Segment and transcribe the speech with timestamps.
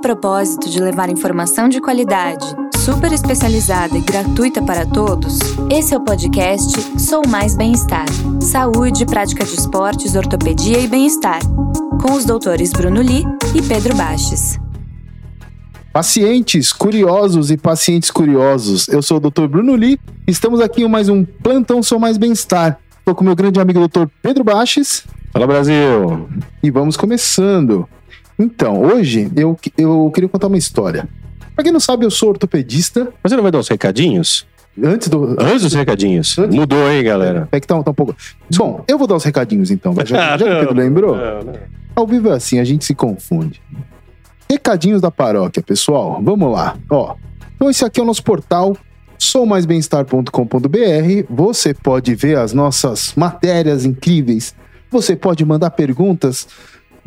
[0.00, 2.46] o propósito de levar informação de qualidade,
[2.78, 5.38] super especializada e gratuita para todos,
[5.70, 8.06] esse é o podcast Sou Mais Bem-Estar.
[8.40, 11.40] Saúde, prática de esportes, ortopedia e bem-estar.
[12.00, 14.58] Com os doutores Bruno Li e Pedro Baches.
[15.92, 19.48] Pacientes curiosos e pacientes curiosos, eu sou o Dr.
[19.48, 22.80] Bruno Li, estamos aqui em mais um Plantão Sou Mais Bem-Estar.
[22.98, 24.06] Estou com meu grande amigo Dr.
[24.22, 25.04] Pedro Baches.
[25.30, 26.26] Fala Brasil!
[26.62, 27.86] E vamos começando.
[28.42, 31.06] Então, hoje eu, eu queria contar uma história.
[31.54, 33.08] Pra quem não sabe, eu sou ortopedista.
[33.22, 34.46] Você não vai dar uns recadinhos?
[34.82, 35.36] Antes do.
[35.38, 36.38] Antes dos recadinhos.
[36.38, 37.48] Antes- Mudou, hein, galera?
[37.52, 38.16] É que tá, tá um pouco.
[38.56, 39.94] Bom, eu vou dar os recadinhos então.
[40.06, 41.16] Já, já que o Pedro lembrou?
[41.16, 41.52] Não, não.
[41.94, 43.60] Ao vivo é assim, a gente se confunde.
[44.48, 46.20] Recadinhos da paróquia, pessoal.
[46.22, 46.76] Vamos lá.
[46.88, 47.14] Ó,
[47.56, 48.76] então esse aqui é o nosso portal
[49.18, 51.24] soumaisbemestar.com.br.
[51.28, 54.54] Você pode ver as nossas matérias incríveis.
[54.90, 56.48] Você pode mandar perguntas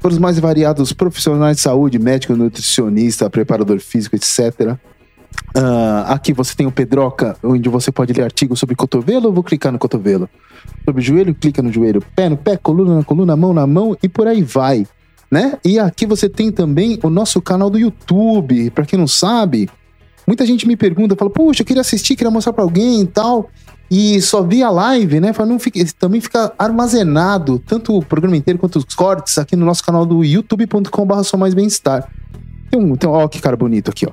[0.04, 4.76] para os mais variados profissionais de saúde, médico, nutricionista, preparador físico, etc.
[5.56, 9.28] Ah, aqui você tem o Pedroca, onde você pode ler artigos sobre cotovelo.
[9.30, 10.30] Eu vou clicar no cotovelo.
[10.84, 12.04] Sobre joelho, clica no joelho.
[12.14, 14.86] Pé no pé, coluna na coluna, mão na mão e por aí vai.
[15.32, 15.58] Né?
[15.64, 18.72] E aqui você tem também o nosso canal do YouTube.
[18.72, 19.70] Para quem não sabe,
[20.26, 23.50] muita gente me pergunta, fala, puxa, eu queria assistir, queria mostrar para alguém e tal.
[23.92, 25.34] E só vi a live, né?
[25.34, 29.66] Fala, não fica, também fica armazenado, tanto o programa inteiro quanto os cortes, aqui no
[29.66, 32.10] nosso canal do youtube.com.br só mais bem-estar.
[32.72, 34.12] Tem um, tem um, ó, que cara bonito aqui, ó.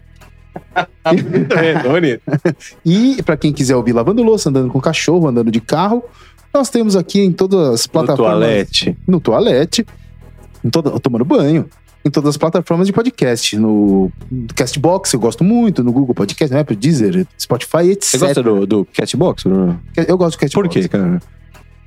[0.75, 2.22] É, bonito.
[2.84, 6.05] E para quem quiser ouvir lavando louça, andando com cachorro, andando de carro,
[6.53, 8.33] nós temos aqui em todas as No plataformas.
[8.33, 8.98] toalete.
[9.06, 9.86] No toalete,
[10.62, 11.66] em toda, tomando banho,
[12.05, 13.56] em todas as plataformas de podcast.
[13.59, 14.11] No
[14.55, 18.05] Castbox, eu gosto muito, no Google Podcast, no Apple, Deezer, Spotify, etc.
[18.05, 18.87] Você gosta do, do
[19.45, 19.81] Bruno?
[19.97, 20.53] Eu gosto do Castbox.
[20.55, 21.21] Por quê, cara?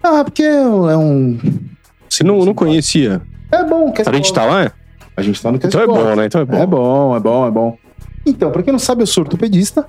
[0.04, 1.40] Ah, porque é um.
[2.10, 3.22] Você não, não conhecia.
[3.52, 4.18] É bom o A Castbox.
[4.18, 4.72] gente tá lá?
[5.16, 6.00] A gente tá no Então Castbox.
[6.00, 6.26] é bom, né?
[6.26, 6.58] Então é bom.
[6.58, 7.78] É bom, é bom, é bom.
[8.26, 9.86] Então, pra quem não sabe, eu sou ortopedista.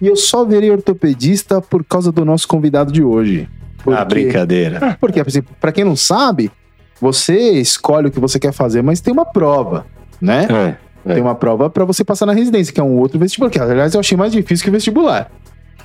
[0.00, 3.48] E eu só virei ortopedista por causa do nosso convidado de hoje.
[3.80, 4.96] Ah, Porque- brincadeira.
[5.00, 6.50] Porque, por exemplo, pra quem não sabe,
[7.00, 9.86] você escolhe o que você quer fazer, mas tem uma prova,
[10.20, 10.46] né?
[11.06, 11.14] É.
[11.14, 13.50] Tem uma prova pra você passar na residência, que é um outro vestibular.
[13.50, 15.30] Que, aliás, eu achei mais difícil que o vestibular.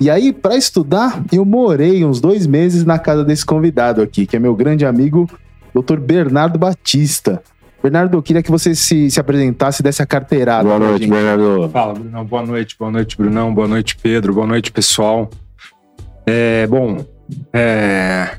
[0.00, 4.36] E aí, pra estudar, eu morei uns dois meses na casa desse convidado aqui, que
[4.36, 5.28] é meu grande amigo,
[5.74, 5.98] Dr.
[5.98, 7.42] Bernardo Batista.
[7.82, 10.64] Bernardo, eu queria que você se, se apresentasse e desse a carteirada.
[10.64, 11.10] Boa noite, gente.
[11.10, 11.68] Bernardo.
[11.70, 12.24] Fala, Brunão.
[12.24, 13.54] Boa noite, boa noite, Brunão.
[13.54, 14.34] Boa noite, Pedro.
[14.34, 15.30] Boa noite, pessoal.
[16.26, 17.04] É, bom,
[17.52, 18.30] é,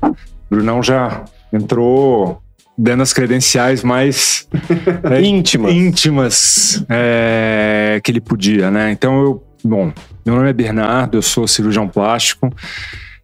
[0.49, 2.41] Brunão já entrou
[2.77, 4.47] dando as credenciais mais
[5.09, 5.71] é, Íntima.
[5.71, 8.91] íntimas é, que ele podia, né?
[8.91, 9.93] Então eu, bom,
[10.25, 12.51] meu nome é Bernardo, eu sou cirurgião plástico.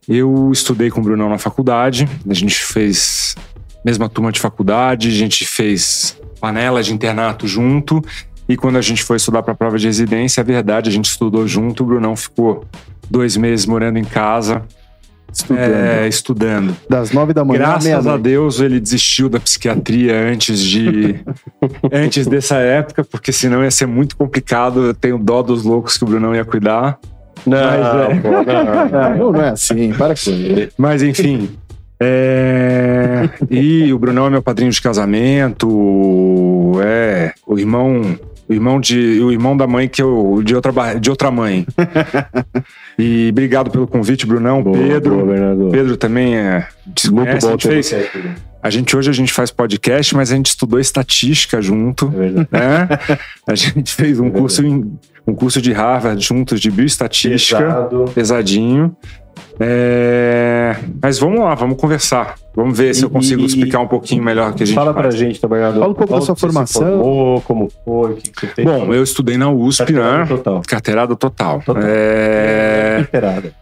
[0.08, 2.08] Eu estudei com o Brunão na faculdade.
[2.28, 3.36] A gente fez
[3.84, 8.02] mesma turma de faculdade, a gente fez panela de internato junto.
[8.48, 11.06] E quando a gente foi estudar para a prova de residência, é verdade, a gente
[11.06, 11.82] estudou junto.
[11.82, 12.64] O Brunão ficou
[13.08, 14.62] dois meses morando em casa,
[15.32, 15.74] Estudando.
[15.74, 16.76] é, estudando.
[16.88, 18.16] Das nove da manhã Graças a.
[18.16, 21.20] Deus ele desistiu da psiquiatria antes de
[21.90, 24.86] antes dessa época, porque senão ia ser muito complicado.
[24.86, 26.98] Eu tenho dó dos loucos que o Brunão ia cuidar.
[27.46, 28.14] Não, Mas, é.
[28.20, 29.16] pô, não.
[29.16, 30.72] Não, não é assim, para com isso.
[30.78, 31.50] Mas enfim.
[31.98, 36.72] é, E o Brunão é meu padrinho de casamento.
[36.84, 38.18] É o irmão,
[38.48, 41.66] o irmão de, o irmão da mãe que eu de outra de outra mãe.
[42.98, 45.24] E obrigado pelo convite, Brunão, Boa, Pedro.
[45.24, 45.70] boa.
[45.70, 46.68] Pedro também é.
[47.10, 48.28] Muito bom gente ter fez- você aqui.
[48.62, 52.48] A gente hoje a gente faz podcast, mas a gente estudou estatística junto, É verdade.
[52.52, 52.88] né?
[53.46, 54.92] A gente fez um curso em,
[55.26, 58.04] um curso de Harvard juntos de bioestatística, Pesado.
[58.14, 58.94] pesadinho.
[59.60, 62.34] É, Mas vamos lá, vamos conversar.
[62.54, 64.74] Vamos ver se eu E- consigo e- explicar um pouquinho melhor o que a gente
[64.74, 65.14] Fala pra faz.
[65.16, 65.78] gente, tá, Bernardo.
[65.80, 66.82] Fala um pouco da sua formação.
[66.82, 68.66] formou, como foi, o que, que você fez.
[68.68, 70.26] Bom, eu estudei na USP, Carteirada né?
[70.26, 70.62] Total.
[70.66, 71.62] Carteirada total.
[71.64, 71.82] Total.
[71.84, 73.52] É, Carteirada.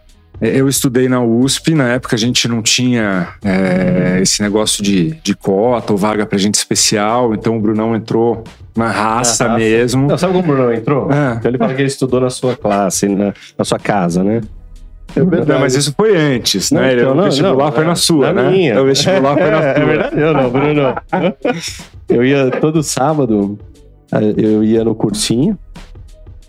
[0.41, 5.35] Eu estudei na USP, na época a gente não tinha é, esse negócio de, de
[5.35, 8.43] cota ou vaga pra gente especial, então o Brunão entrou
[8.75, 9.59] na raça, Na raça.
[9.63, 10.07] mesmo.
[10.07, 11.11] Não, sabe como o Bruno entrou?
[11.11, 11.35] É.
[11.37, 14.41] Então ele fala que ele estudou na sua classe, na, na sua casa, né?
[15.15, 15.49] É verdade.
[15.49, 16.93] Não, mas isso foi antes, né?
[16.93, 18.51] então, o vestibular foi na sua, na né?
[18.51, 18.81] Minha.
[18.81, 19.83] O vestibular foi na é, sua.
[19.83, 20.95] É verdade, eu não, Bruno.
[22.09, 23.57] Eu ia todo sábado,
[24.11, 25.57] eh, eu ia no cursinho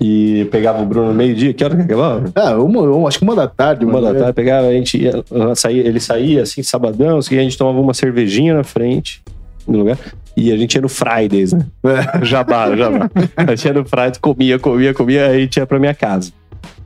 [0.01, 1.53] e pegava o Bruno no meio-dia.
[1.55, 2.25] Que hora que acabava?
[2.35, 3.85] Ah, uma, uma- acho que uma da tarde.
[3.85, 5.13] Uma da tarde, pegava, a gente ia,
[5.55, 9.23] saía, ele saía assim, sabadão, assim, a gente tomava uma cervejinha na frente,
[9.67, 9.99] no lugar,
[10.37, 11.65] e a gente ia no Fridays, né?
[12.23, 13.09] Jabá, jabá.
[13.37, 16.33] A gente ia no Fridays, comia, comia, comia, aí a gente ia pra minha casa.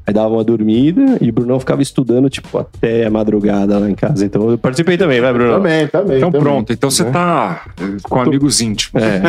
[0.06, 3.94] Aí dava uma dormida e o Brunão ficava estudando, tipo, até a madrugada lá em
[3.94, 4.24] casa.
[4.24, 5.54] Então eu participei também, vai, Bruno?
[5.54, 6.18] Também, também.
[6.18, 6.44] Então também.
[6.46, 9.02] pronto, então você tá eh, com amigos íntimos.
[9.02, 9.20] É.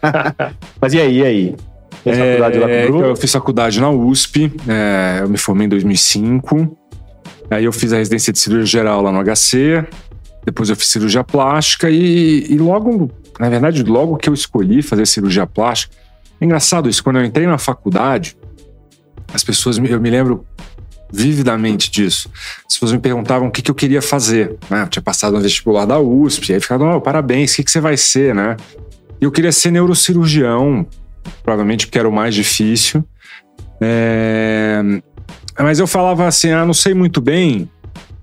[0.80, 1.56] Mas e aí, e aí?
[2.02, 3.04] Fez faculdade lá com o É, Bruno?
[3.06, 6.76] eu fiz faculdade na USP, é, eu me formei em 2005.
[7.50, 9.84] Aí eu fiz a residência de cirurgia geral lá no HC.
[10.44, 15.06] Depois eu fiz cirurgia plástica e, e logo, na verdade, logo que eu escolhi fazer
[15.06, 15.94] cirurgia plástica,
[16.40, 18.36] é engraçado isso, quando eu entrei na faculdade,
[19.34, 20.46] as pessoas, eu me lembro
[21.12, 22.30] vividamente disso.
[22.66, 24.56] As pessoas me perguntavam o que, que eu queria fazer.
[24.70, 24.82] Né?
[24.82, 27.80] Eu tinha passado no vestibular da USP, aí ficavam, oh, parabéns, o que, que você
[27.80, 28.56] vai ser, né?
[29.20, 30.86] E eu queria ser neurocirurgião,
[31.42, 33.04] provavelmente porque era o mais difícil.
[33.80, 34.80] É,
[35.58, 37.68] Mas eu falava assim, ah, não sei muito bem,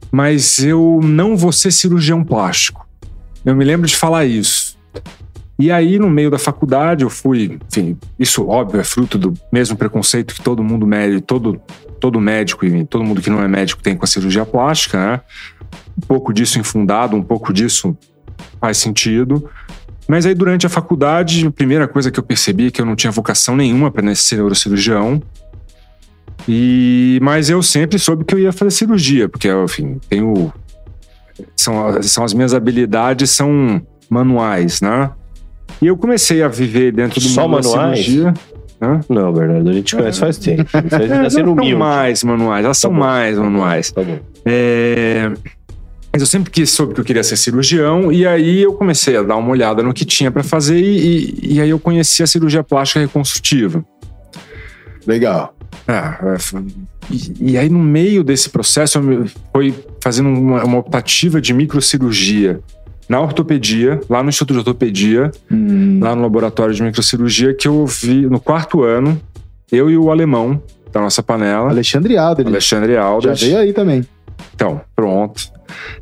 [0.10, 2.88] mas eu não vou ser cirurgião plástico.
[3.46, 4.78] Eu me lembro de falar isso.
[5.62, 9.78] E aí, no meio da faculdade, eu fui, enfim, isso óbvio é fruto do mesmo
[9.78, 11.62] preconceito que todo mundo médico, todo,
[12.00, 15.22] todo médico e todo mundo que não é médico tem com a cirurgia plástica, né?
[15.96, 17.96] Um pouco disso infundado, um pouco disso
[18.60, 19.48] faz sentido.
[20.08, 22.96] Mas aí, durante a faculdade, a primeira coisa que eu percebi é que eu não
[22.96, 25.22] tinha vocação nenhuma para ser neurocirurgião.
[26.48, 30.52] E, mas eu sempre soube que eu ia fazer cirurgia, porque, enfim, tenho.
[31.56, 33.80] São, são as minhas habilidades são
[34.10, 35.12] manuais, né?
[35.82, 37.90] E eu comecei a viver dentro do Só mundo manuais?
[38.00, 38.34] da cirurgia.
[39.10, 40.64] Não, Bernardo, a gente conhece faz tempo.
[40.90, 43.92] Tá sendo não são mais manuais, elas Tá são bom, mais tá manuais.
[43.92, 44.20] Tá bom.
[44.46, 45.32] É,
[46.12, 49.22] Mas eu sempre quis, soube que eu queria ser cirurgião, e aí eu comecei a
[49.24, 52.28] dar uma olhada no que tinha para fazer, e, e- e aí eu conheci a
[52.28, 53.86] cirurgia plástica reconstrutiva.
[55.06, 55.56] Legal.
[55.88, 59.74] Ah, é, e, e aí, no meio desse processo, eu me- foi
[60.04, 62.60] fazendo uma, uma optativa de microcirurgia
[63.12, 65.30] na ortopedia, lá no Instituto de Ortopedia,
[66.00, 69.20] lá no laboratório de microcirurgia, que eu vi no quarto ano,
[69.70, 70.64] eu e o alemão
[70.94, 72.48] da nossa panela, Alexandre Alder.
[72.48, 73.42] Alexandre Já Aldas.
[73.42, 74.06] veio aí também.
[74.56, 75.44] Então, pronto.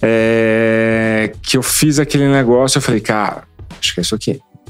[0.01, 3.43] É, que eu fiz aquele negócio, eu falei, cara,
[3.81, 4.39] acho que é isso aqui.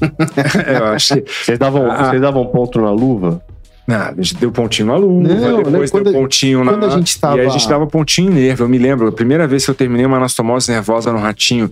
[0.80, 1.24] eu acho que.
[1.44, 2.04] Vocês davam, Ah.
[2.08, 3.42] vocês davam ponto na luva?
[3.86, 6.72] Ah, a gente deu pontinho na luva, Não, depois deu quando- pontinho na.
[6.72, 8.64] quando a gente tava- E aí a gente dava pontinho em nervo.
[8.64, 11.70] Eu me lembro, a primeira vez que eu terminei uma anastomose nervosa no ratinho.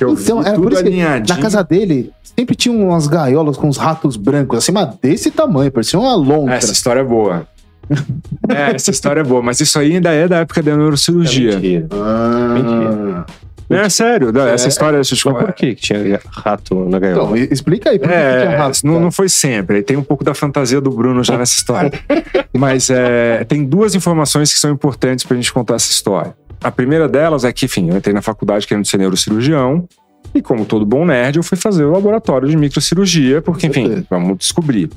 [0.00, 0.96] Que eu Então, vi era por isso que
[1.28, 5.70] na casa dele sempre tinha umas gaiolas com uns ratos brancos, assim, mas desse tamanho,
[5.70, 6.54] parecia uma lontra.
[6.54, 7.46] Essa história é boa.
[8.48, 11.52] é, essa história é boa, mas isso aí ainda é da época da neurocirurgia.
[11.58, 11.86] Mentira.
[11.92, 12.54] Ah.
[12.54, 13.26] Mentira.
[13.68, 14.68] É, sério, não, essa É.
[14.68, 14.96] história.
[14.98, 17.38] Essa Mas por que tinha rato na Então, gaiola?
[17.38, 18.78] e- explica aí, por que que tinha É, rato?
[18.84, 19.82] não, não foi sempre.
[19.82, 21.92] Tem um pouco da fantasia do Bruno já nessa história.
[22.56, 26.34] Mas é, tem duas informações que são importantes pra gente contar essa história.
[26.62, 29.88] A primeira delas é que, enfim, eu entrei na faculdade querendo ser neurocirurgião.
[30.34, 34.38] E como todo bom nerd, eu fui fazer o laboratório de microcirurgia, porque, enfim, vamos
[34.38, 34.90] descobrir.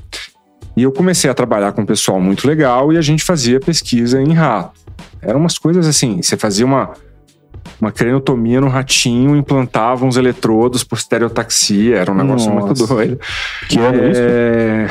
[0.76, 4.20] E eu comecei a trabalhar com um pessoal muito legal e a gente fazia pesquisa
[4.20, 4.80] em rato.
[5.22, 6.92] Eram umas coisas assim, você fazia uma,
[7.80, 12.86] uma crenotomia no ratinho, implantava uns eletrodos por stereotaxia, era um negócio muito Nossa.
[12.86, 13.18] doido.
[13.68, 14.20] Que ano isso?
[14.22, 14.90] É,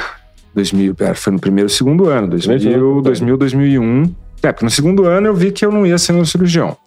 [0.55, 4.15] 2000, é, foi no primeiro segundo ano, 2000, Primeiro e 2000, 2001.
[4.43, 6.77] É, porque no segundo ano eu vi que eu não ia ser neurocirurgião.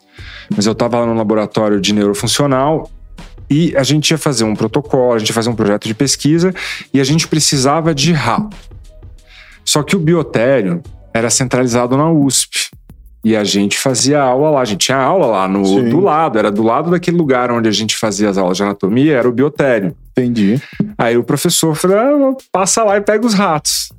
[0.55, 2.89] Mas eu estava lá no laboratório de neurofuncional
[3.49, 6.53] e a gente ia fazer um protocolo, a gente ia fazer um projeto de pesquisa
[6.93, 8.55] e a gente precisava de rato.
[9.65, 10.81] Só que o biotério
[11.13, 12.69] era centralizado na USP.
[13.23, 15.89] E a gente fazia aula lá, a gente tinha aula lá no, Sim.
[15.89, 19.17] do lado, era do lado daquele lugar onde a gente fazia as aulas de anatomia,
[19.17, 19.93] era o biotério.
[20.11, 20.61] Entendi.
[20.97, 23.89] Aí o professor falou: ah, passa lá e pega os ratos.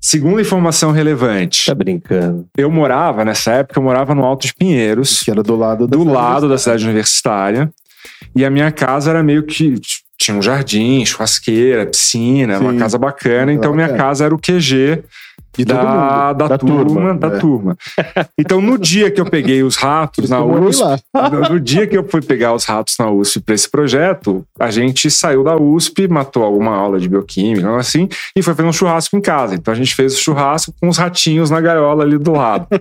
[0.00, 1.64] Segunda informação relevante.
[1.66, 2.46] Tá brincando.
[2.56, 5.96] Eu morava, nessa época, eu morava no Alto de Pinheiros, Que era do lado da
[5.96, 6.58] do cidade lado da universitária.
[6.58, 7.70] cidade universitária.
[8.34, 9.74] E a minha casa era meio que.
[10.18, 12.78] Tinha um jardim, churrasqueira, piscina, era uma Sim.
[12.78, 13.42] casa bacana.
[13.42, 15.02] Era Então minha casa era o QG
[15.56, 16.34] De todo da, mundo.
[16.38, 17.38] da, Da turma, turma, da é.
[17.38, 17.76] turma.
[18.38, 20.98] Então no dia que eu peguei os ratos na Eu USP, lá.
[21.30, 24.70] no, no dia que eu fui pegar os ratos na USP para esse projeto, a
[24.70, 28.72] gente saiu da USP, matou alguma aula de bioquímica, algo assim, e foi fazer um
[28.72, 29.54] churrasco em casa.
[29.54, 32.66] Então a gente fez o churrasco com os ratinhos na gaiola ali do lado.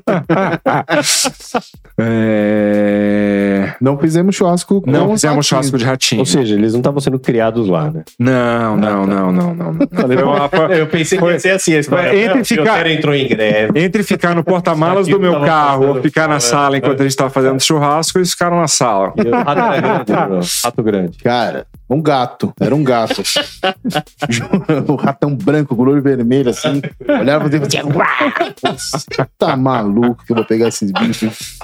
[1.98, 5.48] É, Não fizemos churrasco com Não os fizemos ratinhos.
[5.48, 6.20] churrasco de ratinho.
[6.20, 8.03] Ou seja, eles não estavam sendo criados lá, né?
[8.20, 9.74] Não, não, não, não, não.
[9.74, 9.88] não.
[9.89, 12.13] Foi uma- foi- Eu pensei que ia ser assim história.
[12.15, 12.44] Entre
[12.74, 13.80] ficar- entrou em greve.
[13.80, 17.12] Entre ficar no porta-malas do meu Tava carro ou ficar na sala enquanto a gente
[17.12, 19.14] estava fazendo churrasco, eles ficaram na sala.
[19.16, 20.40] Rato grande, Bruno.
[20.64, 21.18] Rato grande.
[21.18, 22.54] Cara, um gato.
[22.60, 23.22] Era um gato.
[24.88, 26.82] o ratão branco com olho vermelho, assim.
[27.08, 29.28] Olhava pra você e fazia...
[29.38, 31.60] Tá maluco que eu vou pegar esses bichos.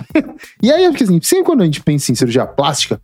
[0.62, 3.00] e aí, porque assim, sempre quando a gente pensa em cirurgia plástica,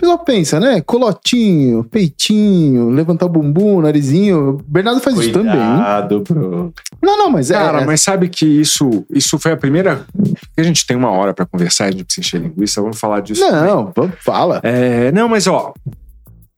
[0.00, 0.80] pessoal pensa, né?
[0.80, 4.50] Colotinho, peitinho, levantar o bumbum, narizinho.
[4.50, 5.52] O Bernardo faz isso também.
[5.52, 6.72] Cuidado, Bruno.
[7.02, 7.54] Não, não, mas é...
[7.54, 10.06] Cara, é- mas sabe que isso, isso foi a primeira.
[10.16, 13.20] Porque a gente tem uma hora pra conversar, a gente precisa encher linguiça, vamos falar
[13.20, 13.40] disso.
[13.42, 14.60] Não, vamos- fala.
[14.62, 15.72] É, não, mas ó.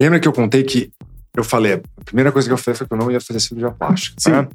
[0.01, 0.91] Lembra que eu contei que
[1.35, 3.71] eu falei, a primeira coisa que eu falei foi que eu não ia fazer cirurgia
[3.71, 4.17] plástica.
[4.23, 4.49] Tá?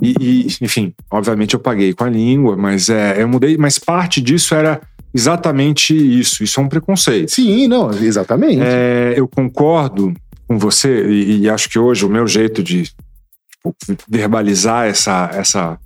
[0.00, 4.20] E, e, enfim, obviamente eu paguei com a língua, mas é, eu mudei, mas parte
[4.20, 4.80] disso era
[5.14, 6.42] exatamente isso.
[6.42, 7.30] Isso é um preconceito.
[7.30, 8.60] Sim, não, exatamente.
[8.62, 10.14] É, eu concordo
[10.46, 13.76] com você, e, e, acho que hoje o meu jeito de tipo,
[14.08, 15.78] verbalizar essa, essa,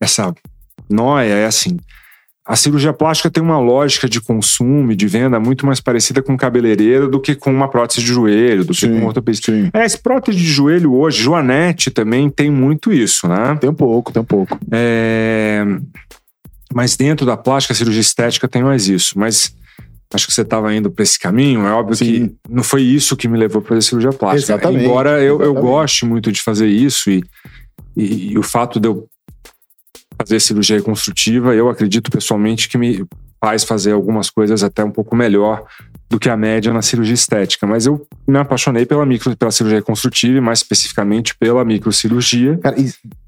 [0.00, 0.34] essa
[0.88, 1.78] noia é assim.
[2.46, 6.36] A cirurgia plástica tem uma lógica de consumo e de venda muito mais parecida com
[6.36, 9.50] cabeleireiro do que com uma prótese de joelho, do sim, que com ortopedista.
[9.74, 13.56] É, esse prótese de joelho hoje, Joanete também tem muito isso, né?
[13.60, 14.56] Tem um pouco, tem um pouco.
[14.70, 15.64] É...
[16.74, 19.18] Mas dentro da plástica, a cirurgia estética tem mais isso.
[19.18, 19.54] Mas
[20.12, 21.66] acho que você estava indo para esse caminho.
[21.66, 22.04] É óbvio Sim.
[22.04, 24.54] que não foi isso que me levou para fazer cirurgia plástica.
[24.54, 24.84] Exatamente.
[24.84, 25.56] Embora eu, exatamente.
[25.56, 27.22] eu goste muito de fazer isso e,
[27.96, 29.08] e, e, o fato de eu
[30.18, 33.04] fazer cirurgia reconstrutiva, eu acredito pessoalmente que me
[33.40, 35.64] faz fazer algumas coisas até um pouco melhor
[36.08, 37.66] do que a média na cirurgia estética.
[37.66, 42.58] Mas eu me apaixonei pela micro, pela cirurgia reconstrutiva e mais especificamente pela microcirurgia.
[42.58, 42.76] Cara,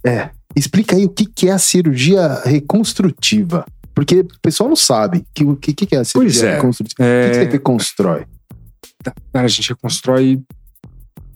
[0.04, 3.64] é, explica aí o que, que é a cirurgia reconstrutiva.
[3.94, 7.04] Porque o pessoal não sabe o que, que, que, é a cirurgia pois é, reconstrutiva.
[7.04, 7.20] É...
[7.20, 8.26] O que, que você reconstrói?
[9.34, 10.40] A gente reconstrói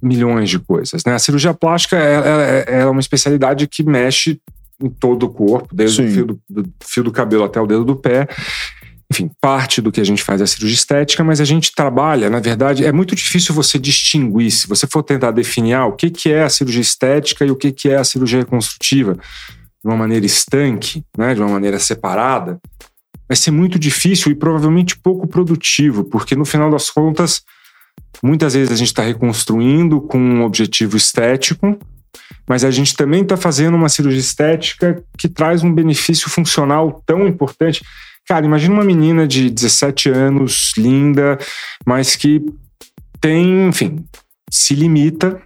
[0.00, 1.04] milhões de coisas.
[1.04, 1.14] Né?
[1.14, 4.40] A cirurgia plástica é, é, é uma especialidade que mexe
[4.80, 6.08] em todo o corpo, desde Sim.
[6.08, 8.28] o fio do, do, fio do cabelo até o dedo do pé.
[9.12, 12.40] Enfim, parte do que a gente faz é cirurgia estética, mas a gente trabalha, na
[12.40, 14.50] verdade, é muito difícil você distinguir.
[14.50, 17.56] Se você for tentar definir ah, o que, que é a cirurgia estética e o
[17.56, 22.58] que, que é a cirurgia reconstrutiva de uma maneira estanque, né, de uma maneira separada,
[23.28, 27.42] vai ser muito difícil e provavelmente pouco produtivo, porque no final das contas,
[28.22, 31.78] muitas vezes a gente está reconstruindo com um objetivo estético,
[32.48, 37.28] mas a gente também está fazendo uma cirurgia estética que traz um benefício funcional tão
[37.28, 37.84] importante.
[38.26, 41.38] Cara, imagina uma menina de 17 anos, linda,
[41.84, 42.40] mas que
[43.20, 44.04] tem, enfim,
[44.50, 45.40] se limita,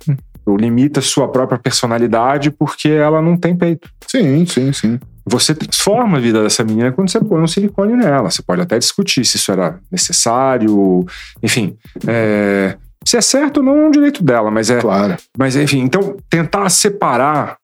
[0.47, 3.91] ou limita sua própria personalidade porque ela não tem peito.
[4.07, 5.01] Sim, sim, sim.
[5.29, 8.31] Você transforma a vida dessa menina quando você põe um silicone nela.
[8.31, 11.05] Você pode até discutir se isso era necessário,
[11.43, 11.77] enfim.
[12.07, 14.81] É, se é certo ou não é um direito dela, mas é.
[14.81, 15.17] Claro.
[15.37, 17.57] Mas enfim, então tentar separar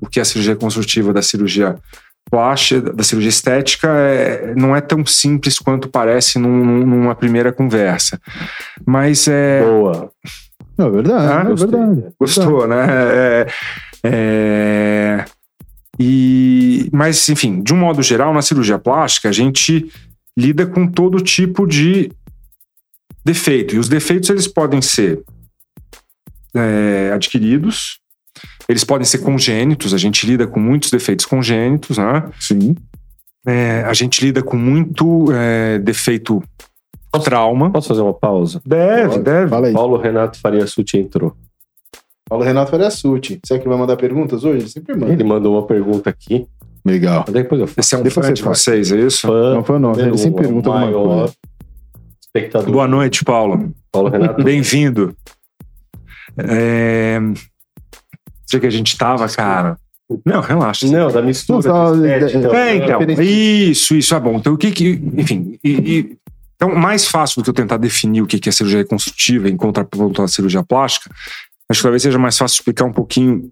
[0.00, 1.74] o que é a cirurgia construtiva da cirurgia
[2.30, 8.20] plástica, da cirurgia estética, é, não é tão simples quanto parece num, numa primeira conversa.
[8.86, 9.62] Mas é.
[9.62, 10.10] Boa.
[10.78, 12.04] É verdade, ah, é verdade.
[12.20, 12.86] Gostou, né?
[12.88, 13.46] É,
[14.04, 15.24] é,
[15.98, 19.90] e, mas, enfim, de um modo geral, na cirurgia plástica, a gente
[20.38, 22.12] lida com todo tipo de
[23.24, 23.74] defeito.
[23.74, 25.20] E os defeitos eles podem ser
[26.54, 27.98] é, adquiridos,
[28.68, 32.30] eles podem ser congênitos, a gente lida com muitos defeitos congênitos, né?
[32.38, 32.76] Sim.
[33.46, 36.42] É, a gente lida com muito é, defeito
[37.10, 37.70] posso, trauma.
[37.70, 38.60] Posso fazer uma pausa?
[38.66, 39.22] Deve, Pode.
[39.22, 39.48] deve.
[39.48, 39.72] Fala aí.
[39.72, 41.34] Paulo Renato Faria Suti entrou.
[42.28, 43.40] Paulo Renato Faria Suti.
[43.42, 44.58] Será que ele vai mandar perguntas hoje?
[44.58, 45.12] Ele sempre manda.
[45.14, 46.46] Ele mandou uma pergunta aqui.
[46.84, 47.24] Legal.
[47.26, 47.80] Mas depois eu faço.
[47.80, 49.26] Esse é um Depois fã de vocês, é isso?
[49.26, 51.34] Fã, Não foi não, ele sempre pergunta alguma maior coisa.
[52.20, 52.70] Espectador.
[52.70, 53.72] Boa noite, Paulo.
[53.90, 54.44] Paulo Renato.
[54.44, 55.16] Bem-vindo.
[56.36, 57.18] É...
[58.48, 59.76] Que a gente tava, cara?
[60.24, 60.86] Não, relaxa.
[60.86, 61.68] Não, da mistura.
[61.68, 64.36] Não, só- estética, É, então, isso, isso é bom.
[64.38, 65.00] Então, o que que.
[65.16, 66.16] Enfim, e- e-
[66.56, 69.56] então, mais fácil do que eu tentar definir o que que é cirurgia reconstrutiva em
[69.56, 71.10] contraponto à cirurgia plástica,
[71.68, 73.50] acho que talvez seja mais fácil explicar um pouquinho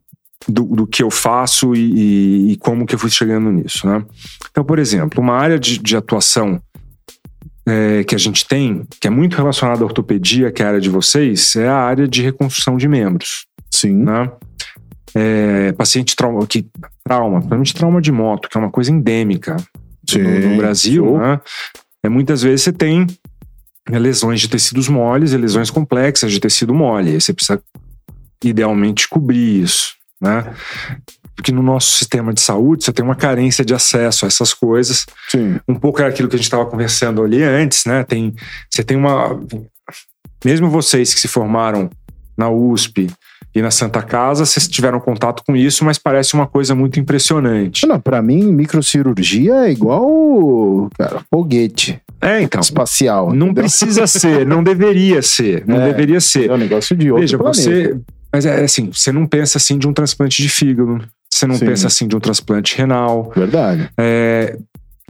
[0.48, 1.78] do, do que eu faço e,
[2.48, 4.02] e- e como que eu fui chegando nisso, né?
[4.50, 6.60] Então, por exemplo, uma área de, de atuação
[7.68, 10.80] é, que a gente tem, que é muito relacionada à ortopedia, que é a área
[10.80, 13.92] de vocês, é a área de reconstrução de membros Sim.
[14.04, 14.30] né?
[15.14, 16.66] É, paciente trauma, que,
[17.04, 19.56] trauma, principalmente trauma de moto, que é uma coisa endêmica
[20.08, 20.18] Sim.
[20.18, 21.40] no, no Brasil, né?
[22.04, 23.06] É, muitas vezes você tem
[23.90, 27.10] é, lesões de tecidos moles e lesões complexas de tecido mole.
[27.10, 27.62] Aí você precisa,
[28.44, 30.54] idealmente, cobrir isso, né?
[31.34, 35.04] Porque no nosso sistema de saúde você tem uma carência de acesso a essas coisas
[35.28, 35.60] Sim.
[35.68, 38.02] um pouco é aquilo que a gente estava conversando ali antes, né?
[38.04, 38.34] Tem,
[38.70, 39.38] você tem uma.
[40.44, 41.90] Mesmo vocês que se formaram
[42.36, 43.08] na USP
[43.56, 47.86] e na Santa Casa, vocês tiveram contato com isso, mas parece uma coisa muito impressionante.
[47.86, 52.60] Não, pra mim, microcirurgia é igual, cara, foguete É, então.
[52.60, 53.28] espacial.
[53.32, 53.64] Não entendeu?
[53.64, 55.86] precisa ser, não deveria ser, não É.
[55.90, 56.50] deveria ser.
[56.50, 57.60] É um negócio de outro Veja, planeta.
[57.62, 57.96] você.
[58.32, 61.00] Mas é assim, você não pensa assim de um transplante de fígado,
[61.32, 61.64] você não Sim.
[61.66, 63.32] pensa assim de um transplante renal.
[63.34, 63.88] Verdade.
[63.98, 64.58] É,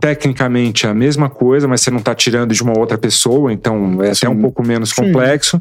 [0.00, 4.02] tecnicamente é a mesma coisa, mas você não está tirando de uma outra pessoa, então
[4.02, 4.26] é Sim.
[4.26, 5.06] até um pouco menos Sim.
[5.06, 5.60] complexo.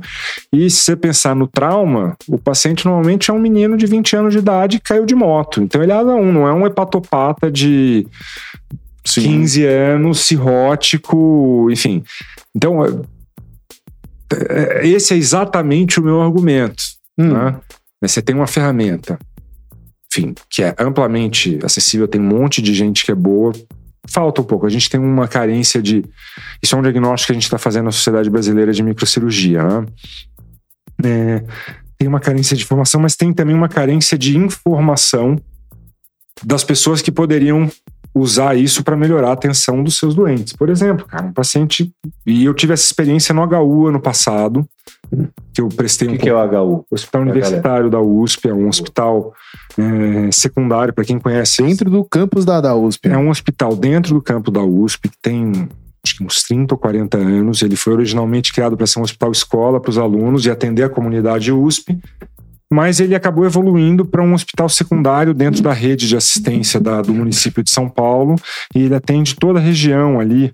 [0.51, 4.33] E se você pensar no trauma, o paciente normalmente é um menino de 20 anos
[4.33, 5.61] de idade que caiu de moto.
[5.61, 8.05] Então ele é um, não é um hepatopata de
[9.05, 9.21] Sim.
[9.21, 12.03] 15 anos, cirrótico, enfim.
[12.53, 16.83] Então, é- é- esse é exatamente o meu argumento.
[17.17, 17.33] Hum.
[17.33, 17.55] né?
[18.01, 19.17] Você tem uma ferramenta,
[20.11, 23.53] enfim, que é amplamente acessível, tem um monte de gente que é boa.
[24.07, 24.65] Falta um pouco.
[24.65, 26.05] A gente tem uma carência de.
[26.61, 29.63] Isso é um diagnóstico que a gente está fazendo na Sociedade Brasileira de Microcirurgia.
[29.63, 29.85] Né?
[31.03, 31.43] É,
[31.97, 35.39] tem uma carência de informação, mas tem também uma carência de informação
[36.43, 37.69] das pessoas que poderiam
[38.13, 40.53] usar isso para melhorar a atenção dos seus doentes.
[40.53, 41.91] Por exemplo, cara, um paciente.
[42.25, 44.67] E eu tive essa experiência no HU ano passado,
[45.53, 46.85] que eu prestei O um que, que é o HU?
[46.91, 49.33] Hospital Universitário da USP, é um hospital
[49.77, 51.61] é, secundário, para quem conhece.
[51.63, 53.07] Dentro do campus da, da USP.
[53.09, 55.67] É um hospital dentro do campo da USP, que tem
[56.05, 57.61] acho que uns 30 ou 40 anos.
[57.61, 60.89] Ele foi originalmente criado para ser um hospital escola para os alunos e atender a
[60.89, 61.97] comunidade USP,
[62.71, 67.13] mas ele acabou evoluindo para um hospital secundário dentro da rede de assistência da- do
[67.13, 68.35] município de São Paulo
[68.75, 70.53] e ele atende toda a região ali.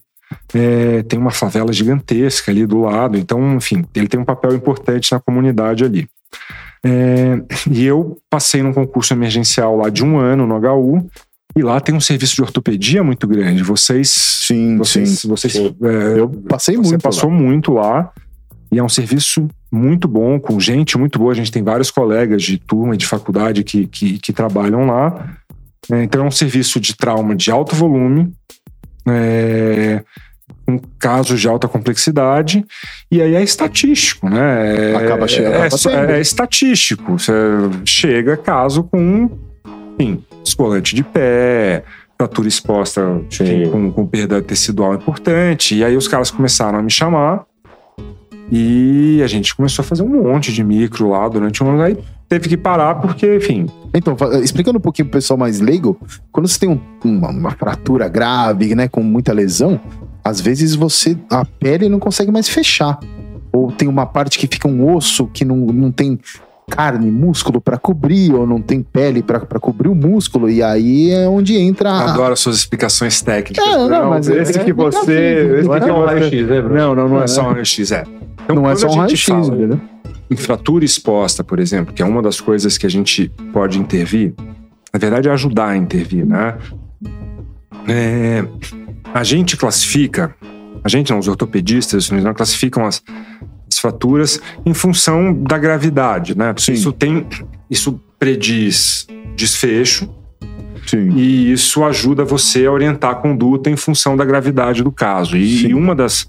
[0.53, 5.11] É, tem uma favela gigantesca ali do lado, então, enfim, ele tem um papel importante
[5.11, 6.07] na comunidade ali.
[6.83, 11.09] É, e eu passei num concurso emergencial lá de um ano no HU,
[11.55, 13.63] e lá tem um serviço de ortopedia muito grande.
[13.63, 14.09] Vocês.
[14.09, 15.27] Sim, vocês, sim.
[15.27, 15.75] vocês Sim.
[15.83, 17.01] é, Eu passei você muito.
[17.01, 17.35] passou lá.
[17.35, 18.11] muito lá.
[18.71, 21.33] E é um serviço muito bom, com gente muito boa.
[21.33, 25.37] A gente tem vários colegas de turma e de faculdade que, que, que trabalham lá.
[25.91, 28.31] É, então é um serviço de trauma de alto volume,
[29.07, 30.03] é,
[30.65, 32.65] com casos de alta complexidade,
[33.09, 34.91] e aí é estatístico, né?
[34.91, 36.11] É, Acaba che- é, sendo.
[36.11, 37.17] é estatístico.
[37.17, 37.33] Você
[37.85, 39.29] chega caso com,
[39.99, 41.83] enfim, escolante de pé,
[42.17, 43.01] fratura exposta
[43.41, 45.75] enfim, com, com perda tecidual importante.
[45.75, 47.43] E aí os caras começaram a me chamar
[48.51, 51.81] e a gente começou a fazer um monte de micro lá durante um ano.
[51.81, 51.97] Aí
[52.31, 55.99] teve que parar porque, enfim, Então, explicando um pouquinho pro pessoal mais leigo,
[56.31, 59.77] quando você tem um- uma, uma fratura grave, né, com muita lesão,
[60.23, 62.97] às vezes você, a pele não consegue mais fechar.
[63.51, 66.17] Ou tem uma parte que fica um osso que não, não tem
[66.69, 71.11] carne, músculo pra cobrir, ou não tem pele pra pra cobrir o músculo, e aí
[71.11, 72.13] é onde entra a...
[72.13, 73.65] adoro as suas explicações técnicas.
[73.67, 75.57] É, não, mas é- esse é que você.
[75.59, 76.75] esse Não é que só um raio-x, né, Bruno?
[76.79, 77.27] Não, não, não é, É.
[77.27, 78.03] só um raio-x, é.
[78.45, 79.81] Então, não é só a um gente raio-x, entendeu?
[80.31, 84.33] Em fratura exposta, por exemplo, que é uma das coisas que a gente pode intervir,
[84.93, 86.57] na verdade é ajudar a intervir, né?
[87.87, 88.43] É,
[89.13, 90.33] a gente classifica,
[90.83, 93.03] a gente não, os ortopedistas, não classificam as,
[93.69, 96.53] as fraturas em função da gravidade, né?
[96.57, 96.73] Sim.
[96.73, 97.27] isso tem,
[97.69, 100.09] isso prediz desfecho,
[100.91, 101.09] Sim.
[101.15, 105.37] e isso ajuda você a orientar a conduta em função da gravidade do caso.
[105.37, 106.27] E, e uma das.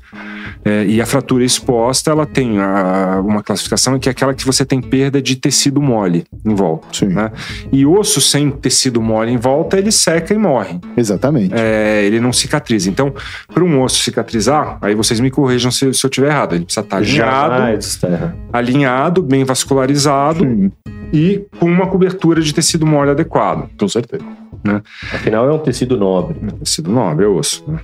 [0.64, 4.64] é, e a fratura exposta, ela tem a- uma classificação que é aquela que você
[4.64, 6.86] tem perda de tecido mole em volta.
[6.92, 7.06] Sim.
[7.06, 7.32] né?
[7.72, 10.78] E osso sem tecido mole em volta, ele seca e morre.
[10.96, 11.52] Exatamente.
[11.56, 12.88] É, ele não cicatriza.
[12.88, 13.12] Então,
[13.52, 16.54] para um osso cicatrizar, aí vocês me corrijam se, se eu estiver errado.
[16.54, 17.54] Ele precisa estar alinhado,
[18.52, 20.70] alinhado, bem vascularizado Sim,
[21.12, 23.68] e com uma cobertura de tecido mole adequado.
[23.78, 24.24] com certeza.
[25.12, 26.38] Afinal, é um tecido nobre.
[26.60, 27.64] Tecido nobre, é osso.
[27.66, 27.80] Né?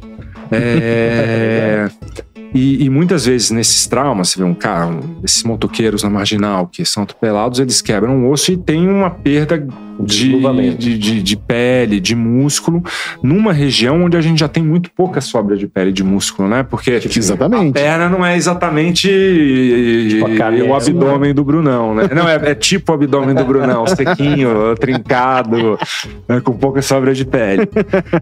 [0.51, 1.89] É,
[2.55, 6.67] e, e muitas vezes nesses traumas, você vê um cara, um, esses motoqueiros na marginal
[6.67, 9.67] que são atropelados, eles quebram o osso e tem uma perda
[10.01, 12.83] de, de, de, de pele, de músculo,
[13.23, 16.49] numa região onde a gente já tem muito pouca sobra de pele e de músculo,
[16.49, 16.63] né?
[16.63, 17.73] Porque a Exatamente.
[17.73, 19.09] perna não é exatamente
[20.11, 22.09] Tipo a o é- abdômen do Brunão, né?
[22.15, 25.79] Não, é, é tipo o abdômen do Brunão, sequinho, trincado,
[26.29, 27.69] né, com pouca sobra de pele.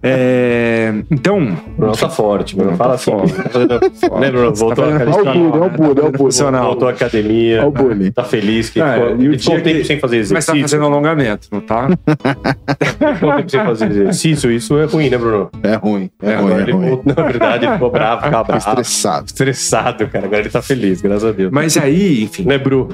[0.03, 2.77] É, então, Bruno tá forte, Bruno.
[2.77, 3.11] Bruno Fala tá assim.
[3.11, 3.37] forte.
[4.21, 4.55] Né, Bruno?
[4.55, 5.51] Voltou Tá à fazendo academia.
[5.53, 6.61] Olha o bullying, olha o bullying.
[6.62, 7.59] Voltou à academia.
[7.61, 8.11] Olha o bullying.
[8.12, 10.62] Tá feliz que É, ficou, e o dia tempo que- sem fazer mas tá exercício.
[10.62, 11.88] fazendo alongamento, não tá?
[13.14, 14.50] Ficou um tempo sem fazer exercício.
[14.50, 15.50] Isso é ruim, né, Bruno?
[15.62, 16.88] É ruim, é, É, ruim, é ele ruim.
[16.90, 18.68] voltou, na verdade, ele ficou bravo, ficava Tá bravo.
[18.81, 19.26] estressado.
[19.26, 20.26] Estressado, cara.
[20.26, 21.50] Agora ele tá feliz, graças a Deus.
[21.52, 22.88] Mas aí, enfim, Né, Bru?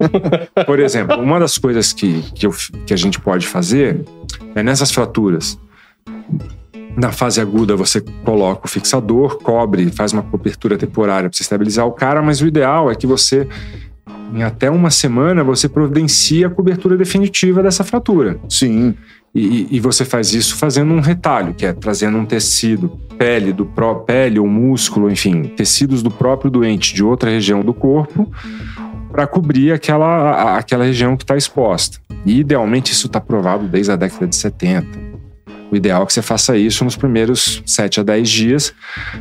[0.66, 2.54] por exemplo, uma das coisas que, que, eu-
[2.86, 4.04] que a gente pode fazer
[4.54, 5.58] é nessas fraturas.
[6.96, 11.86] Na fase aguda, você coloca o fixador, cobre, faz uma cobertura temporária para você estabilizar
[11.86, 13.46] o cara, mas o ideal é que você,
[14.34, 18.38] em até uma semana, você providencia a cobertura definitiva dessa fratura.
[18.48, 18.94] Sim,
[19.34, 23.66] E, e você faz isso fazendo um retalho, que é trazendo um tecido, pele do
[23.66, 28.32] pró pele ou músculo, enfim, tecidos do próprio doente de outra região do corpo,
[29.10, 31.98] para cobrir aquela, aquela região que está exposta.
[32.24, 35.06] E idealmente isso está provado desde a década de 70.
[35.70, 38.74] O ideal é que você faça isso nos primeiros 7 a 10 dias,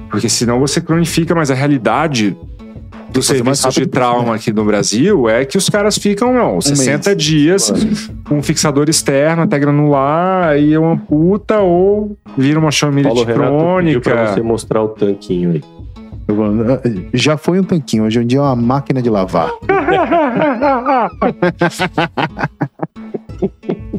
[0.09, 2.37] porque senão você cronifica, mas a realidade
[3.15, 7.21] dos serviços de trauma aqui no Brasil é que os caras ficam, não, 60 mês.
[7.23, 7.73] dias
[8.27, 13.25] com um fixador externo até granular, aí eu amputa ou vira uma Paulo chamilite Renato
[13.77, 14.33] pediu pra crônica.
[14.33, 15.63] você mostrar o tanquinho aí.
[17.13, 19.51] Já foi um tanquinho, hoje em dia é uma máquina de lavar.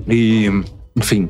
[0.08, 0.48] E,
[0.96, 1.28] enfim.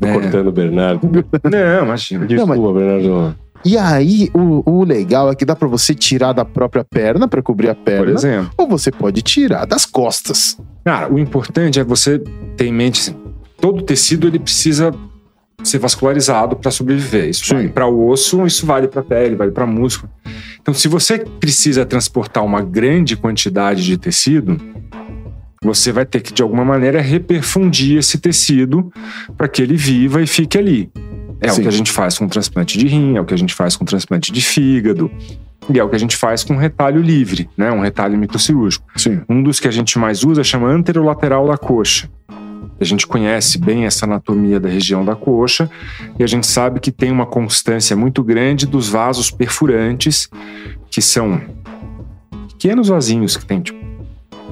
[0.00, 0.12] Tô É.
[0.12, 1.08] cortando o Bernardo.
[1.44, 2.26] Não, imagina.
[2.26, 3.34] Desculpa, Bernardo.
[3.64, 7.42] E aí, o, o legal é que dá pra você tirar da própria perna pra
[7.42, 8.50] cobrir a Por perna, exemplo.
[8.56, 10.56] ou você pode tirar das costas.
[10.84, 12.18] Cara, o importante é você
[12.56, 13.16] ter em mente assim,
[13.60, 14.94] todo tecido ele precisa
[15.64, 17.28] ser vascularizado para sobreviver.
[17.28, 17.54] Isso Sim.
[17.54, 20.10] vale para o osso, isso vale para a pele, vale para músculo.
[20.60, 24.56] Então, se você precisa transportar uma grande quantidade de tecido,
[25.62, 28.92] você vai ter que de alguma maneira reperfundir esse tecido
[29.36, 30.90] para que ele viva e fique ali.
[31.40, 31.60] É Sim.
[31.60, 33.76] o que a gente faz com transplante de rim, é o que a gente faz
[33.76, 35.10] com transplante de fígado,
[35.72, 37.70] e é o que a gente faz com retalho livre, né?
[37.70, 38.86] Um retalho microcirúrgico.
[38.96, 39.20] Sim.
[39.28, 42.08] Um dos que a gente mais usa chama anterolateral da coxa.
[42.80, 45.68] A gente conhece bem essa anatomia da região da coxa
[46.18, 50.30] e a gente sabe que tem uma constância muito grande dos vasos perfurantes,
[50.90, 51.40] que são
[52.48, 53.78] pequenos vasinhos que tem tipo,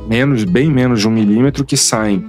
[0.09, 2.27] menos, bem menos de um milímetro, que saem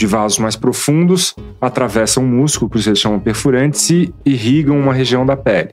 [0.00, 4.94] de vasos mais profundos, atravessam o músculo, por isso eles chamam perfurantes, e irrigam uma
[4.94, 5.68] região da pele.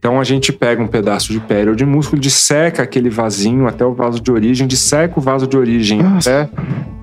[0.00, 3.86] Então a gente pega um pedaço de pele ou de músculo, disseca aquele vasinho até
[3.86, 6.42] o vaso de origem, disseca o vaso de origem Nossa.
[6.42, 6.50] até.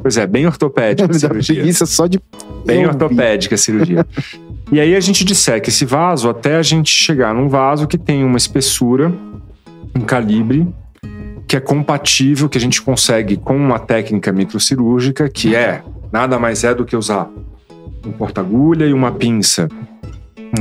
[0.02, 1.56] Pois é, bem ortopédica a dá cirurgia.
[1.56, 2.19] preguiça só de.
[2.65, 4.06] Bem Eu ortopédica a cirurgia.
[4.69, 8.26] e aí a gente disseca esse vaso até a gente chegar num vaso que tem
[8.26, 9.13] uma espessura,
[9.95, 10.67] um calibre,
[11.48, 16.63] que é compatível, que a gente consegue com uma técnica microcirúrgica, que é nada mais
[16.63, 17.30] é do que usar
[18.06, 19.67] um porta-agulha e uma pinça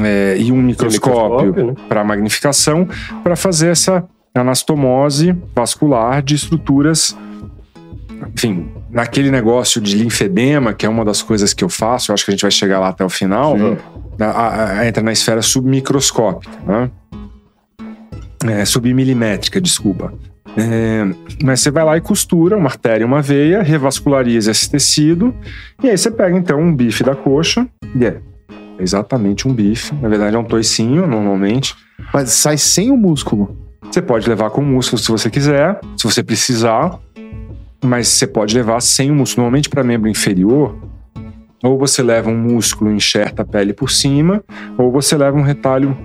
[0.03, 1.75] é, e um microscópio microscópio, né?
[1.89, 2.87] para magnificação
[3.23, 7.17] para fazer essa anastomose vascular de estruturas
[8.35, 12.25] enfim, naquele negócio de linfedema, que é uma das coisas que eu faço, eu acho
[12.25, 13.77] que a gente vai chegar lá até o final, Sim.
[14.21, 16.91] a- a- a- entra na esfera submicroscópica, né?
[18.45, 20.13] É, submilimétrica, desculpa.
[20.61, 21.07] É,
[21.45, 25.33] mas você vai lá e costura uma artéria e uma veia, revasculariza esse tecido,
[25.83, 28.21] e aí você pega então um bife da coxa, e é
[28.81, 31.77] exatamente um bife, na verdade é um toicinho, normalmente.
[32.13, 33.57] Mas sai sem o músculo.
[33.83, 36.99] Você pode levar com músculo se você quiser, se você precisar,
[37.85, 39.45] mas você pode levar sem o músculo.
[39.45, 40.77] Normalmente para membro inferior,
[41.63, 44.43] ou você leva um músculo e enxerta a pele por cima,
[44.77, 45.97] ou você leva um retalho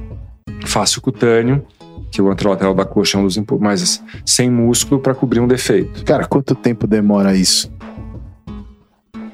[0.65, 1.65] fácil cutâneo,
[2.13, 6.05] que o anterolateral da coxa é um dos mas sem músculo para cobrir um defeito.
[6.05, 7.73] Cara, quanto tempo demora isso?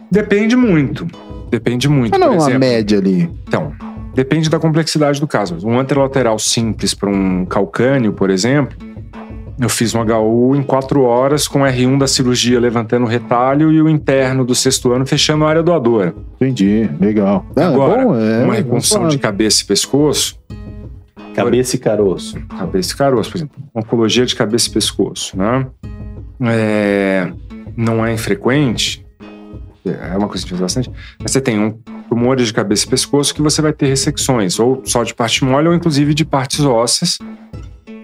[0.10, 1.06] Depende muito.
[1.52, 2.16] Depende muito.
[2.16, 3.30] Ah, não, por uma média ali.
[3.46, 3.74] Então,
[4.16, 5.58] depende da complexidade do caso.
[5.68, 8.78] Um anterolateral simples para um calcâneo, por exemplo,
[9.60, 13.82] eu fiz um HU em quatro horas com R1 da cirurgia levantando o retalho e
[13.82, 16.16] o interno do sexto ano fechando a área doadora.
[16.36, 17.46] Entendi, legal.
[17.58, 20.40] Ah, Agora, é bom, é, uma reconstrução vamos de cabeça e pescoço,
[21.46, 22.40] Cabeça e caroço.
[22.58, 25.68] cabeça e caroço, por exemplo, oncologia de cabeça e pescoço, né?
[26.42, 27.32] É,
[27.76, 29.06] não é infrequente,
[29.86, 31.72] é uma coisa que a gente faz bastante, mas você tem um
[32.08, 35.68] tumores de cabeça e pescoço que você vai ter ressecções, ou só de parte mole,
[35.68, 37.18] ou inclusive de partes ósseas.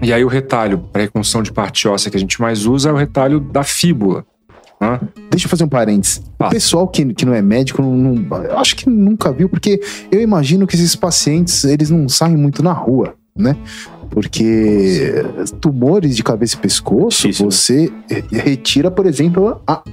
[0.01, 2.93] E aí o retalho para reconstrução de parte óssea que a gente mais usa é
[2.93, 4.25] o retalho da fíbula.
[4.79, 4.99] né?
[5.31, 6.17] Deixa eu fazer um parênteses.
[6.17, 6.51] O Fala.
[6.51, 9.79] pessoal que, que não é médico, não, não- eu acho que nunca viu, porque
[10.11, 13.55] eu imagino que esses pacientes, eles não saem muito na rua, né?
[14.09, 15.25] Porque
[15.59, 17.51] tumores de cabeça e pescoço, Difícil, né?
[17.51, 19.83] você eh, retira, por exemplo, a,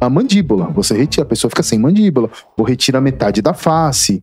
[0.00, 0.66] a mandíbula.
[0.74, 2.30] Você retira, a pessoa fica sem mandíbula.
[2.56, 4.22] Ou retira metade da face.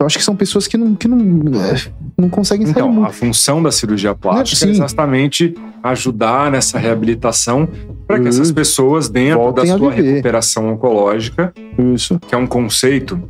[0.00, 3.08] Eu acho que são pessoas que não, que não, eh, não conseguem sair Então, muito.
[3.08, 4.68] a função da cirurgia plástica Sim.
[4.68, 7.68] é exatamente ajudar nessa reabilitação
[8.06, 11.52] para que essas pessoas, dentro Voltem da sua recuperação oncológica,
[11.92, 12.18] Isso.
[12.20, 13.20] que é um conceito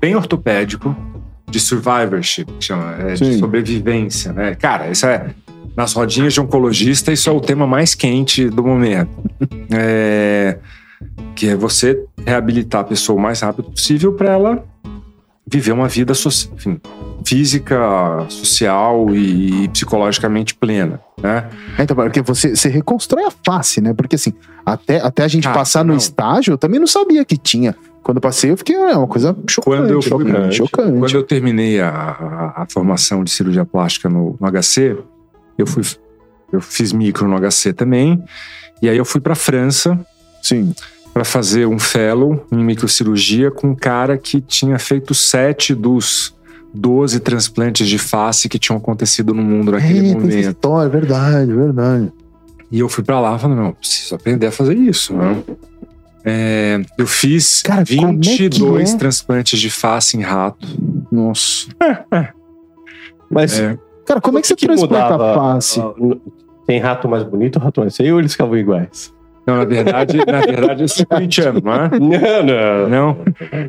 [0.00, 0.96] bem ortopédico
[1.50, 4.54] de survivorship, que chama, é, de sobrevivência, né?
[4.54, 5.30] Cara, isso é
[5.76, 9.10] nas rodinhas de oncologista, isso é o tema mais quente do momento.
[9.72, 10.58] É,
[11.36, 14.64] que é você reabilitar a pessoa o mais rápido possível para ela
[15.46, 16.80] viver uma vida soci- enfim,
[17.24, 17.78] física,
[18.28, 21.48] social e psicologicamente plena, né?
[21.78, 23.94] Então, porque você, você reconstrói a face, né?
[23.94, 24.32] Porque assim,
[24.66, 25.96] até, até a gente Ah, passar no não.
[25.96, 27.74] estágio, eu também não sabia que tinha.
[28.02, 29.76] Quando eu passei, eu fiquei, é uma coisa chocante.
[29.78, 30.56] Quando eu fui- chocante.
[30.56, 30.98] chocante.
[30.98, 34.96] Quando eu terminei a, a- a formação de cirurgia plástica no, no HC,
[35.58, 35.82] eu fui
[36.52, 38.20] eu fiz micro no HC também,
[38.82, 39.96] e aí eu fui para França
[40.42, 40.74] Sim.
[41.14, 46.34] para fazer um fellow em microcirurgia com um cara que tinha feito sete dos
[46.74, 50.48] 12 transplantes de face que tinham acontecido no mundo É, naquele essa momento.
[50.48, 52.12] história, verdade, verdade.
[52.72, 55.42] E eu fui para lá falando, não, preciso aprender a fazer isso, né?
[56.24, 58.96] É, eu fiz Cara, como é que 22 é?
[58.98, 60.66] transplantes de face em rato.
[61.10, 61.68] Nossa.
[63.30, 63.78] Mas, É.
[64.06, 65.32] Cara, como é que você O que transplanta mudava?
[65.32, 65.80] a face?
[66.66, 68.14] Tem rato mais bonito ou rato mais feio?
[68.14, 69.12] Ou eles ficavam iguais?
[69.46, 71.88] Não, na verdade, na verdade, eu sou corintiano, não é?
[71.98, 72.08] Não,
[72.44, 72.88] não.
[72.88, 73.16] Não?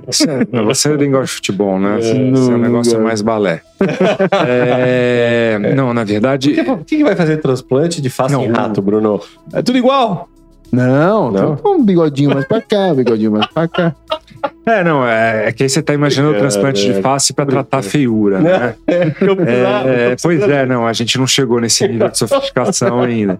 [0.07, 1.97] Isso é- não, você nem gosta de futebol, né?
[1.99, 3.03] É, Seu não negócio é gosto.
[3.03, 3.61] mais balé.
[4.47, 8.51] É, não, na verdade, Por que, por que vai fazer transplante de face Não, em
[8.51, 9.21] o- rato, Bruno?
[9.53, 10.27] É tudo igual.
[10.71, 11.55] Não, Não?
[11.55, 13.95] tem um bigodinho mais pra cá, um bigodinho mais pra cá.
[14.65, 17.01] É, não, é, é que aí você tá imaginando o transplante de é.
[17.01, 18.75] face pra tratar a feiura, né?
[18.86, 23.39] Precisava, É, eu pois é, não, a gente não chegou nesse nível de sofisticação ainda.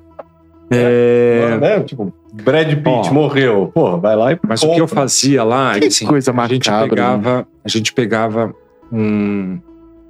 [0.70, 1.80] É, Né?
[1.82, 3.14] Tipo, Brad Pitt Ó.
[3.14, 3.72] morreu.
[3.74, 6.48] Pô, vai lá e mas o que eu fazia lá, é Que assim, coisa a
[6.48, 8.56] gente macabra, pegava, a gente pegava
[8.92, 9.60] um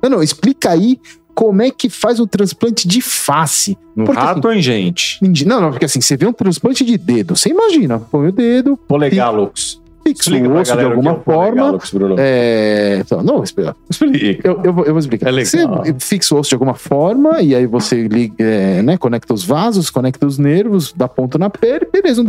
[0.04, 1.00] Não, não, explica aí
[1.42, 3.76] como é que faz um transplante de face.
[3.96, 5.18] no Porque, rato ou em gente.
[5.44, 8.78] Não, não, porque assim, você vê um transplante de dedo, você imagina, põe o dedo,
[8.88, 9.82] Polegálux.
[10.04, 11.80] fixa Explica o osso de alguma é forma.
[11.92, 12.16] Bruno.
[12.20, 13.00] É...
[13.02, 13.76] Então, não, espera.
[13.90, 14.48] Explica.
[14.48, 15.30] Eu, eu, vou, eu vou explicar.
[15.30, 15.84] É legal.
[15.84, 19.44] Você fixa o osso de alguma forma e aí você liga, é, né, conecta os
[19.44, 22.24] vasos, conecta os nervos, dá ponto na pele, beleza.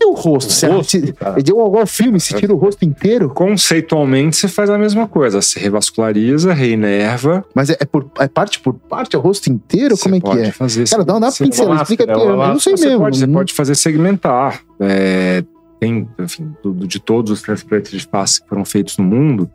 [0.00, 0.52] E o rosto?
[0.52, 1.38] Você rosto, você- cara.
[1.38, 5.06] é de igual ao filme, você tira o rosto inteiro, Conceitualmente, você faz a mesma
[5.08, 5.40] coisa.
[5.40, 7.44] Você revasculariza, reinerva.
[7.54, 9.96] mas é, é por, é parte por parte, é o rosto inteiro?
[9.96, 10.50] você Como é que pode é?
[10.52, 13.00] Fazer Cara, dá uma você- pincelada, explica porque eu não sei Você mesmo.
[13.00, 14.60] pode, você Não- pode fazer segmentar.
[14.80, 15.44] É,
[15.80, 19.48] tem, enfim, do- de todos os transplantes de face que foram feitos no mundo,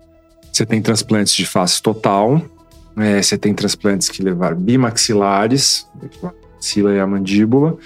[0.52, 2.42] você tem transplantes de face total,
[2.98, 5.86] é, você tem transplantes que levaram bimaxilares,
[6.24, 7.78] a maxila e a mandíbula,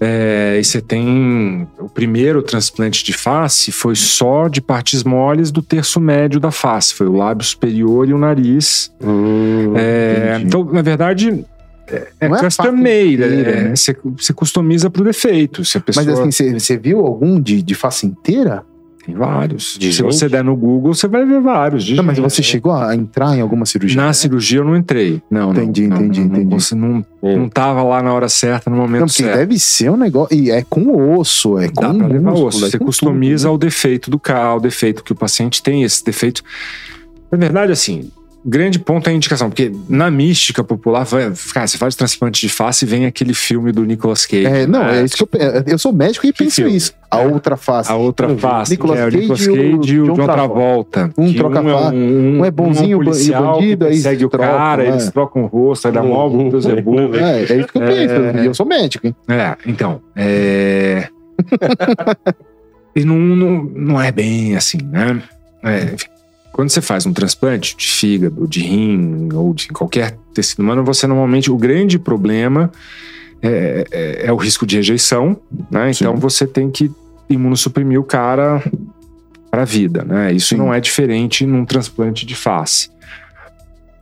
[0.00, 5.62] é, e você tem o primeiro transplante de face foi só de partes moles do
[5.62, 8.92] terço médio da face, foi o lábio superior e o nariz.
[9.02, 11.44] Hum, É, então, na verdade,
[11.86, 13.22] é, é é custom made.
[13.22, 13.76] é, né?
[13.76, 15.64] Você você customiza pro defeito.
[15.64, 18.62] Se a pessoa Mas assim, você, você viu algum de, de face inteira?
[19.06, 19.76] Tem vários.
[19.78, 20.06] De Se gente?
[20.12, 21.88] você der no Google, você vai ver vários.
[21.90, 24.00] Não, mas você chegou a entrar em alguma cirurgia?
[24.00, 24.12] Na né?
[24.12, 25.22] cirurgia eu não entrei.
[25.30, 26.54] Não, não, Entendi, não, entendi, não, entendi.
[26.54, 27.36] Você não, É.
[27.36, 29.36] não tava lá na hora certa, no momento Não, porque certo.
[29.38, 30.36] deve ser um negócio.
[30.36, 32.64] E é com osso, é com Dá pra levar músculo, osso.
[32.66, 36.04] é Você customiza tudo, o defeito do carro, o defeito que o paciente tem, esse
[36.04, 36.42] defeito.
[37.30, 38.10] Na verdade, assim,
[38.44, 42.48] grande ponto é a indicação, porque na mística popular, vai, cara, você faz transplante de
[42.48, 44.46] face e vem aquele filme do Nicolas Cage.
[44.46, 45.00] É, não, né?
[45.00, 45.64] é isso que eu penso.
[45.66, 46.76] Eu sou médico e penso filme?
[46.76, 46.92] isso.
[47.10, 47.90] A outra face.
[47.90, 50.24] A outra face, Nicolas é o Cage Nicolas e o Cage e o John John
[50.26, 51.10] Travolta.
[51.16, 54.24] Um troca um, é um, um é bonzinho e o policial bandido, que aí segue
[54.24, 54.88] o trocam, cara, é.
[54.88, 56.28] eles trocam o rosto, aí dá mó.
[56.28, 57.16] Beuzebu.
[57.16, 57.86] É, é isso que eu É.
[57.86, 58.38] penso.
[58.42, 59.14] E eu sou médico, hein?
[59.28, 61.08] É, então, é...
[62.94, 65.22] e não, não, não é bem assim, né?
[65.62, 66.06] É, enfim,
[66.54, 71.04] quando você faz um transplante de fígado, de rim ou de qualquer tecido humano, você
[71.04, 72.70] normalmente, o grande problema
[73.42, 75.36] é, é- é o risco de rejeição,
[75.68, 75.90] né?
[75.90, 76.20] Então Sim.
[76.20, 76.92] você tem que
[77.28, 78.62] imunossuprimir o cara
[79.50, 80.32] para a vida, né?
[80.32, 80.56] Isso Sim.
[80.56, 82.88] não é diferente num transplante de face.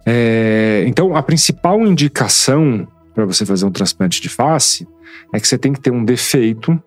[0.05, 4.87] É, então, a principal indicação para você fazer um transplante de face
[5.33, 6.79] é que você tem que ter um defeito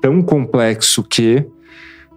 [0.00, 1.44] tão complexo que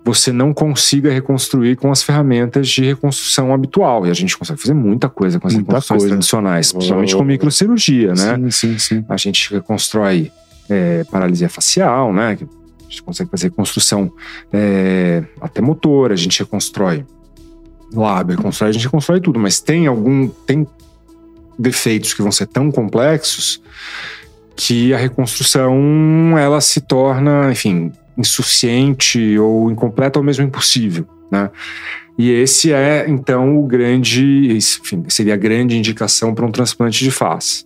[0.06, 4.06] você não consiga reconstruir com as ferramentas de reconstrução habitual.
[4.06, 6.16] E a gente consegue fazer muita coisa com as Muita reconstruções coisa.
[6.16, 7.18] tradicionais, principalmente Oh.
[7.20, 8.36] com microcirurgia, né?
[8.36, 9.06] Sim, sim, sim.
[9.08, 10.32] A gente reconstrói
[10.70, 12.38] é, paralisia facial, né?
[12.38, 14.12] A gente consegue fazer reconstrução
[14.52, 17.06] é, até motora, a gente reconstrói
[17.94, 20.28] lábio, reconstrói, a gente reconstrói tudo, mas tem algum.
[20.28, 20.68] tem
[21.58, 23.62] defeitos que vão ser tão complexos
[24.56, 31.50] que a reconstrução ela se torna, enfim, insuficiente ou incompleta ou mesmo impossível, né?
[32.18, 37.10] E esse é então o grande, enfim, seria a grande indicação para um transplante de
[37.10, 37.66] face.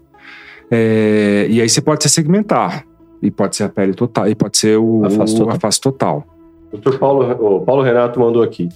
[0.71, 2.85] É, e aí você pode se segmentar.
[3.21, 5.55] E pode ser a pele total, e pode ser o, A face total.
[5.55, 6.27] a face total.
[6.71, 8.69] Doutor Paulo, o Paulo Renato mandou aqui.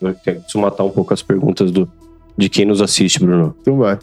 [0.00, 1.90] Eu preciso matar um pouco as perguntas do,
[2.36, 3.54] de quem nos assiste, Bruno.
[3.60, 3.98] Então vai.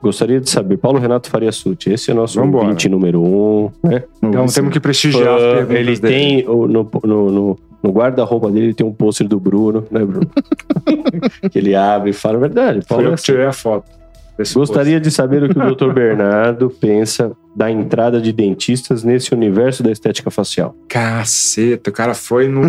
[0.00, 2.64] Gostaria de saber, Paulo Renato Faria Suti, esse é o nosso Vambora.
[2.66, 4.04] ouvinte número um, né?
[4.22, 6.00] Então temos que prestigiar as perguntas ele dele.
[6.00, 10.30] tem no, no, no, no guarda-roupa dele ele tem um pôster do Bruno, né, Bruno?
[11.50, 12.78] que ele abre e fala a verdade.
[12.82, 13.24] Foi Paulo eu é que assim.
[13.24, 13.98] tirei a foto.
[14.54, 15.92] Gostaria de saber o que o Dr.
[15.92, 20.76] Bernardo pensa da entrada de dentistas nesse universo da estética facial.
[20.88, 22.62] Caceta, o cara foi no.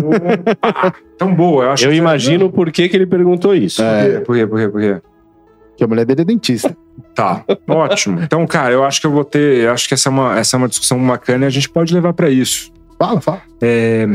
[0.60, 1.84] Pá, tão boa, eu acho.
[1.84, 3.80] Eu que- imagino por que, que ele perguntou isso.
[3.80, 4.18] É.
[4.18, 4.46] Por quê?
[4.48, 4.68] Por quê?
[4.68, 5.00] Por quê?
[5.76, 6.76] Que a mulher dele é dentista.
[7.14, 8.20] Tá, ótimo.
[8.22, 9.64] Então, cara, eu acho que eu vou ter.
[9.64, 11.92] Eu acho que essa é uma, essa é uma discussão bacana e a gente pode
[11.92, 12.72] levar pra isso.
[12.98, 13.42] Fala, fala.
[13.60, 14.06] É,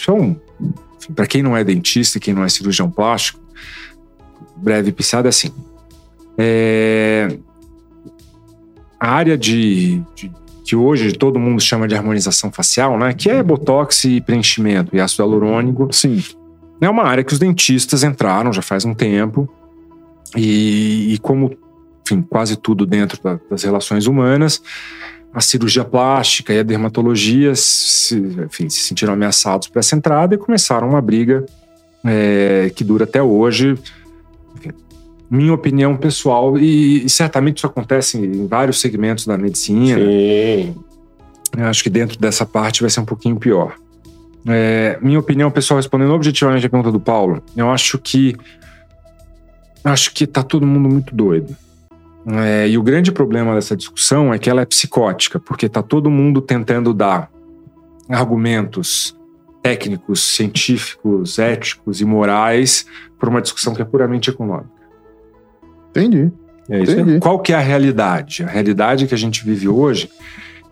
[0.00, 0.38] então,
[1.14, 3.40] para quem não é dentista e quem não é cirurgião plástico,
[4.56, 5.50] breve pisada é assim.
[6.38, 7.36] É,
[8.98, 10.30] a área de, de-
[10.64, 13.12] que hoje todo mundo chama de harmonização facial, né?
[13.12, 15.88] Que é botox e preenchimento e ácido hialurônico.
[15.92, 16.22] Sim.
[16.80, 19.48] É uma área que os dentistas entraram já faz um tempo.
[20.36, 21.54] E, e como
[22.04, 24.62] enfim, quase tudo dentro da, das relações humanas.
[25.32, 30.38] A cirurgia plástica e a dermatologia se, enfim, se sentiram ameaçados para essa entrada e
[30.38, 31.44] começaram uma briga
[32.04, 33.76] é, que dura até hoje.
[34.56, 34.70] Enfim,
[35.28, 39.98] minha opinião pessoal, e, e, certamente isso acontece em vários segmentos da medicina.
[39.98, 40.76] Sim.
[41.56, 43.74] Eu acho que dentro dessa parte vai ser um pouquinho pior.
[44.46, 48.36] É, minha opinião pessoal, respondendo objetivamente a pergunta do Paulo, eu acho que
[49.82, 51.56] acho que tá todo mundo muito doido.
[52.26, 56.10] É, e o grande problema dessa discussão é que ela é psicótica, porque tá todo
[56.10, 57.30] mundo tentando dar
[58.08, 59.16] argumentos
[59.62, 62.86] técnicos, científicos, éticos e morais
[63.18, 64.70] para uma discussão que é puramente econômica.
[65.90, 66.30] Entendi.
[66.68, 66.92] É isso.
[66.92, 67.18] Entendi.
[67.20, 68.42] Qual que é a realidade?
[68.42, 70.10] A realidade que a gente vive hoje,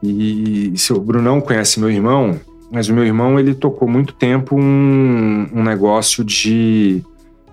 [0.02, 4.56] e se o Brunão conhece meu irmão, mas o meu irmão ele tocou muito tempo
[4.56, 7.04] um, um negócio de,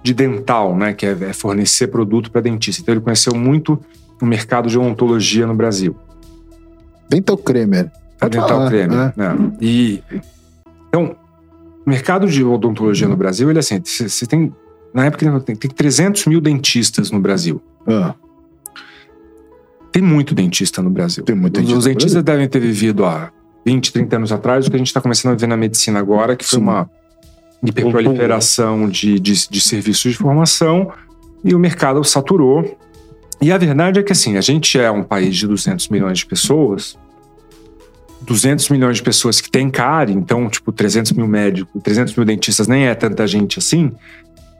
[0.02, 2.82] de dental, né, que é, é fornecer produto para dentista.
[2.82, 3.80] Então ele conheceu muito
[4.22, 5.96] o mercado de odontologia no Brasil.
[7.10, 7.92] Dental Kremer.
[8.20, 8.96] A Pode Dental falar, Creme.
[8.96, 9.14] né?
[9.16, 9.36] né?
[9.62, 10.04] E
[10.90, 11.16] então,
[11.86, 14.54] o mercado de odontologia no Brasil, ele é assim, você tem
[14.94, 17.62] na época tem, tem 300 mil dentistas no Brasil.
[17.88, 18.16] Ah,
[19.92, 21.24] Tem muito dentista no Brasil.
[21.24, 23.32] Tem muito dentista Os dentistas devem ter vivido há
[23.66, 26.36] 20, 30 anos atrás o que a gente está começando a ver na medicina agora,
[26.36, 26.64] que foi Sim.
[26.64, 26.90] uma
[27.64, 30.92] hiperproliferação de, de, de serviços de formação
[31.44, 32.78] e o mercado saturou.
[33.42, 36.26] E a verdade é que, assim, a gente é um país de 200 milhões de
[36.26, 36.98] pessoas,
[38.22, 42.68] 200 milhões de pessoas que têm cárie, então, tipo, 300 mil médicos, 300 mil dentistas
[42.68, 43.92] nem é tanta gente assim.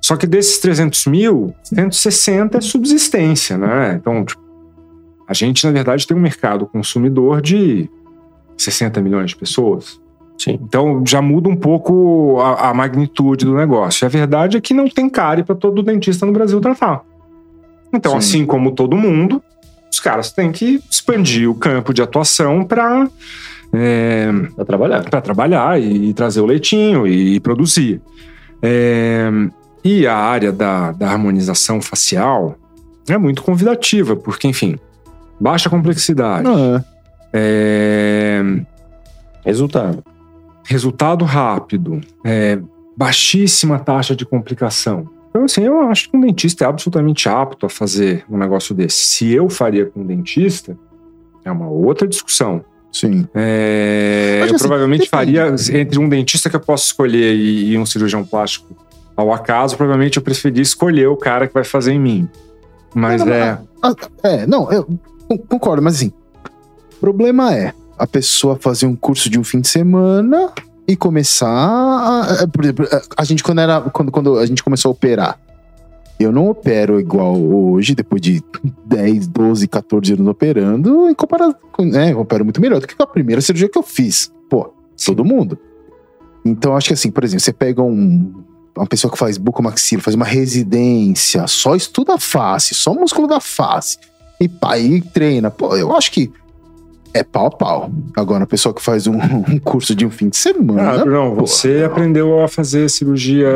[0.02, 3.96] Só que desses 300 mil, 160 é subsistência, né?
[4.00, 4.42] Então, tipo,
[5.28, 7.90] a gente, na verdade, tem um mercado consumidor de
[8.58, 10.00] 60 milhões de pessoas.
[10.40, 10.58] Sim.
[10.64, 14.04] Então já muda um pouco a, a magnitude do negócio.
[14.04, 17.02] E a verdade é que não tem cárie para todo dentista no Brasil tratar.
[17.94, 18.18] Então, Sim.
[18.18, 19.44] assim como todo mundo,
[19.92, 23.08] os caras têm que expandir o campo de atuação para
[24.56, 25.04] Pra trabalhar.
[25.04, 28.02] para trabalhar e, trazer o leitinho e, produzir.
[28.62, 29.30] É,
[29.84, 32.56] e a área da, da harmonização facial
[33.08, 34.78] é muito convidativa, porque, enfim,
[35.40, 36.84] baixa complexidade, Ah,
[37.34, 38.42] é,
[39.46, 40.04] Resultado.
[40.70, 42.60] Resultado rápido, é,
[42.96, 45.10] baixíssima taxa de complicação.
[45.30, 48.98] Então, assim, eu acho que um dentista é absolutamente apto a fazer um negócio desse.
[49.06, 50.78] Se eu faria com um dentista,
[51.44, 52.64] é uma outra discussão.
[52.92, 53.28] sim.
[53.34, 55.10] É, eu assim, provavelmente depende.
[55.10, 58.76] faria entre um dentista que eu posso escolher e, e um cirurgião plástico
[59.16, 62.30] ao acaso, provavelmente eu preferi escolher o cara que vai fazer em mim.
[62.96, 63.60] Mas Não, não, é.
[63.84, 64.84] Ah, É, não, eu
[65.28, 66.12] con- concordo, mas assim,
[66.96, 70.52] o problema é a pessoa fazer um curso de um fim de semana
[70.88, 71.48] e começar.
[72.44, 75.40] A, por exemplo, a- gente, quando, era, quando, quando a gente começou a operar,
[76.20, 78.44] eu não opero igual hoje, depois de
[78.86, 81.56] 10, 12, 14 anos operando, em comparação.
[81.72, 84.32] com- Né, eu opero muito melhor do que a primeira cirurgia que eu fiz.
[84.50, 84.74] Pô,
[85.06, 85.58] todo mundo.
[86.44, 88.34] Então, acho que assim, por exemplo, você pega um,
[88.76, 93.40] uma pessoa que faz bucomaxila, faz uma residência, só estuda a face, só músculo da
[93.40, 93.98] face,
[94.40, 95.52] e pá, e treina.
[95.52, 96.32] Pô, eu acho que
[97.14, 97.92] é pau a pau.
[98.16, 99.16] Agora, a pessoa que faz um,
[99.50, 101.02] um curso de um fim de semana.
[101.02, 103.50] Ah, não, pô, você aprendeu a fazer cirurgia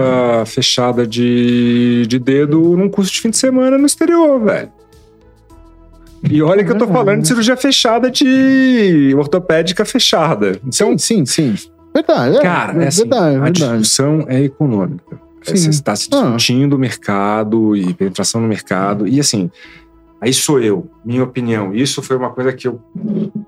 [0.45, 4.69] fechada de, de dedo num curso de fim de semana no exterior, velho.
[6.29, 10.53] E olha que eu tô falando de cirurgia fechada de ortopédica fechada.
[10.65, 11.69] Então, sim, sim, sim.
[11.93, 13.77] Verdade, é, Cara, é é assim, verdade, é a verdade.
[13.79, 15.21] discussão é econômica.
[15.43, 15.55] Sim.
[15.57, 16.21] Você está se Ah.
[16.21, 19.05] discutindo o mercado e penetração no mercado.
[19.05, 19.51] E assim,
[20.23, 21.73] aí sou eu, minha opinião.
[21.73, 22.81] Isso foi uma coisa que eu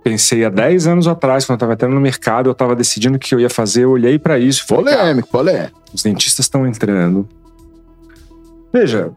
[0.04, 3.20] pensei há 10 anos atrás, quando eu estava entrando no mercado, eu estava decidindo o
[3.20, 5.82] que eu ia fazer, eu olhei para isso falei, Polêmico, polêmico.
[5.94, 7.28] os dentistas estão entrando.
[8.74, 9.12] Veja,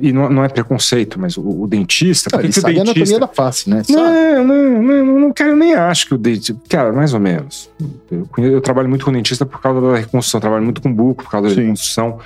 [0.00, 2.82] e não, não é preconceito, mas o, o dentista, Ah, ele que o sabe a
[2.82, 3.20] anatomia dentista...
[3.20, 3.82] da face, né?
[3.88, 6.60] Não, não, não, não quero nem acho que o dentista.
[6.68, 7.70] Cara, mais ou menos.
[8.10, 11.30] Eu, eu trabalho muito com dentista por causa da reconstrução, trabalho muito com buco por
[11.30, 11.60] causa da Sim.
[11.62, 12.18] reconstrução.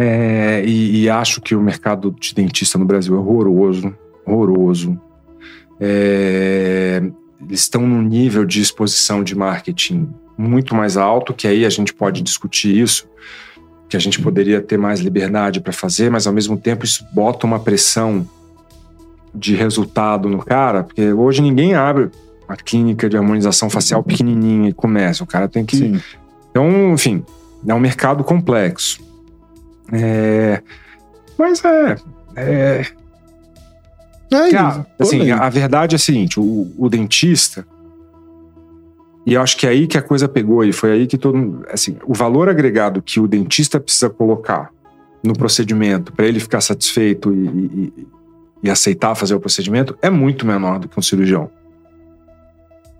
[0.00, 3.92] É, e, e acho que o mercado de dentista no Brasil é horroroso,
[4.24, 4.96] horroroso.
[5.80, 7.02] É,
[7.44, 11.92] eles estão num nível de exposição de marketing muito mais alto, que aí a gente
[11.92, 13.08] pode discutir isso,
[13.88, 17.44] que a gente poderia ter mais liberdade para fazer, mas ao mesmo tempo isso bota
[17.44, 18.24] uma pressão
[19.34, 22.08] de resultado no cara, porque hoje ninguém abre
[22.48, 25.24] uma clínica de harmonização facial pequenininha e começa.
[25.24, 25.76] O cara tem que.
[25.76, 26.00] Sim.
[26.52, 27.24] Então, enfim,
[27.66, 29.07] é um mercado complexo.
[29.92, 30.62] É,
[31.38, 31.96] Mas é.
[32.36, 32.82] é
[34.30, 35.42] É cara, isso, assim, polêmico.
[35.42, 37.66] a verdade é a seguinte: o, o dentista.
[39.26, 41.64] E eu acho que é aí que a coisa pegou, e foi aí que todo.
[41.70, 44.70] Assim, o valor agregado que o dentista precisa colocar
[45.22, 48.06] no procedimento para ele ficar satisfeito e, e,
[48.62, 51.50] e, aceitar fazer o procedimento é muito menor do que um cirurgião.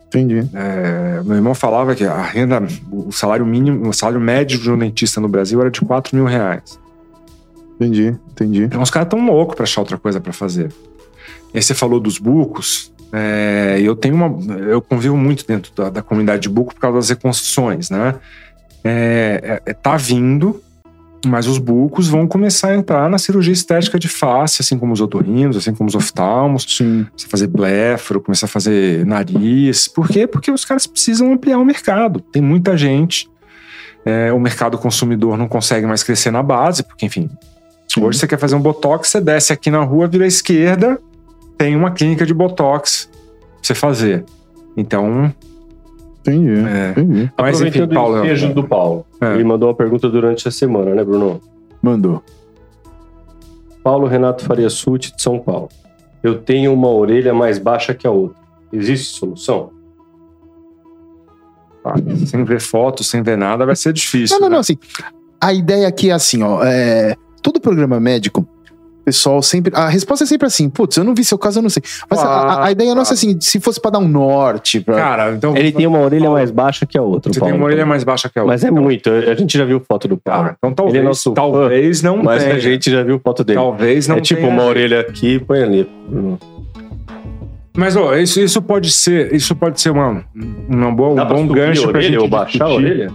[0.09, 0.49] Entendi.
[0.55, 4.79] É, meu irmão falava que a renda, o salário mínimo, o salário médio de um
[4.79, 6.79] dentista no Brasil era de 4 mil reais.
[7.75, 8.63] Entendi, entendi.
[8.65, 10.73] Então os caras tão loucos para achar outra coisa para fazer.
[11.53, 12.93] E aí você falou dos bucos.
[13.13, 14.55] É, eu tenho uma.
[14.65, 18.15] Eu convivo muito dentro da, da, comunidade de buco por causa das reconstruções, né?
[18.83, 20.63] É, é, tá vindo,
[21.29, 25.01] mas os bucos vão começar a entrar na cirurgia estética de face, assim como os
[25.01, 26.65] otorrinos, assim como os oftalmos.
[26.69, 27.07] Sim.
[27.11, 29.87] Começar a fazer blefaro, começar a fazer nariz.
[29.87, 30.27] Por quê?
[30.27, 32.21] Porque os caras precisam ampliar o mercado.
[32.21, 33.29] Tem muita gente.
[34.05, 37.29] É, o mercado consumidor não consegue mais crescer na base, porque, enfim,
[37.87, 38.03] Sim.
[38.03, 40.99] hoje você quer fazer um botox, você desce aqui na rua, vira à esquerda,
[41.59, 44.25] tem uma clínica de botox pra você fazer.
[44.77, 45.33] Então.
[46.29, 46.69] Entendi.
[46.69, 46.91] É.
[46.91, 47.33] entendi.
[47.39, 48.23] Mas enfim, Paulo.
[48.23, 49.07] O do Paulo.
[49.21, 49.35] É.
[49.35, 51.41] Ele mandou uma pergunta durante a semana, né, Bruno?
[51.83, 52.23] Mandou.
[53.83, 55.69] Paulo Renato Faria Suti, de São Paulo.
[56.23, 58.37] Eu tenho uma orelha mais baixa que a outra.
[58.73, 59.71] Existe solução?
[61.85, 61.95] Ah,
[62.27, 64.37] sem ver foto, sem ver nada, vai ser difícil.
[64.37, 64.55] Não, não, né?
[64.55, 64.77] não, assim.
[65.41, 66.63] A ideia aqui é assim, ó.
[66.63, 68.47] É, todo programa médico
[69.09, 69.73] pessoal sempre.
[69.75, 71.83] A resposta é sempre assim: putz, eu não vi seu caso, eu não sei.
[72.09, 74.81] Mas ah, a, a, ideia nossa é assim: se fosse pra dar um norte.
[74.81, 74.95] Pra...
[74.97, 75.57] Cara, então.
[75.57, 77.33] Ele tem uma orelha mais baixa que a outra.
[77.33, 78.55] Você Paulo, tem uma orelha mais baixa que a outra.
[78.55, 79.11] Mas é muito.
[79.11, 80.49] A gente já viu foto do Paulo.
[80.49, 80.95] Ah, então talvez.
[80.95, 82.55] Ele é nosso talvez não Mas tenha.
[82.55, 83.59] a gente já viu foto dele.
[83.59, 84.53] Talvez não É tipo tenha.
[84.53, 85.89] uma orelha aqui põe ali.
[87.77, 90.25] Mas ó, isso, isso pode ser, isso pode ser uma,
[90.69, 93.09] uma boa, um bom gancho pra gente ou baixar a orelha.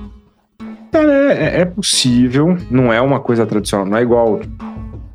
[0.90, 4.40] Cara, é, é possível, não é uma coisa tradicional, não é igual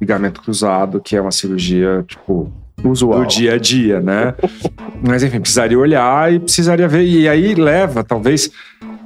[0.01, 2.53] ligamento cruzado, que é uma cirurgia, tipo,
[2.85, 3.21] usual.
[3.21, 4.35] do dia a dia, né?
[5.07, 7.05] Mas enfim, precisaria olhar e precisaria ver.
[7.05, 8.51] E aí leva, talvez,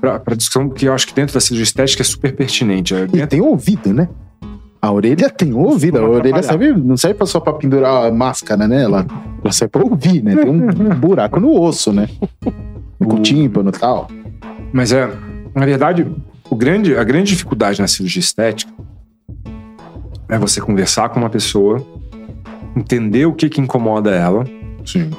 [0.00, 2.94] para discussão que eu acho que dentro da cirurgia estética é super pertinente.
[3.12, 4.08] E tem ouvido, né?
[4.80, 8.82] A orelha tem ouvido, a orelha serve, não serve só para pendurar a máscara, né?
[8.82, 9.06] Ela,
[9.42, 10.34] ela serve para ouvir, né?
[10.34, 10.66] Tem um
[10.98, 12.08] buraco no osso, né?
[12.98, 14.08] Com o tímpano e tal.
[14.72, 15.08] Mas é,
[15.54, 16.04] na verdade,
[16.50, 18.72] o grande, a grande dificuldade na cirurgia estética
[20.32, 21.86] é você conversar com uma pessoa,
[22.74, 24.44] entender o que, que incomoda ela.
[24.82, 25.10] Sim.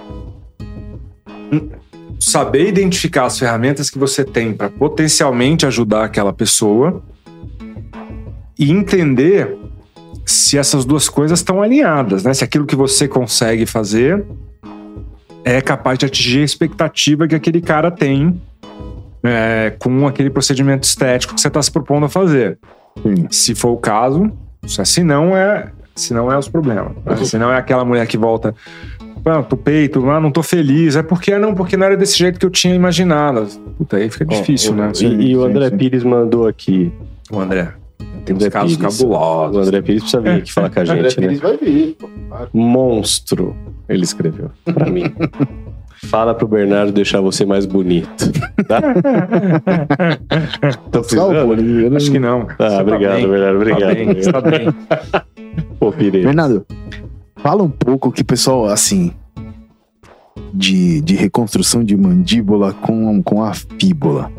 [2.20, 7.04] Saber identificar as ferramentas que você tem para potencialmente ajudar aquela pessoa
[8.58, 9.56] e entender
[10.26, 12.34] se essas duas coisas estão alinhadas, né?
[12.34, 14.26] Se aquilo que você consegue fazer
[15.46, 18.42] é capaz de atingir a expectativa que aquele cara tem
[19.22, 22.58] é, com aquele procedimento estético que você está se propondo a fazer.
[23.04, 23.28] Sim.
[23.30, 24.32] Se for o caso,
[24.66, 26.94] se não é, se não é os problemas.
[27.06, 27.16] Né?
[27.18, 28.56] Se não é aquela mulher que volta
[29.26, 30.96] ah, tô peito, ah, não tô feliz.
[30.96, 33.48] É porque não, porque não era desse jeito que eu tinha imaginado.
[33.78, 34.92] Puta, aí fica difícil, né?
[34.94, 35.78] Sim, e, e, o André sim.
[35.78, 36.92] Pires mandou aqui.
[37.32, 37.74] O André.
[38.26, 38.98] Tem uns casos Pires.
[38.98, 39.58] cabulosos.
[39.58, 41.28] O André Pires precisa vir aqui falar com a gente, André né?
[41.28, 41.98] Pires vai vir.
[42.54, 43.56] Monstro,
[43.88, 45.04] ele escreveu pra mim.
[46.10, 48.32] Fala pro Bernardo deixar você mais bonito.
[48.68, 48.82] Tá?
[50.92, 51.96] Tô precisando?
[51.96, 52.46] Acho que não.
[52.46, 53.56] Tá, você obrigado, tá Bernardo.
[53.56, 53.82] Obrigado.
[53.82, 54.68] Tá bem, tá bem.
[55.80, 56.24] Pô, pirei.
[56.24, 56.66] Bernardo,
[57.38, 59.12] fala um pouco que pessoal, assim,
[60.54, 64.32] de, de reconstrução de mandíbula com, com a fíbula.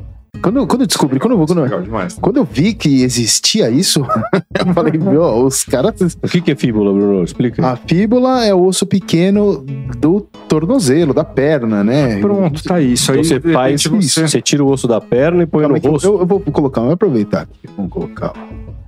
[0.42, 4.04] Quando, quando eu descobri, quando eu, quando, quando eu vi que existia isso,
[4.58, 6.16] eu falei, meu, os caras.
[6.22, 7.24] O que, que é fíbula, Bruno?
[7.24, 7.66] Explica.
[7.66, 9.64] A fíbula é o osso pequeno
[9.98, 12.20] do tornozelo, da perna, né?
[12.20, 13.12] Pronto, tá isso.
[13.12, 14.28] Aí você faz, você...
[14.28, 16.06] você tira o osso da perna e põe Calma no rosto.
[16.06, 17.68] Eu, eu, vou colocar, vamos aproveitar aqui.
[17.76, 18.32] Vamos colocar.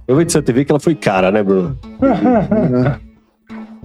[0.03, 1.79] Aproveita essa TV que ela foi cara, né, Bruno?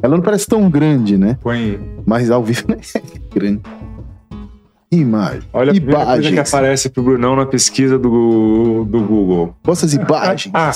[0.04, 1.38] ela não parece tão grande, né?
[1.42, 1.80] Põe.
[2.06, 2.78] Mas ao vivo né?
[2.96, 3.02] é
[3.34, 3.62] grande.
[4.92, 5.44] Imagem.
[5.54, 9.56] Olha a primeira coisa que aparece pro Brunão na pesquisa do, do Google.
[9.68, 10.52] Essas imagens.
[10.54, 10.74] Ah.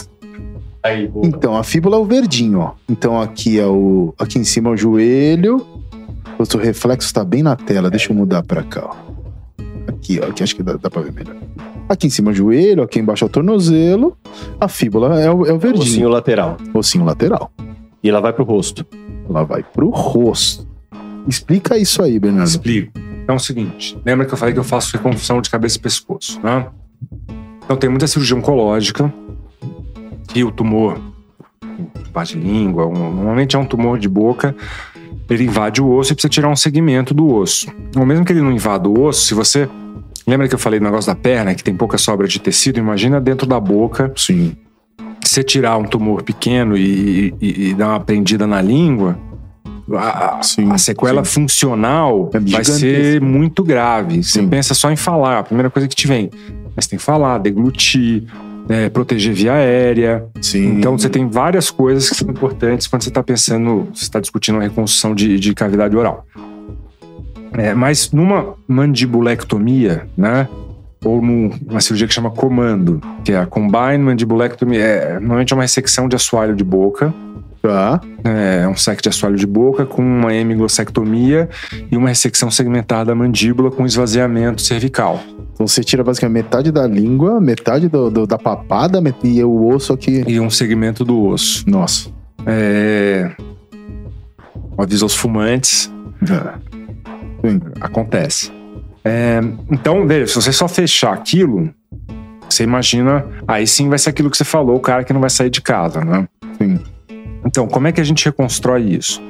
[0.81, 2.73] Aí, então, a fíbula é o verdinho, ó.
[2.87, 4.13] Então aqui é o.
[4.17, 5.65] Aqui em cima é o joelho.
[6.37, 7.89] O reflexo tá bem na tela.
[7.89, 8.95] Deixa eu mudar pra cá, ó.
[9.87, 10.29] Aqui, ó.
[10.29, 11.35] Aqui acho que dá, dá pra ver melhor.
[11.89, 14.17] Aqui em cima é o joelho, aqui embaixo é o tornozelo.
[14.59, 15.83] A fíbula é o, é o verdinho.
[15.83, 16.57] Ossinho lateral.
[16.73, 17.51] Ossinho lateral.
[18.01, 18.85] E ela vai pro rosto.
[19.29, 20.65] Ela vai pro rosto.
[21.27, 22.47] Explica isso aí, Bernardo.
[22.47, 22.91] Explico.
[23.25, 25.81] Então é o seguinte: lembra que eu falei que eu faço reconstrução de cabeça e
[25.81, 26.67] pescoço, né?
[27.63, 29.11] Então tem muita cirurgia oncológica
[30.35, 31.01] e o tumor,
[32.13, 34.55] parte língua, normalmente é um tumor de boca,
[35.27, 37.67] ele invade o osso e precisa tirar um segmento do osso.
[37.97, 39.67] Ou mesmo que ele não invada o osso, se você.
[40.27, 42.79] Lembra que eu falei do negócio da perna, que tem pouca sobra de tecido?
[42.79, 44.11] Imagina dentro da boca.
[44.15, 44.55] Sim.
[45.23, 49.17] Você tirar um tumor pequeno e, e, e dar uma prendida na língua,
[49.93, 51.41] a, sim, a sequela sim.
[51.41, 54.23] funcional é vai ser muito grave.
[54.23, 56.29] Você pensa só em falar, a primeira coisa que te vem.
[56.75, 58.23] Mas tem que falar, deglutir,
[58.67, 60.25] é, proteger via aérea.
[60.41, 60.77] Sim.
[60.77, 64.55] Então você tem várias coisas que são importantes quando você está pensando, você está discutindo
[64.55, 66.25] uma reconstrução de, de cavidade oral.
[67.53, 70.47] É, mas numa mandibulectomia, né?
[71.03, 75.61] Ou numa cirurgia que chama comando, que é a combine mandibulectomy, é, normalmente é uma
[75.61, 77.13] ressecção de assoalho de boca.
[77.67, 77.99] Tá.
[78.23, 81.49] É um sec de assoalho de boca com uma hemiglosectomia
[81.91, 85.19] e uma ressecção segmentar da mandíbula com esvaziamento cervical.
[85.53, 89.93] Então você tira basicamente metade da língua, metade do, do- da papada e o osso
[89.93, 90.23] aqui.
[90.27, 91.67] E um segmento do osso.
[91.67, 92.09] Nossa.
[92.45, 93.31] É...
[94.77, 95.91] Aviso aos fumantes,
[97.41, 97.61] Sim.
[97.81, 98.51] acontece.
[99.03, 99.39] É,
[99.71, 101.69] então, veja, se você só fechar aquilo,
[102.49, 105.29] você imagina, aí sim vai ser aquilo que você falou, o cara que não vai
[105.29, 106.27] sair de casa, né?
[106.61, 106.79] Sim.
[107.45, 109.21] Então, como é que a gente reconstrói isso?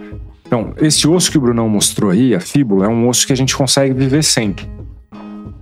[0.47, 3.37] Então, esse osso que o Brunão mostrou aí, a fíbula, é um osso que a
[3.37, 4.69] gente consegue viver sempre.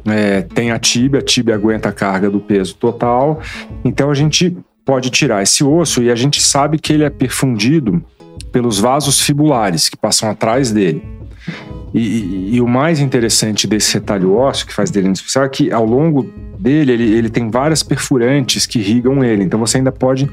[0.05, 3.39] É, tem a tíbia, a tíbia aguenta a carga do peso total,
[3.85, 8.03] então a gente pode tirar esse osso e a gente sabe que ele é perfundido
[8.51, 11.01] pelos vasos fibulares que passam atrás dele.
[11.93, 15.71] E, e- e o mais interessante desse retalho ósseo, que faz dele especial, é que
[15.71, 16.23] ao longo
[16.59, 19.43] dele ele, ele tem várias perfurantes que irrigam ele.
[19.43, 20.29] Então você ainda pode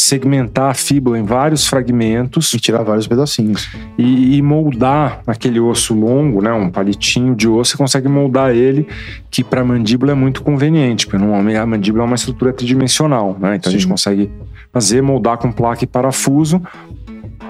[0.00, 3.68] segmentar a fíbula em vários fragmentos E tirar vários pedacinhos.
[3.98, 8.86] e, e moldar aquele osso longo, né, um palitinho de osso, você consegue moldar ele,
[9.30, 13.36] que para a mandíbula é muito conveniente, porque normalmente a mandíbula é uma estrutura tridimensional,
[13.38, 13.56] né?
[13.56, 13.88] Então a gente Sim.
[13.90, 14.30] consegue
[14.72, 16.62] fazer, moldar com placa e parafuso,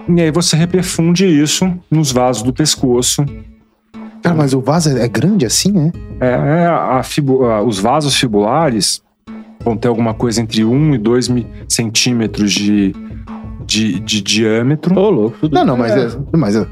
[0.09, 3.25] e aí você reperfunde isso nos vasos do pescoço.
[4.23, 6.27] Cara, mas o vaso é é grande assim, é?
[6.27, 6.31] É,
[6.63, 9.03] é a fibu- os vasos fibulares
[9.65, 12.95] vão ter alguma coisa entre 1 e 2 mi- centímetros de,
[13.67, 14.99] de, de diâmetro.
[14.99, 15.37] Ô, louco.
[15.41, 16.19] tudo- Não, não, mas é.
[16.37, 16.67] Mas é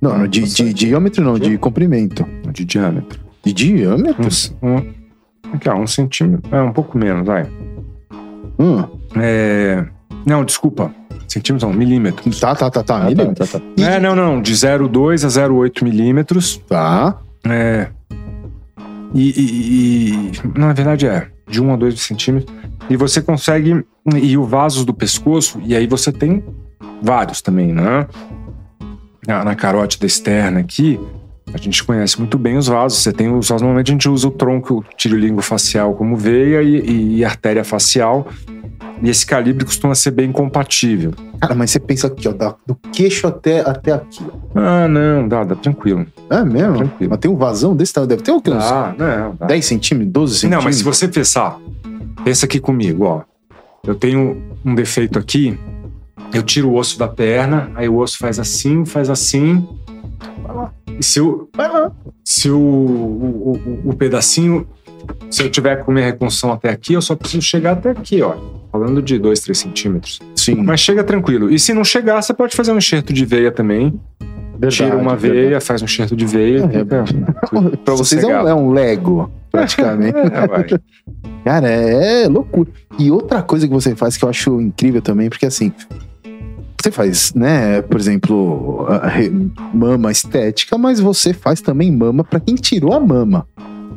[0.00, 2.26] não, não, de, de diâmetro não, de comprimento.
[2.52, 3.20] De diâmetro.
[3.44, 4.26] De diâmetro?
[4.26, 4.76] Uns- Um,
[5.52, 6.54] aqui, ó, um centímetro.
[6.54, 7.46] É, um pouco menos, vai.
[8.58, 8.84] Hum.
[9.16, 9.84] É,
[10.26, 10.94] não, desculpa.
[11.28, 12.40] Centímetros não, milímetros.
[12.40, 13.04] Tá, tá, tá, tá.
[13.04, 13.60] Ah, Ele- tá, tá, tá.
[13.82, 14.40] É, não, não.
[14.42, 16.56] De 0,2 a 0,8 milímetros.
[16.68, 17.18] Tá.
[17.46, 17.88] É.
[19.14, 21.28] E, e- e- Na verdade é.
[21.50, 22.54] De 1 a 2 centímetros.
[22.88, 23.84] E você consegue.
[24.14, 25.60] E o vasos do pescoço.
[25.64, 26.42] E aí você tem
[27.02, 28.06] vários também, né?
[29.26, 30.98] Na, na carótida externa aqui.
[31.52, 33.00] A gente conhece muito bem os vasos.
[33.00, 33.62] Você tem os vasos.
[33.62, 38.28] Normalmente a gente usa o tronco o tirolingo facial como veia e, e artéria facial.
[39.02, 41.12] E esse calibre costuma ser bem compatível.
[41.40, 44.22] Cara, mas você pensa aqui, ó, da- do queixo até, até aqui.
[44.54, 46.06] Ah, não, dá, dá tranquilo.
[46.28, 46.76] É mesmo?
[46.76, 47.10] Tranquilo.
[47.10, 48.08] Mas tem um vazão desse tamanho.
[48.10, 48.50] Deve ter o quê?
[48.50, 49.46] Uns Ah, não, dá.
[49.46, 50.58] 10 centímetros, 12 centímetros?
[50.64, 51.58] Não, mas se você pensar,
[52.24, 53.22] pensa aqui comigo, ó.
[53.86, 55.58] Eu tenho um defeito aqui,
[56.34, 59.66] eu tiro o osso da perna, aí o osso faz assim, faz assim.
[60.98, 61.48] E se o,
[62.22, 64.66] se o, o, o- o pedacinho,
[65.30, 68.34] se eu tiver com minha reconstrução até aqui, eu só preciso chegar até aqui, ó.
[68.72, 70.20] Falando de 2, 3 centímetros.
[70.36, 70.62] Sim.
[70.62, 71.50] Mas chega tranquilo.
[71.50, 73.98] E se não chegar, você pode fazer um enxerto de veia também.
[74.68, 76.64] Tira uma veia, faz um enxerto de veia.
[76.64, 80.16] É, fica pra vocês é um, é um Lego, praticamente.
[80.18, 80.78] É.
[81.44, 82.70] Cara, é loucura.
[82.98, 85.72] E outra coisa que você faz que eu acho incrível também, porque assim,
[86.80, 88.86] você faz, né, por exemplo,
[89.72, 93.46] mama estética, mas você faz também mama pra quem tirou a mama.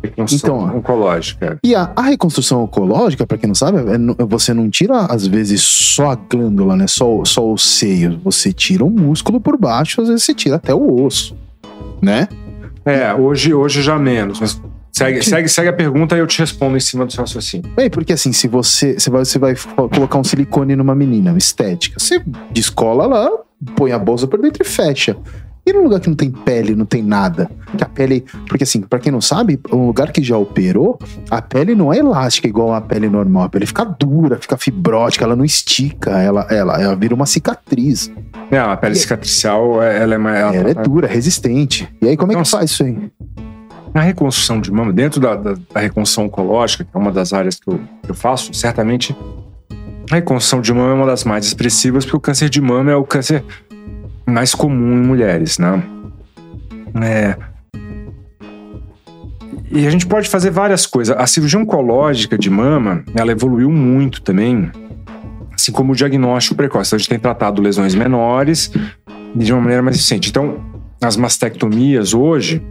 [0.04, 1.58] Reconstrução Então, oncológica.
[1.64, 5.62] E a, a reconstrução oncológica, pra quem não sabe, é você não tira às vezes
[5.62, 10.08] só a glândula, né, só, só o seio, você tira o músculo por baixo, às
[10.10, 11.36] vezes você tira até o osso,
[12.02, 12.28] né?
[12.86, 14.40] É, hoje, hoje já menos.
[14.42, 17.72] Mas segue, segue, segue a pergunta e eu te respondo em cima do seu raciocínio.
[17.78, 21.34] É, porque assim, se você, você, vai, você vai co- colocar um silicone numa menina,
[21.38, 23.30] estética, você descola lá,
[23.78, 25.16] põe a bolsa por dentro e fecha.
[25.66, 27.50] E num lugar que não tem pele, não tem nada.
[27.78, 28.26] Que a pele.
[28.50, 31.00] Porque assim, pra quem não sabe, um lugar que já operou,
[31.32, 33.44] a pele não é elástica igual a pele normal.
[33.44, 38.12] A pele fica dura, fica fibrótica, ela não estica, ela, ela, ela vira uma cicatriz.
[38.52, 40.38] É, a pele cicatricial, é- ela é mais.
[40.38, 41.88] ela- Ela é dura, resistente.
[42.02, 42.58] E aí, como é que Nossa.
[42.58, 42.98] faz isso aí?
[43.94, 47.56] Na reconstrução de mama, dentro da, da, da reconstrução oncológica, que é uma das áreas
[47.60, 49.16] que eu, que eu faço, certamente
[50.12, 52.96] a reconstrução de mama é uma das mais expressivas, porque o câncer de mama é
[52.96, 53.44] o câncer
[54.26, 55.84] mais comum em mulheres, né?
[57.02, 57.36] É.
[59.72, 61.16] E a gente pode fazer várias coisas.
[61.18, 64.72] A cirurgia oncológica de mama, ela evoluiu muito também,
[65.52, 66.94] assim como o diagnóstico precoce.
[66.94, 68.72] A gente tem tratado lesões menores
[69.36, 70.30] de uma maneira mais eficiente.
[70.30, 70.64] Então,
[71.02, 72.62] as mastectomias hoje,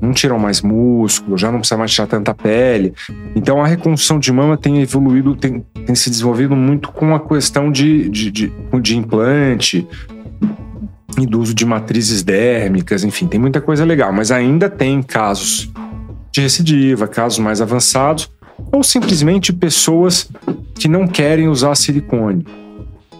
[0.00, 2.94] não tiram mais músculo, já não precisa mais tirar tanta pele.
[3.34, 7.70] Então a reconstrução de mama tem evoluído, tem, tem se desenvolvido muito com a questão
[7.70, 9.86] de, de, de, de implante
[11.18, 15.70] e do uso de matrizes dérmicas, enfim, tem muita coisa legal, mas ainda tem casos
[16.32, 18.30] de recidiva, casos mais avançados,
[18.72, 20.28] ou simplesmente pessoas
[20.74, 22.46] que não querem usar silicone.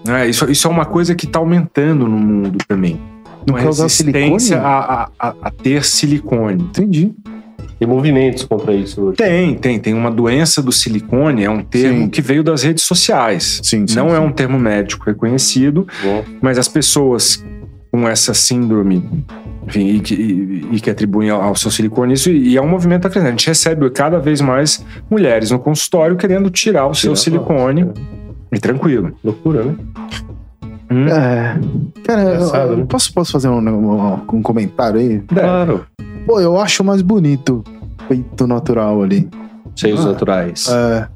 [0.05, 0.29] Né?
[0.29, 3.01] Isso, isso é uma coisa que está aumentando no mundo também.
[3.47, 4.65] Não usar resistência silicone?
[4.65, 6.63] a, a, a- a ter silicone.
[6.63, 7.13] Entendi.
[7.79, 9.17] Tem movimentos contra isso hoje.
[9.17, 9.79] Tem, tem.
[9.79, 12.09] Tem uma doença do silicone, é um termo Sim.
[12.11, 13.61] que veio das redes sociais.
[13.63, 14.25] Sim, sim, Não é sim.
[14.27, 17.45] um termo médico reconhecido, Bom, mas as pessoas
[17.91, 19.09] com essa síndrome,
[19.67, 22.69] enfim, e que, e- e que atribuem ao, ao seu silicone isso, e é um
[22.69, 23.29] movimento a crescer.
[23.29, 27.85] A gente recebe cada vez mais mulheres no consultório querendo tirar o seu silicone.
[27.85, 28.01] nossa,
[28.53, 29.13] E tranquilo.
[29.25, 29.75] loucura, né?
[30.91, 31.59] Hum, É.
[32.05, 32.87] Cara, eu- Engraçado, eu, né?
[32.89, 35.21] posso, posso fazer um, um, um comentário aí?
[35.21, 35.85] Claro.
[36.27, 37.63] Pô, eu acho mais bonito
[38.09, 39.29] peito natural ali.
[39.77, 40.09] Seios Ah.
[40.13, 40.67] naturais.
[40.69, 41.09] É.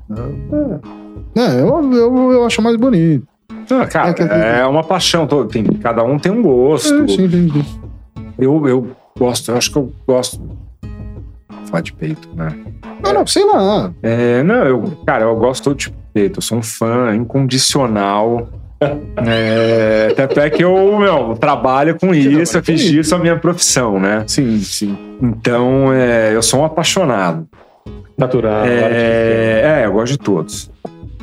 [1.35, 3.27] É, é, eu, eu, eu acho mais bonito.
[3.71, 5.27] Ah, cara, É é uma paixão.
[5.47, 6.93] tem- cada um tem um gosto.
[7.05, 7.65] É, sim.
[8.39, 8.87] Eu, eu
[9.19, 10.41] gosto, eu acho que eu gosto.
[11.67, 12.55] Falar de peito, né?
[13.03, 13.93] Não, não, sei lá.
[14.03, 16.39] É, não, eu, cara, eu gosto todo tipo de peito.
[16.39, 18.49] Eu sou um fã incondicional.
[19.25, 24.25] É, até que eu, meu, trabalho com isso, eu fiz disso a minha profissão, né?
[24.27, 24.99] Sim, sim.
[25.23, 27.47] Então, é, eu sou um apaixonado.
[28.19, 28.65] Natural.
[28.65, 30.69] É, é, eu gosto de todos.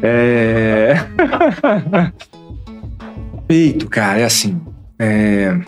[0.02, 0.96] É...
[3.48, 4.62] Peito, cara, é assim.
[5.00, 5.60] é,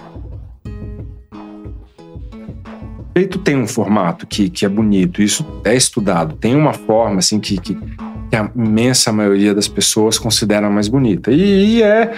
[3.14, 6.36] Peito tem um formato que, que é bonito, isso é estudado.
[6.36, 11.32] Tem uma forma assim que, que, que a imensa maioria das pessoas considera mais bonita.
[11.32, 12.14] E, e é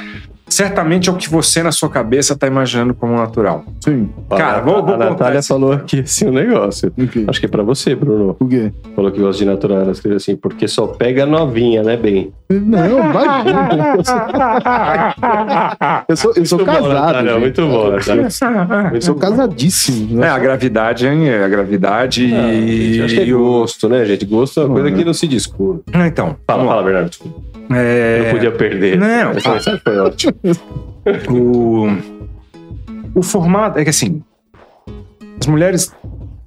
[0.53, 3.63] certamente é o que você na sua cabeça está imaginando como natural.
[3.83, 4.09] Sim.
[4.29, 6.91] Cara, vou- vou a contar Natália esse- falou aqui assim um negócio.
[6.97, 7.25] O quê?
[7.27, 8.35] Acho que é pra você, Bruno.
[8.39, 8.71] O quê?
[8.95, 9.79] Falou que gosta de natural.
[9.81, 12.31] Ela escreveu assim, porque só pega novinha, né, bem?
[12.49, 13.27] Não, vai.
[16.07, 16.93] Eu sou, eu sou Muito bom, casado.
[16.93, 17.39] Natália, gente.
[17.41, 18.27] muito bom, Natália.
[18.93, 20.19] Eu sou casadíssimo.
[20.19, 20.27] né?
[20.27, 22.93] É, a gravidade é a gravidade Ah, e.
[22.93, 24.25] gente, acho que é gosto, né, gente?
[24.25, 24.95] Gosto é uma coisa Uhum.
[24.95, 25.83] que não se discute.
[25.93, 27.09] Então, Fala, fala, Bernardo.
[27.09, 27.52] desculpa.
[27.75, 28.97] É, Eu não podia perder.
[28.97, 30.33] Não, Essa foi ótima.
[31.29, 31.87] o,
[33.15, 34.23] o formato é que assim,
[35.39, 35.93] as mulheres,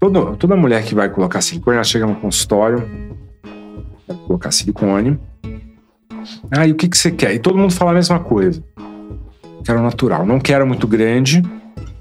[0.01, 2.89] toda, toda mulher que vai colocar silicone, ela chega no consultório,
[4.07, 5.19] vai colocar silicone.
[6.51, 7.35] Ah, e o que, que você quer?
[7.35, 8.63] E todo mundo fala a mesma coisa.
[9.65, 10.25] Quero natural.
[10.25, 11.43] Não quero muito grande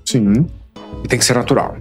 [0.05, 0.45] Sim.
[1.03, 1.77] e tem que ser natural.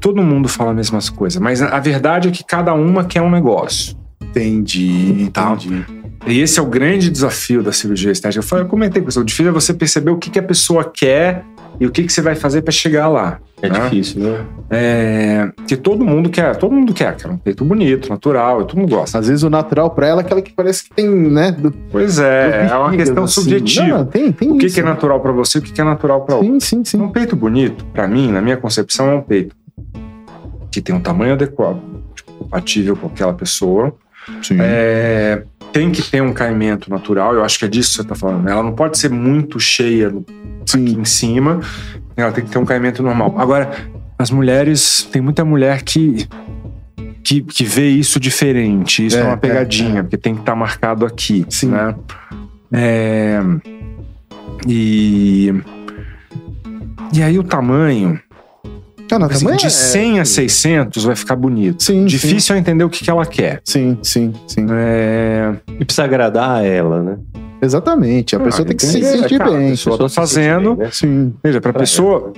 [0.00, 3.30] Todo mundo fala a mesma coisa, mas a verdade é que cada uma quer um
[3.30, 3.96] negócio.
[4.22, 5.56] Entendi, Tá.
[6.26, 8.38] E esse é o grande desafio da cirurgia estética.
[8.38, 10.42] Eu, falei, eu comentei com você, o difícil é você perceber o que, que a
[10.42, 11.44] pessoa quer
[11.78, 13.38] e o que, que você vai fazer para chegar lá.
[13.62, 13.80] É né?
[13.84, 14.44] difícil, né?
[14.68, 18.78] É, que todo mundo quer, todo mundo quer, quer um peito bonito, natural, e todo
[18.78, 19.18] mundo gosta.
[19.18, 21.52] Às vezes o natural pra ela é aquela que parece que tem, né?
[21.52, 23.40] Do, Pois é, é uma questão assim.
[23.40, 23.98] subjetiva.
[23.98, 24.74] Não, tem, tem o que, isso.
[24.74, 26.50] que é natural para você e o que, que é natural para outro.
[26.50, 27.00] Sim, sim, sim.
[27.00, 29.56] Um peito bonito, para mim, na minha concepção, é um peito
[30.70, 31.80] que tem um tamanho adequado,
[32.14, 33.94] tipo, compatível com aquela pessoa.
[34.42, 34.58] Sim.
[34.60, 38.14] É, tem que ter um caimento natural, eu acho que é disso que você tá
[38.14, 38.42] falando.
[38.44, 38.52] né?
[38.52, 40.08] Ela não pode ser muito cheia
[40.62, 41.60] aqui em cima,
[42.16, 43.34] ela tem que ter um caimento normal.
[43.38, 43.70] Agora,
[44.18, 46.28] as mulheres, tem muita mulher que.
[47.22, 50.56] Que, que vê isso diferente, isso é, É, uma é, pegadinha, porque tem que estar
[50.56, 51.68] marcado aqui, Sim.
[51.68, 51.94] né?
[52.72, 53.40] É,
[54.66, 55.52] e
[57.12, 58.18] e aí o tamanho,
[59.10, 61.82] Cara, assim, de é- 100 a 600 vai ficar bonito.
[61.82, 63.60] Sim, Difícil é entender o que, que ela quer.
[63.64, 64.66] Sim, sim, sim.
[64.70, 67.16] É, E precisa agradar a ela, né?
[67.60, 68.34] Exatamente.
[68.36, 69.70] A pessoa Ah, tem que se sentir Cara, a bem.
[69.70, 70.76] pessoa tá fazendo.
[70.76, 70.90] bem, né?
[70.92, 71.34] Sim.
[71.44, 72.32] veja, para Pra pessoa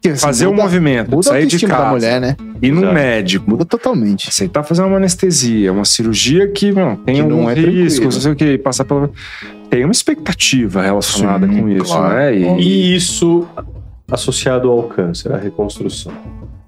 [0.00, 2.36] Que, assim, fazer o muda- movimento, Muda a sair de casa, mulher, né?
[2.62, 2.94] ir num Exato.
[2.94, 4.28] médico, Muda totalmente.
[4.28, 8.32] aceitar fazer uma anestesia, uma cirurgia que não, tem Que alguns é riscos, não sei
[8.32, 9.10] o que, passar pela.
[9.68, 12.14] Tem uma expectativa relacionada Sim, com isso, claro.
[12.14, 12.34] né?
[12.36, 13.46] E, E isso
[14.14, 16.12] associado ao câncer, à reconstrução.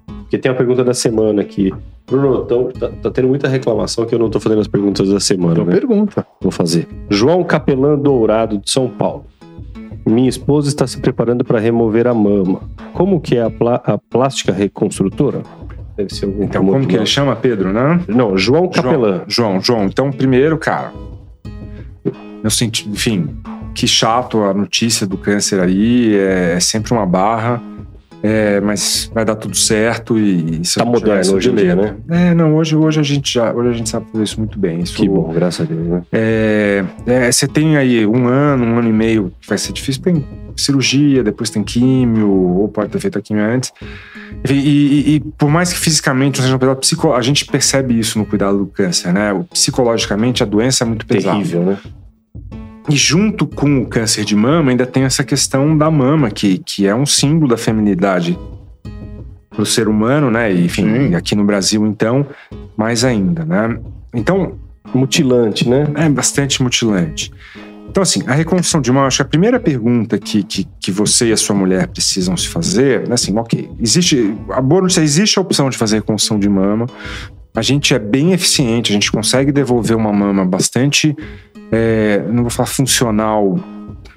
[0.05, 1.73] Porque tem a pergunta da semana aqui.
[2.05, 5.19] Bruno, tão- tá, tá tendo muita reclamação que eu não tô fazendo as perguntas da
[5.19, 5.71] semana, Então né?
[5.73, 6.25] pergunta.
[6.41, 6.87] Vou fazer.
[7.09, 9.25] João Capelã Dourado, de São Paulo.
[10.05, 12.61] Minha esposa está se preparando para remover a mama.
[12.93, 15.41] Como que é a, plá- a plástica reconstrutora?
[15.97, 17.99] Deve ser algum então, como que ele chama, Pedro, né?
[18.07, 19.23] Não, João Capelã.
[19.27, 19.85] João, João, João.
[19.85, 20.93] Então, primeiro, cara,
[22.43, 23.27] eu senti, enfim,
[23.77, 27.61] que chato a notícia do câncer aí, é, é sempre uma barra,
[28.23, 30.85] é, mas vai dar tudo certo e se Tá
[31.21, 31.95] isso hoje em dia, né?
[32.09, 34.79] É, não, hoje, hoje a gente já, hoje a gente sabe fazer isso muito bem.
[34.79, 36.01] Isso, Que bom, graças a Deus, né?
[36.11, 40.01] É, é, você tem aí um ano, um ano e meio que vai ser difícil,
[40.01, 40.25] tem
[40.55, 43.71] cirurgia, depois tem químio, ou pode ter feito a químio antes.
[44.49, 47.97] E, e- e por mais que fisicamente não seja um pesado, psico, a gente percebe
[47.99, 49.39] isso no cuidado do câncer, né?
[49.53, 51.35] Psicologicamente a doença é muito pesada.
[51.37, 51.77] Terrível, né?
[52.89, 56.87] E junto com o câncer de mama, ainda tem essa questão da mama, que, que
[56.87, 58.37] é um símbolo da feminilidade
[59.49, 60.53] para o ser humano, né?
[60.53, 61.15] E, enfim, Sim.
[61.15, 62.25] aqui no Brasil, então,
[62.77, 63.77] mais ainda, né?
[64.13, 64.55] Então,
[64.93, 65.87] mutilante, né?
[65.95, 67.31] É bastante mutilante.
[67.89, 71.29] Então, assim, a reconstrução de mama, acho que a primeira pergunta que, que, que você
[71.29, 75.39] e a sua mulher precisam se fazer, né, assim, ok, existe, a boa notícia, existe
[75.39, 76.85] a opção de fazer reconstrução de mama,
[77.55, 81.15] a gente é bem eficiente, a gente consegue devolver uma mama bastante,
[81.71, 83.59] é, não vou falar funcional,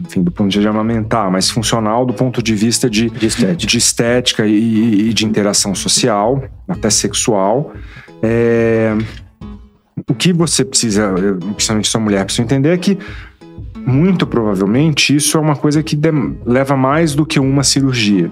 [0.01, 3.27] enfim, do ponto de vista de amamentar, mas funcional do ponto de vista de, De
[3.27, 3.67] estética.
[3.67, 7.73] de estética e, e de interação social, até sexual.
[8.23, 8.97] É,
[10.09, 11.13] o que você precisa,
[11.55, 12.99] principalmente sua mulher, precisa entender é que
[13.87, 15.99] muito provavelmente isso é uma coisa que
[16.45, 18.31] leva mais do que uma cirurgia.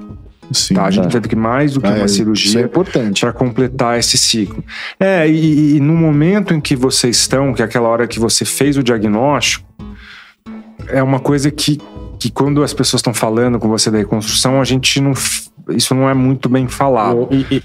[0.53, 0.75] Sim.
[0.75, 0.85] Tá?
[0.87, 1.11] A gente tá.
[1.11, 3.21] vai ter que mais do que Ah, uma é, Isso é cirurgia importante.
[3.21, 4.65] para completar esse ciclo.
[4.99, 8.45] É, e, e no momento em que vocês estão, que é aquela hora que você
[8.45, 9.67] fez o diagnóstico,
[10.89, 11.79] é uma coisa que,
[12.19, 15.13] que quando as pessoas estão falando com você da reconstrução, a gente não.
[15.71, 17.29] Isso não é muito bem falado.
[17.31, 17.63] E- e-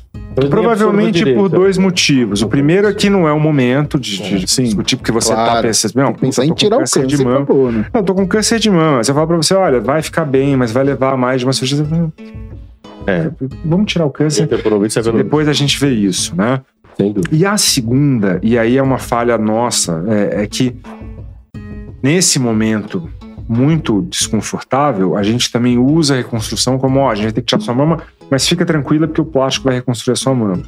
[0.49, 2.41] Provavelmente por dois motivos.
[2.41, 5.35] O primeiro é que não é o momento de, de Sim, discutir, porque você tá
[5.45, 5.67] claro.
[5.67, 7.35] pensando, não, pensar puta, em tirar o câncer de mama.
[7.43, 7.85] acabou, né?
[7.93, 9.03] Não, eu tô com câncer de mama.
[9.03, 11.85] Você fala pra você, olha, vai ficar bem, mas vai levar mais de uma cirurgia.
[13.05, 13.29] É.
[13.65, 14.47] Vamos tirar o câncer,
[15.11, 16.61] vê no- depois a gente vê isso, né?
[17.31, 20.75] E a segunda, e aí é uma falha nossa, é, é que
[22.01, 23.09] nesse momento
[23.47, 27.61] muito desconfortável, a gente também usa a reconstrução como, ó, a gente ter que tirar
[27.61, 30.63] sua mama, mas fica tranquila porque o plástico vai reconstruir a sua mama.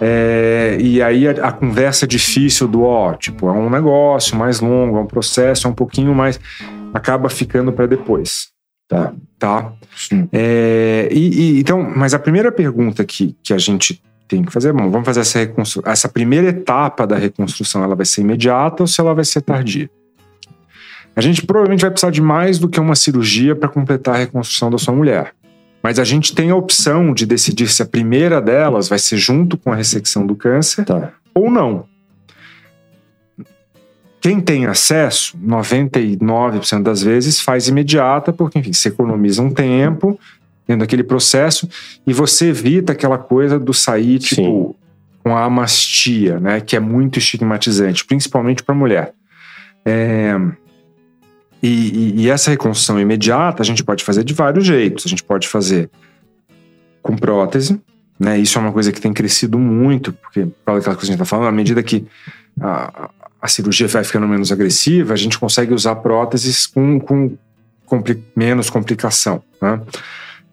[0.00, 4.96] É, e aí a, a conversa difícil do, ó, tipo, é um negócio mais longo,
[4.96, 6.38] é um processo, é um pouquinho mais,
[6.92, 8.51] acaba ficando para depois.
[8.92, 9.12] Tá.
[9.38, 9.72] Tá?
[10.32, 14.68] É, e, e- então, mas a primeira pergunta que, que a gente tem que fazer
[14.68, 15.82] é, bom, vamos fazer essa reconstru...
[15.84, 19.90] essa primeira etapa da reconstrução, ela vai ser imediata ou se ela vai ser tardia?
[21.14, 24.70] A gente provavelmente vai precisar de mais do que uma cirurgia para completar a reconstrução
[24.70, 25.34] da sua mulher.
[25.82, 29.56] Mas a gente tem a opção de decidir se a primeira delas vai ser junto
[29.58, 31.12] com a ressecção do câncer Tá.
[31.34, 31.84] ou não.
[34.22, 40.18] Quem tem acesso, 99% das vezes, faz imediata, porque, enfim, você economiza um tempo
[40.66, 41.68] dentro daquele processo
[42.06, 44.76] e você evita aquela coisa do sair, tipo,
[45.24, 46.60] com a amastia, né?
[46.60, 49.12] Que é muito estigmatizante, principalmente para mulher.
[49.84, 50.34] É,
[51.64, 55.06] E, e- e essa reconstrução imediata a gente pode fazer de vários jeitos.
[55.06, 55.88] A gente pode fazer
[57.00, 57.80] com prótese,
[58.18, 58.36] né?
[58.36, 61.14] Isso é uma coisa que tem crescido muito, porque, fala aquela coisa que a gente
[61.14, 62.04] está falando, à medida que
[62.60, 63.10] a,
[63.42, 67.36] a cirurgia vai ficando menos agressiva, a gente consegue usar próteses com, com
[67.84, 69.80] compli- menos complicação, né?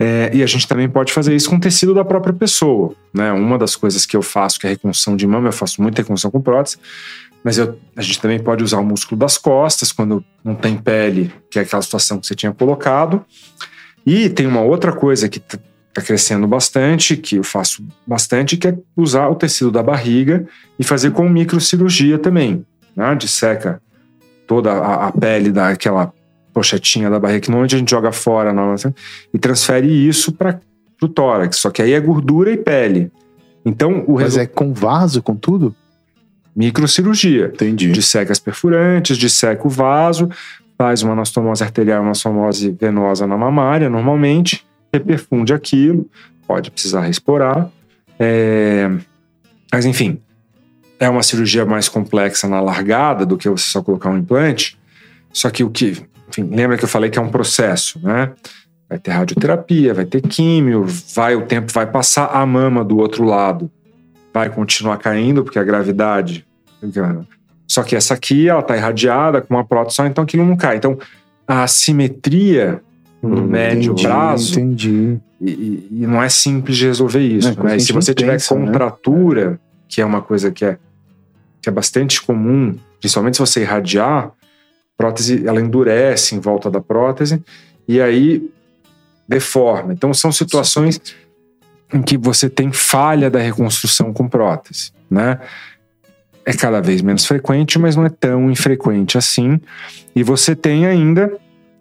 [0.02, 3.32] É, e a gente também pode fazer isso com tecido da própria pessoa, né?
[3.34, 6.32] Uma das coisas que eu faço, que é reconstrução de mama, eu faço muita reconstrução
[6.32, 6.78] com prótese,
[7.44, 11.32] mas eu- a gente também pode usar o músculo das costas quando não tem pele,
[11.52, 13.24] que é aquela situação que você tinha colocado.
[14.06, 18.78] E tem uma outra coisa que está crescendo bastante, que eu faço bastante, que é
[18.96, 20.48] usar o tecido da barriga
[20.80, 22.66] e fazer com microcirurgia também.
[23.00, 23.16] Né?
[23.16, 23.82] Disseca
[24.46, 26.12] toda a, a pele daquela
[26.54, 28.94] pochetinha da barriga, que normalmente a gente joga fora na nossa,
[29.34, 30.60] e transfere isso para
[31.02, 31.58] o tórax.
[31.58, 33.12] Só que aí é gordura e pele.
[33.64, 34.44] Então, o Mas resultado.
[34.44, 35.74] é com vaso, com tudo?
[36.56, 37.52] Microcirurgia.
[37.54, 37.92] Entendi.
[37.92, 40.30] Disseca as perfurantes, disseca o vaso,
[40.78, 46.10] faz uma anastomose arterial, uma anastomose venosa na mamária, normalmente, reperfunde aquilo,
[46.48, 47.70] pode precisar respirar.
[48.20, 48.90] É,
[49.72, 50.20] Mas, enfim,
[51.00, 54.78] é uma cirurgia mais complexa na largada do que você só colocar um implante.
[55.32, 56.04] Só que o que.
[56.28, 58.32] Enfim, lembra que eu falei que é um processo, né?
[58.88, 60.86] Vai ter radioterapia, vai ter químio,
[61.16, 63.70] vai, o tempo vai passar, a mama do outro lado
[64.34, 66.46] vai continuar caindo, porque a gravidade.
[67.68, 70.78] Só que essa aqui, ela tá irradiada com uma prótese só, então aquilo não cai.
[70.78, 70.98] Então,
[71.48, 72.82] a assimetria
[73.22, 75.20] no Hum, médio Entendi, prazo Entendi.
[75.42, 75.52] e,
[75.92, 77.50] e- não é simples de resolver isso.
[77.60, 77.76] É, né?
[77.76, 78.66] E se gente você tiver pensa, né?
[78.66, 80.78] contratura, que é uma coisa que é,
[81.70, 84.32] que é bastante comum, principalmente se você irradiar, a
[84.98, 87.42] prótese ela endurece em volta da prótese
[87.88, 88.50] e aí
[89.28, 89.94] deforma.
[89.94, 91.00] Então são situações
[91.94, 95.40] em que você tem falha da reconstrução com prótese, né?
[96.46, 99.60] É cada vez menos frequente, mas não é tão infrequente assim.
[100.16, 101.32] E você tem ainda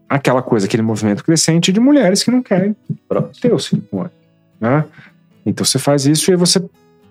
[0.09, 2.77] aquela coisa, aquele movimento crescente de mulheres que não querem
[3.09, 3.41] Prótese.
[3.41, 4.11] ter o silicone,
[4.61, 4.85] né?
[5.47, 6.63] Então você faz isso e aí você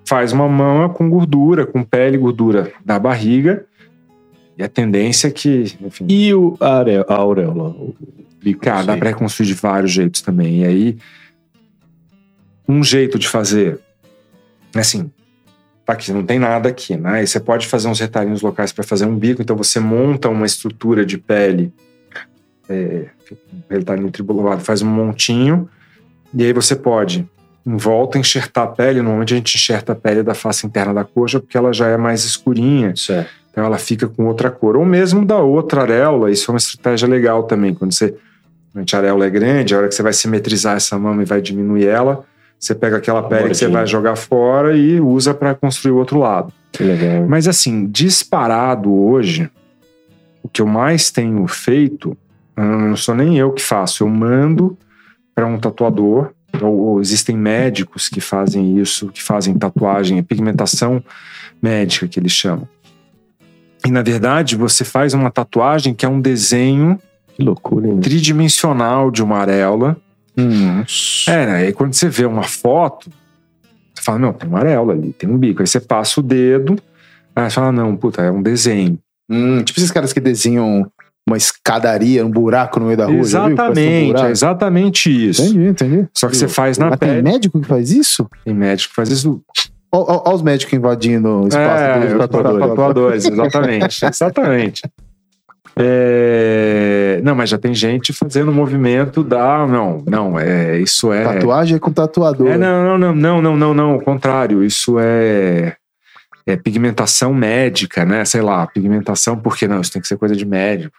[0.08, 3.66] faz uma mama com gordura, com pele gordura da barriga.
[4.58, 7.70] E a tendência é que, enfim, E o are- a auréola?
[7.70, 7.94] O
[8.42, 10.62] bico, cara, dá pra reconstruir de vários jeitos também.
[10.62, 10.98] E aí,
[12.68, 13.80] um jeito de fazer,
[14.74, 15.12] assim,
[15.86, 17.24] tá aqui, não tem nada aqui, né?
[17.24, 20.46] E você pode fazer uns retalhinhos locais para fazer um bico, então você monta uma
[20.46, 21.72] estrutura de pele,
[22.70, 23.08] é,
[23.70, 25.70] retalhinho tribulado, faz um montinho,
[26.34, 27.28] e aí você pode,
[27.76, 29.02] volta, enxertar a pele.
[29.02, 31.98] Normalmente a gente enxerta a pele da face interna da coxa porque ela já é
[31.98, 32.96] mais escurinha.
[32.96, 33.30] Certo.
[33.52, 34.78] Então ela fica com outra cor.
[34.78, 37.74] Ou mesmo da outra areola, isso é uma estratégia legal também.
[37.74, 38.16] Quando você.
[38.94, 41.88] A areola é grande, a hora que você vai simetrizar essa mama e vai diminuir
[41.88, 42.24] ela,
[42.60, 46.20] você pega aquela pele que você vai jogar fora e usa para construir o outro
[46.20, 46.54] lado.
[46.72, 47.26] Que legal.
[47.28, 49.50] Mas assim, disparado hoje,
[50.44, 52.16] o que eu mais tenho feito,
[52.56, 54.78] não sou nem eu que faço, eu mando
[55.34, 56.32] para um tatuador,
[56.64, 61.04] ou, ou, existem médicos que fazem isso, que fazem tatuagem, pigmentação
[61.62, 62.68] médica que eles chamam.
[63.86, 67.00] E na verdade, você faz uma tatuagem que é um desenho
[67.36, 69.98] que loucura, tridimensional de uma areola.
[70.38, 70.84] Hum.
[71.28, 71.56] É, né?
[71.58, 73.10] Aí quando você vê uma foto,
[73.94, 75.62] você fala, não, tem uma areola ali, tem um bico.
[75.62, 76.78] Aí você passa o dedo,
[77.36, 79.00] aí você fala, não, puta, é um desenho.
[79.30, 80.90] Hum, tipo esses caras que desenham
[81.28, 83.16] uma escadaria, um buraco no meio da rua.
[83.18, 84.28] um Exatamente, buraco.
[84.28, 85.42] é exatamente isso.
[85.44, 86.08] Entendi, entendi.
[86.16, 87.22] Só que você faz na Mas tem pele.
[87.22, 88.30] médico que faz isso?
[88.46, 89.42] Tem médico que faz isso.
[89.92, 92.68] Olha os médicos invadindo o espaço É, dos os tatuadores.
[92.68, 94.06] tatuadores, exatamente.
[94.08, 94.82] exatamente.
[95.80, 99.66] É, Não, mas já tem gente fazendo o movimento da.
[99.68, 101.24] Não, não, é, isso é.
[101.24, 102.48] Tatuagem é com tatuador.
[102.50, 104.64] É, não, não, não, não, não, não, não, o contrário.
[104.64, 105.76] Isso é,
[106.46, 108.26] é pigmentação médica, né?
[108.26, 110.96] Sei lá, pigmentação, porque não, isso tem que ser coisa de médico.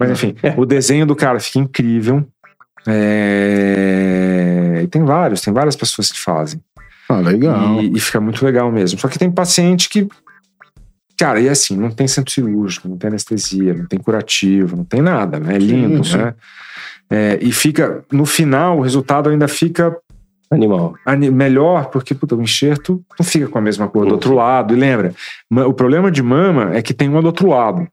[0.00, 2.26] Mas enfim, o desenho do cara fica incrível.
[3.50, 6.60] É, E tem vários, tem várias pessoas que fazem.
[7.08, 7.80] Ah, legal.
[7.82, 8.98] E, e fica muito legal mesmo.
[8.98, 10.08] Só que tem paciente que.
[11.18, 15.02] Cara, e assim, não tem centro cirúrgico, não tem anestesia, não tem curativo, não tem
[15.02, 15.56] nada, né?
[15.56, 16.16] É lindo, Sim, sim.
[16.16, 16.34] né?
[17.10, 19.94] É, e fica, no final, o resultado ainda fica
[20.50, 20.94] Animal.
[21.04, 24.72] ani- melhor, porque puta, o enxerto não fica com a mesma cor do outro lado.
[24.74, 25.12] E lembra,
[25.66, 27.86] o problema de mama é que tem uma do outro lado.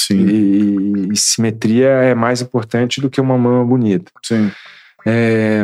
[0.00, 4.10] Sim, E, e simetria é mais importante do que uma mama bonita.
[4.24, 4.50] sim.
[5.06, 5.62] É,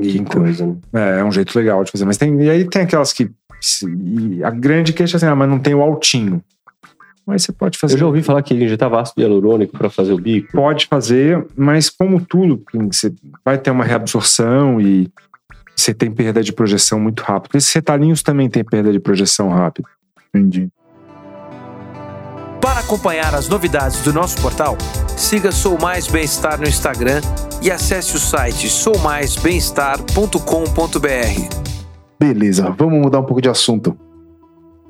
[0.00, 1.16] Que então, coisa, né?
[1.16, 2.04] é, é um jeito legal de fazer.
[2.04, 3.30] Mas tem, e aí tem aquelas que.
[3.86, 6.42] e a grande queixa é assim, ah, mas não tem o altinho.
[7.26, 7.94] Mas você pode fazer.
[7.94, 10.50] Eu já ouvi falar que injetava ácido hialurônico pra fazer o bico.
[10.52, 13.12] Pode fazer, mas como tudo, você
[13.44, 15.08] vai ter uma reabsorção e
[15.76, 17.54] você tem perda de projeção muito rápido.
[17.56, 19.88] Esses retalhinhos também têm perda de projeção rápida.
[20.34, 20.68] Entendi.
[22.68, 24.76] Para acompanhar as novidades do nosso portal,
[25.16, 27.22] siga Sou Mais Bem-Estar no Instagram
[27.62, 31.56] e acesse o site soumaisbemestar.com.br.
[32.20, 33.96] Beleza, vamos mudar um pouco de assunto.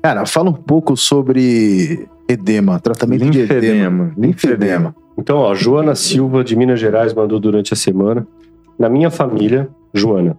[0.03, 3.61] Cara, fala um pouco sobre edema, tratamento de edema.
[3.61, 4.13] Linfedema.
[4.17, 4.93] Linfedema.
[5.17, 8.27] Então, ó, Joana Silva, de Minas Gerais, mandou durante a semana.
[8.77, 10.37] Na minha família, Joana,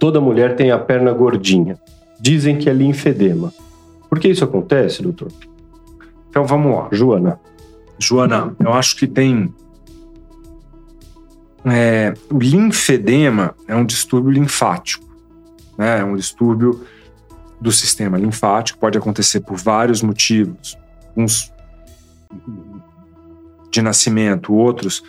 [0.00, 1.78] toda mulher tem a perna gordinha.
[2.20, 3.52] Dizem que é linfedema.
[4.08, 5.28] Por que isso acontece, doutor?
[6.30, 6.88] Então vamos lá.
[6.92, 7.38] Joana.
[7.98, 9.52] Joana, eu acho que tem.
[11.64, 15.04] é, o linfedema é um distúrbio linfático,
[15.76, 15.98] né?
[16.00, 16.80] É um distúrbio
[17.60, 20.78] do sistema linfático, pode acontecer por vários motivos.
[21.16, 21.52] Uns
[23.70, 25.02] de nascimento, outros.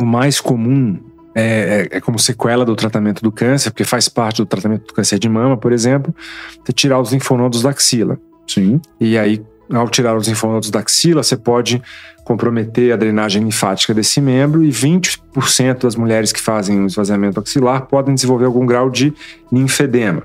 [0.00, 0.98] O mais comum
[1.34, 4.92] é, é- é como sequela do tratamento do câncer, porque faz parte do tratamento do
[4.92, 6.14] câncer de mama, por exemplo,
[6.62, 8.18] você tirar os linfonodos da axila.
[8.46, 8.80] Sim.
[9.00, 9.42] E aí,
[9.72, 11.82] ao tirar os linfonodos da axila, você pode
[12.24, 17.86] comprometer a drenagem linfática desse membro e 20% das mulheres que fazem o esvaziamento axilar
[17.86, 19.14] podem desenvolver algum grau de
[19.50, 20.22] linfedema,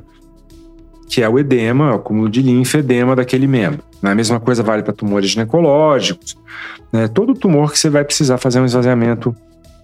[1.10, 3.82] que é o edema, é o acúmulo de linfedema daquele membro.
[4.02, 6.38] A mesma coisa vale para tumores ginecológicos,
[6.92, 7.08] né?
[7.08, 9.34] todo tumor que você vai precisar fazer um esvaziamento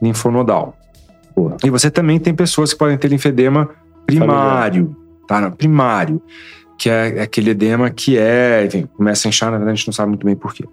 [0.02, 0.76] linfonodal.
[1.36, 1.56] Boa.
[1.64, 3.70] E você também tem pessoas que podem ter linfedema
[4.06, 4.96] primário,
[5.26, 5.40] tá?
[5.40, 6.22] Não, primário,
[6.80, 9.94] que é aquele edema que é, enfim, começa a inchar, na verdade a gente não
[9.94, 10.64] sabe muito bem por quê.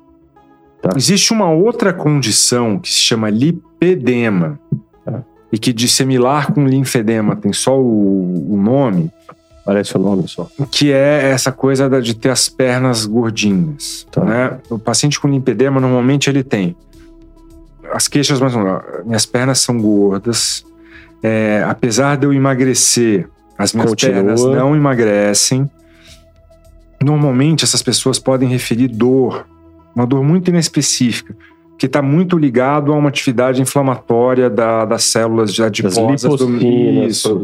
[0.80, 0.90] Tá.
[0.96, 4.58] Existe uma outra condição que se chama lipedema,
[5.04, 5.22] Tá.
[5.52, 9.10] e que de similar com linfedema tem só o, o nome,
[9.64, 10.48] Parece o nome só.
[10.70, 14.06] que é essa coisa de ter as pernas gordinhas.
[14.12, 14.24] Tá.
[14.24, 14.58] Né?
[14.70, 16.76] O paciente com lipedema, normalmente, ele tem
[17.92, 20.64] as queixas, não, minhas pernas são gordas.
[21.22, 23.28] É, apesar de eu emagrecer,
[23.58, 24.14] as minhas Continua.
[24.14, 25.68] pernas não emagrecem.
[27.06, 29.46] Normalmente, essas pessoas podem referir dor,
[29.94, 31.36] uma dor muito inespecífica,
[31.78, 36.56] que está muito ligado a uma atividade inflamatória da- das células de Das adiposas do
[36.56, 37.40] isso.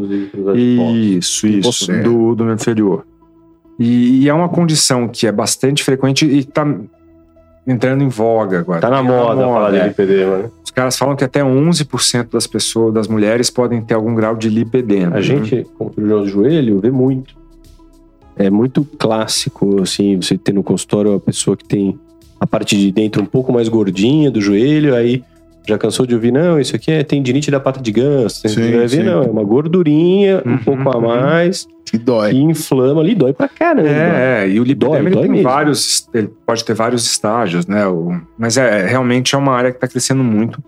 [0.53, 2.03] Isso, isso, Liposfera.
[2.03, 3.05] do, do inferior.
[3.79, 6.67] E, e é uma condição que é bastante frequente e está
[7.65, 8.81] entrando em voga agora.
[8.81, 9.87] Tá na moda, falar de é.
[9.87, 10.49] lipedema, né?
[10.61, 14.49] Os caras falam que até 11% das pessoas, das mulheres, podem ter algum grau de
[14.49, 15.15] lipedema.
[15.15, 17.41] A gente, com do joelho, vê muito.
[18.37, 21.97] É muito clássico, assim, você ter no consultório uma pessoa que tem
[22.39, 25.23] a parte de dentro um pouco mais gordinha do joelho, aí
[25.65, 28.41] Já cansou de ouvir, não, isso aqui é tendinite da pata de ganso.
[28.41, 31.01] Você Sim, vai ver, não, é uma gordurinha, um Uhum, pouco a uhum.
[31.07, 32.31] mais, Que dói.
[32.31, 33.87] que inflama ali, dói pra caramba.
[33.87, 35.43] É, e o lipedema Dói, ele dói tem mesmo.
[35.49, 37.87] vários, ele pode ter vários estágios, né?
[37.87, 40.61] O- mas é realmente é uma área que está crescendo muito.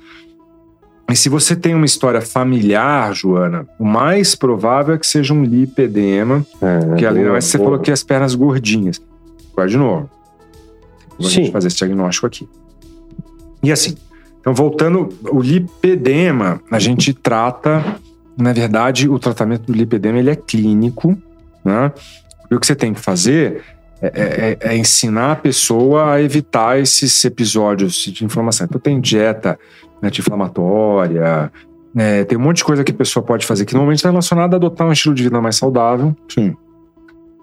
[1.10, 5.44] E se você tem uma história familiar, Joana, o mais provável é que seja um
[5.44, 7.70] lipedema, É, que ali boa, você boa.
[7.70, 9.02] falou que as pernas gordinhas.
[9.54, 10.10] Agora de novo.
[11.18, 11.52] Vou Sim.
[11.52, 12.50] fazer esse diagnóstico aqui.
[13.64, 13.96] E assim,
[14.42, 17.84] então voltando, o lipedema, a gente trata,
[18.38, 21.16] na verdade, o tratamento do lipedema ele é clínico,
[21.64, 21.92] né?
[22.50, 23.62] E o que você tem que fazer
[24.02, 28.66] é, é- é ensinar a pessoa a evitar esses episódios de inflamação.
[28.66, 29.58] Então tem dieta
[30.02, 31.52] anti-inflamatória,
[31.94, 32.24] né?
[32.26, 34.58] tem um monte de coisa que a pessoa pode fazer que normalmente está relacionada a
[34.58, 36.56] adotar um estilo de vida mais saudável Sim.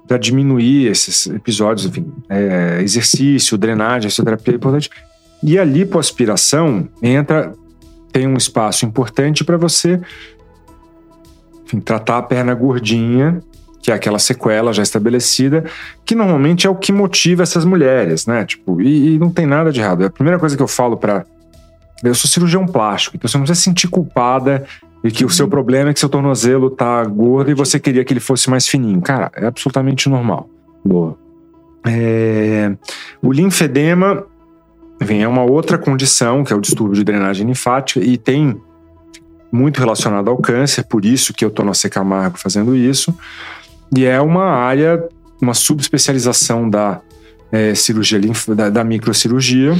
[0.06, 4.90] para diminuir esses episódios, enfim, é, exercício, drenagem, fisioterapia é importante.
[5.42, 7.52] E a lipoaspiração entra,
[8.12, 10.00] tem um espaço importante para você
[11.64, 13.42] enfim, tratar a perna gordinha,
[13.82, 15.64] que é aquela sequela já estabelecida,
[16.04, 18.44] que normalmente é o que motiva essas mulheres, né?
[18.44, 20.04] Tipo, e, e não tem nada de errado.
[20.04, 21.26] É a primeira coisa que eu falo para
[22.02, 24.64] eu sou cirurgião plástico, então você não precisa se sentir culpada
[25.04, 28.12] e que o seu problema é que seu tornozelo tá gordo e você queria que
[28.12, 29.00] ele fosse mais fininho.
[29.00, 30.48] Cara, é absolutamente normal.
[30.84, 31.16] Boa.
[31.84, 32.72] É,
[33.20, 34.24] o linfedema
[35.02, 38.56] enfim, é uma outra condição, que é o distúrbio de drenagem linfática, e tem
[39.50, 43.14] muito relacionado ao câncer, por isso que eu estou na Secamargo fazendo isso.
[43.94, 45.04] E é uma área,
[45.40, 47.00] uma subespecialização da
[47.50, 48.20] é, cirurgia
[48.54, 49.76] da, da microcirurgia,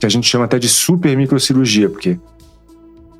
[0.00, 2.18] que a gente chama até de super microcirurgia, porque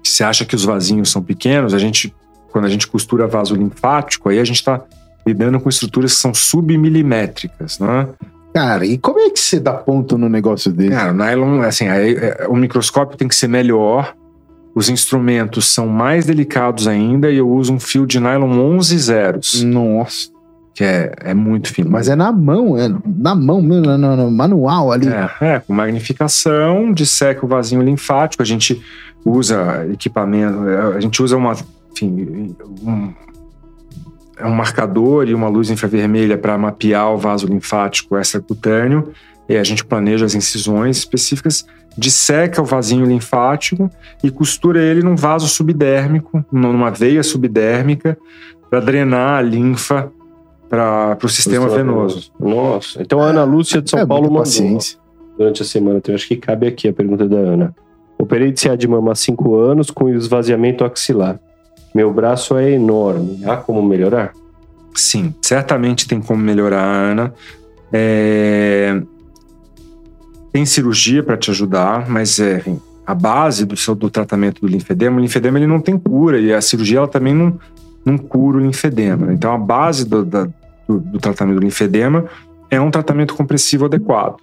[0.02, 2.14] você acha que os vasinhos são pequenos, a gente,
[2.50, 4.82] quando a gente costura vaso linfático, aí a gente está
[5.26, 8.08] lidando com estruturas que são submilimétricas, né?
[8.54, 10.90] Cara, e como é que você dá ponto no negócio desse?
[10.90, 14.16] Cara, o nylon, assim, aí, é, o microscópio tem que ser melhor,
[14.74, 19.62] os instrumentos são mais delicados ainda e eu uso um fio de nylon 11 zeros,
[19.62, 20.29] Nossa.
[20.74, 21.90] Que é, é muito fino.
[21.90, 25.08] Mas é na mão, é na mão mesmo, no, no- no manual ali.
[25.08, 28.80] É, é, com magnificação, disseca o vasinho linfático, a gente
[29.24, 31.54] usa equipamento, é, a gente usa uma,
[31.92, 33.12] enfim, um,
[34.38, 39.12] é um marcador e uma luz infravermelha para mapear o vaso linfático extracutâneo,
[39.48, 41.66] e a gente planeja as incisões específicas,
[41.98, 43.90] disseca o vasinho linfático
[44.22, 48.16] e costura ele num vaso subdérmico, numa veia subdérmica,
[48.70, 50.10] para drenar a linfa
[50.70, 52.30] para o sistema venoso.
[52.40, 53.02] Nossa.
[53.02, 54.98] Então a Ana Lúcia de São é Paulo mandou paciência.
[55.36, 55.98] durante a semana.
[55.98, 57.74] Então acho que cabe aqui a pergunta da Ana.
[58.18, 61.38] Operei de CA de mama há 5 anos com esvaziamento axilar.
[61.94, 63.42] Meu braço é enorme.
[63.44, 64.32] Há como melhorar?
[64.94, 67.34] Sim, certamente tem como melhorar, Ana.
[67.92, 69.00] É,
[70.52, 72.62] Tem cirurgia para te ajudar, mas é,
[73.06, 76.52] a base do seu do tratamento do linfedema, o linfedema ele não tem cura e
[76.52, 77.58] a cirurgia ela também não,
[78.04, 79.32] não cura o linfedema.
[79.32, 80.48] Então a base do, da-
[80.98, 82.24] do, do tratamento do linfedema
[82.70, 84.36] é um tratamento compressivo adequado.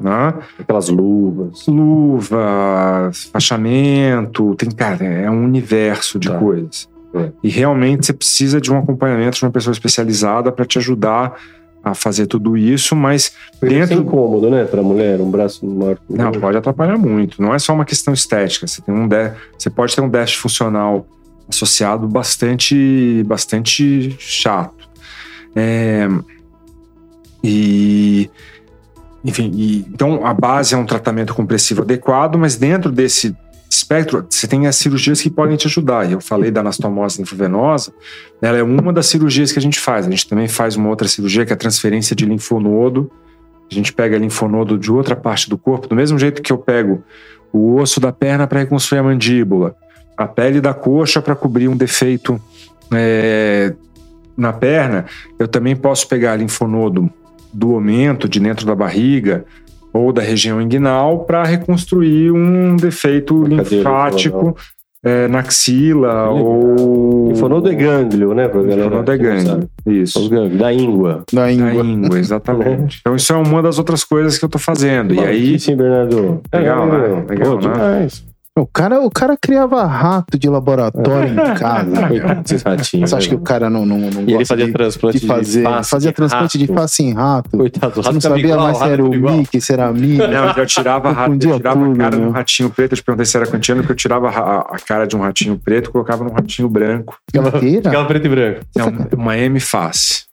[0.00, 0.34] Né?
[0.58, 1.66] Aquelas luvas.
[1.66, 6.38] luva, fachamento, tem, cara, é um universo de Tá.
[6.38, 6.88] coisas.
[7.14, 7.30] É.
[7.42, 11.34] E realmente você precisa de um acompanhamento de uma pessoa especializada para te ajudar
[11.84, 13.68] a fazer tudo isso, mas Dentro...
[13.78, 13.94] dentro.
[14.00, 14.64] incômodo, né?
[14.64, 15.96] Pra mulher, um braço maior.
[16.10, 17.40] Não, pode atrapalhar muito.
[17.40, 18.66] Não é só uma questão estética.
[18.66, 21.06] Você tem um dé- você pode ter um déficit funcional
[21.48, 24.75] associado bastante, bastante chato.
[25.56, 26.06] É,
[27.42, 28.30] e
[29.24, 33.34] enfim, e- então a base é um tratamento compressivo adequado, mas dentro desse
[33.68, 36.10] espectro você tem as cirurgias que podem te ajudar.
[36.10, 37.92] Eu falei da anastomose linfovenosa,
[38.40, 40.06] ela é uma das cirurgias que a gente faz.
[40.06, 43.10] A gente também faz uma outra cirurgia que é a transferência de linfonodo.
[43.70, 47.02] A gente pega linfonodo de outra parte do corpo, do mesmo jeito que eu pego
[47.52, 49.74] o osso da perna para reconstruir a mandíbula,
[50.16, 52.40] a pele da coxa para cobrir um defeito
[52.92, 53.74] é,
[54.36, 55.06] na perna,
[55.38, 57.10] eu também posso pegar linfonodo
[57.52, 59.44] do aumento de dentro da barriga
[59.92, 64.54] ou da região inguinal para reconstruir um defeito linfático
[65.02, 68.48] é, na axila ou Linfonodo é gânglio, né?
[68.48, 70.18] Pra galera Linfonodo é gânglio, isso.
[70.18, 71.22] Os gânglios, da íngua.
[71.32, 71.84] Da Da íngua.
[71.84, 72.98] íngua, exatamente.
[73.00, 75.14] Então isso é uma das outras coisas que eu tô fazendo.
[75.14, 76.40] E aí, Sim, Bernardo.
[76.52, 76.98] Legal, né?
[76.98, 77.26] meu.
[77.28, 77.72] Legal, Pô, né?
[77.72, 78.24] demais.
[78.58, 82.08] O cara, o cara criava rato de laboratório em casa.
[82.08, 83.10] Coitado desses ratinhos.
[83.10, 83.40] Você acha que né?
[83.40, 86.10] o cara não, não, não E ele gosta fazia de, transplante de fazer, face fazia
[86.10, 86.74] de transplante de rato.
[86.74, 87.50] face em rato?
[87.50, 89.10] Coitado, Você rato não sabia igual, mais se era o.
[89.10, 90.16] Mickey, se era a Minnie.
[90.16, 92.92] Não, eu tirava, rato, eu tirava a tudo, cara de um ratinho preto.
[92.92, 95.58] Eu te perguntei se era kantiano, porque eu tirava a, a cara de um ratinho
[95.58, 97.18] preto e colocava num ratinho branco.
[97.34, 97.90] Inteira?
[97.90, 98.60] Ficava preto e branco.
[98.74, 100.24] É um- uma M-face.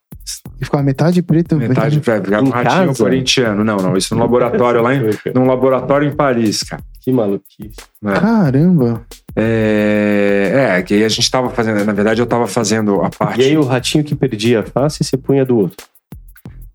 [0.62, 3.04] E ficava metade preto, Metade, ficava um ratinho casa?
[3.04, 3.66] corintiano.
[3.66, 5.02] Não, não, isso no laboratório lá em,
[5.36, 6.82] num laboratório em Paris, cara.
[7.04, 7.76] Que maluquice.
[8.02, 8.14] né?
[8.14, 9.06] Caramba.
[9.36, 13.42] É, é, que aí a gente tava fazendo, na verdade eu tava fazendo a parte.
[13.42, 15.86] E aí o ratinho que perdia a face, você punha do outro.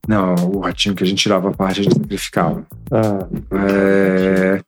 [0.07, 2.67] Não, o ratinho que a gente tirava a parte, a gente sacrificava.
[2.91, 4.61] Ah, É,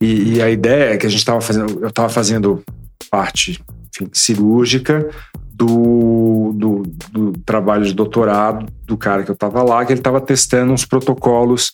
[0.00, 2.62] e, e a ideia é que a gente tava fazendo, eu tava fazendo
[3.10, 3.62] parte
[3.94, 5.08] enfim, cirúrgica
[5.54, 6.82] do, do,
[7.12, 10.84] do trabalho de doutorado do cara que eu tava lá, que ele tava testando uns
[10.84, 11.72] protocolos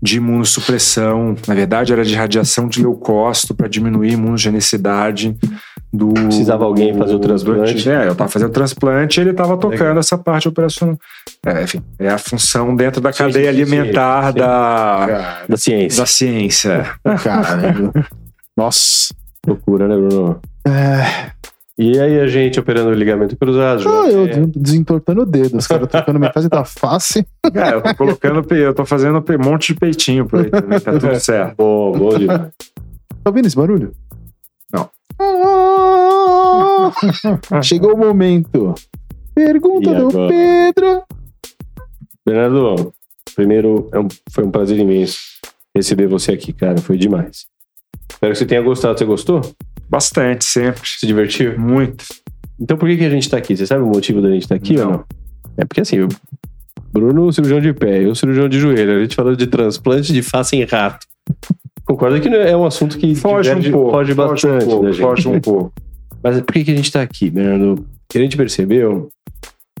[0.00, 5.36] de imunossupressão, na verdade era de radiação de leucócito para diminuir a imunogenicidade
[5.92, 6.08] do...
[6.12, 7.82] Precisava alguém fazer o transplante.
[7.84, 10.96] do- é, eu tava fazendo o transplante e ele tava tocando essa parte operacional.
[11.44, 14.38] É, enfim, é a função dentro da Sim, cadeia sim, alimentar sim.
[14.38, 16.00] da, da ciência.
[16.02, 16.86] da ciência.
[17.24, 17.92] Caramba.
[18.56, 19.14] Nossa.
[19.46, 20.40] Loucura, né, Bruno?
[20.66, 21.30] É.
[21.78, 23.88] E aí a gente operando o ligamento cruzado.
[23.88, 25.56] Ah, eu É, desentortando o dedo.
[25.58, 27.24] Os caras trocando metade da face.
[27.54, 30.92] É, eu tô colocando, eu tô fazendo um monte de peitinho por aí também, tá
[30.98, 31.54] tudo certo.
[31.56, 32.40] Bom, bom demais.
[33.22, 33.92] Tá ouvindo esse barulho?
[34.72, 34.90] Não.
[37.50, 38.74] Ah, Chegou o momento.
[39.34, 40.08] Pergunta do?
[40.28, 41.02] Pedro.
[42.26, 42.92] Bernardo,
[43.34, 45.18] primeiro, é um- foi um prazer imenso
[45.74, 46.78] receber você aqui, cara.
[46.78, 47.46] Foi demais.
[48.10, 48.98] Espero que você tenha gostado.
[48.98, 49.40] Você gostou?
[49.88, 50.80] Bastante, sempre.
[50.84, 51.58] Se divertiu?
[51.58, 52.04] Muito.
[52.60, 53.56] Então por que, que a gente tá aqui?
[53.56, 54.90] Você sabe o motivo da gente estar aqui ou Não.
[54.92, 55.04] não?
[55.56, 56.08] É porque assim, o
[56.92, 58.98] Bruno, cirurgião de pé, eu, cirurgião de joelho.
[58.98, 61.06] A gente falando de transplante de face em rato.
[61.84, 63.90] Concorda que não é um assunto que Foge diverge- um pouco.
[63.92, 65.00] foge bastante um pouco, da gente.
[65.00, 65.72] foge um pouco.
[66.22, 67.86] Mas por que, que a gente tá aqui, Bernardo?
[68.06, 69.08] Porque a gente percebeu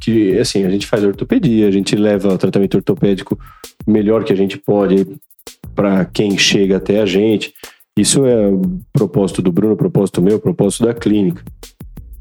[0.00, 3.38] que, assim, a gente faz ortopedia, a gente leva o tratamento ortopédico
[3.86, 5.06] o melhor que a gente pode
[5.74, 7.52] para quem chega até a gente.
[7.98, 8.52] Isso é
[8.92, 11.42] propósito do Bruno, propósito meu, propósito da clínica.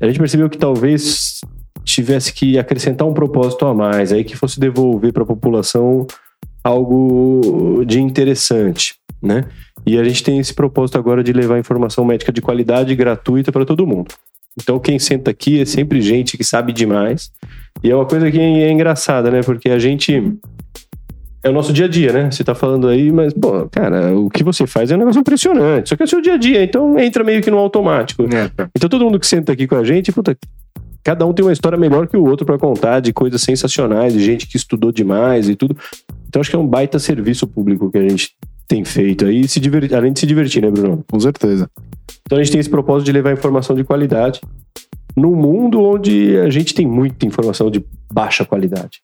[0.01, 1.39] A gente percebeu que talvez
[1.85, 6.07] tivesse que acrescentar um propósito a mais, aí que fosse devolver para a população
[6.63, 9.45] algo de interessante, né?
[9.85, 13.63] E a gente tem esse propósito agora de levar informação médica de qualidade gratuita para
[13.63, 14.15] todo mundo.
[14.59, 17.31] Então quem senta aqui é sempre gente que sabe demais.
[17.83, 19.41] E é uma coisa que é engraçada, né?
[19.43, 20.33] Porque a gente
[21.47, 22.29] é o nosso dia a dia, né?
[22.29, 25.89] Você tá falando aí, mas, pô, cara, o que você faz é um negócio impressionante.
[25.89, 28.23] Só que é o seu dia a dia, então entra meio que no automático.
[28.23, 30.37] É, Então todo mundo que senta aqui com a gente, puta,
[31.03, 34.19] cada um tem uma história melhor que o outro pra contar, de coisas sensacionais, de
[34.19, 35.75] gente que estudou demais e tudo.
[36.27, 38.35] Então acho que é um baita serviço público que a gente
[38.67, 41.03] tem feito aí, se divertir, além de se divertir, né, Bruno?
[41.09, 41.69] Com certeza.
[42.23, 44.41] Então a gente tem esse propósito de levar informação de qualidade
[45.15, 49.01] num mundo onde a gente tem muita informação de baixa qualidade.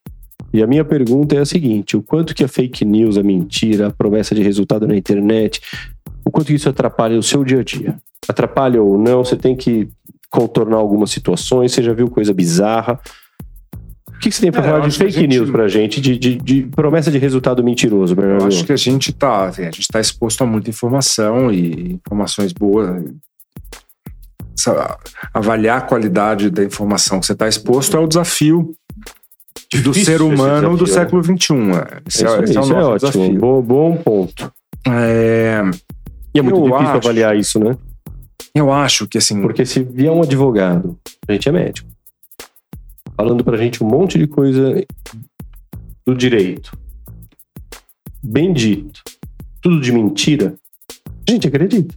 [0.54, 3.88] E a minha pergunta é a seguinte: o quanto que a fake news, a mentira,
[3.88, 5.60] a promessa de resultado na internet,
[6.24, 7.96] o quanto que isso atrapalha o seu dia a dia?
[8.28, 9.24] Atrapalha ou não?
[9.24, 9.88] Você tem que
[10.30, 13.00] contornar algumas situações, você já viu coisa bizarra.
[14.08, 16.00] O que que você tem para É, falar de a fake gente- news pra gente,
[16.00, 19.70] de, de- de promessa de resultado mentiroso, Eu acho que a gente tá, assim, a
[19.72, 23.02] gente tá exposto a muita informação e informações boas.
[25.34, 28.72] Avaliar a qualidade da informação que você está exposto é o desafio
[29.82, 30.90] do ser humano do né?
[30.92, 31.36] século XXI.
[32.06, 33.38] Esse é, Isso, aí, esse é isso é ótimo, desafio.
[33.40, 34.52] bom, bom ponto.
[34.86, 35.60] É,
[36.34, 37.76] E é muito Eu difícil acho- avaliar isso, né?
[38.54, 40.96] eu acho que assim, Porque se vier um advogado,
[41.26, 41.88] a gente é médico,
[43.16, 44.84] falando pra gente um monte de coisa
[46.06, 46.76] do direito,
[48.22, 49.00] bem dito,
[49.60, 50.54] tudo de mentira,
[51.26, 51.94] a gente acredita,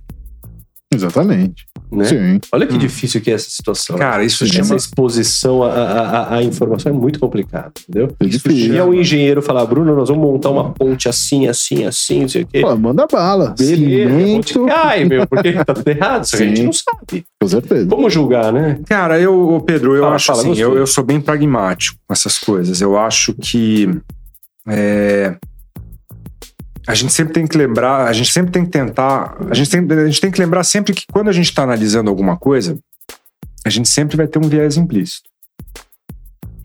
[0.94, 1.66] Exatamente.
[1.92, 2.06] né?
[2.06, 2.40] Sim.
[2.52, 2.78] Olha que Hum.
[2.80, 3.98] difícil que é essa situação.
[3.98, 8.14] cara, isso Essa chama, exposição à, à, à- à informação é muito complicado, entendeu?
[8.20, 8.76] É E difícil.
[8.78, 12.44] é o engenheiro falar, Bruno, nós vamos montar uma ponte assim, assim, assim, não sei
[12.44, 12.62] o quê.
[12.62, 13.54] Pô, manda bala.
[13.58, 14.74] Beleza, a ponte Cimento.
[14.74, 17.26] cai, meu, porque tá tudo errado, isso a gente não sabe.
[17.42, 17.88] Com certeza.
[17.88, 18.80] Como julgar, né?
[18.88, 22.38] Cara, eu, Pedro, eu Fala, acho fala, assim, eu, eu sou bem pragmático com essas
[22.38, 22.82] coisas.
[22.82, 23.90] Eu acho que
[24.68, 25.36] é,
[26.88, 29.86] a gente sempre tem que lembrar, a gente sempre tem que tentar, a gente, tem,
[30.00, 32.78] a gente tem que lembrar sempre que quando a gente está analisando alguma coisa,
[33.66, 35.30] a gente sempre vai ter um viés implícito.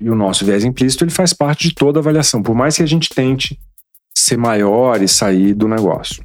[0.01, 2.87] E o nosso viés implícito ele faz parte de toda avaliação, por mais que a
[2.87, 3.59] gente tente
[4.15, 6.25] ser maior e sair do negócio.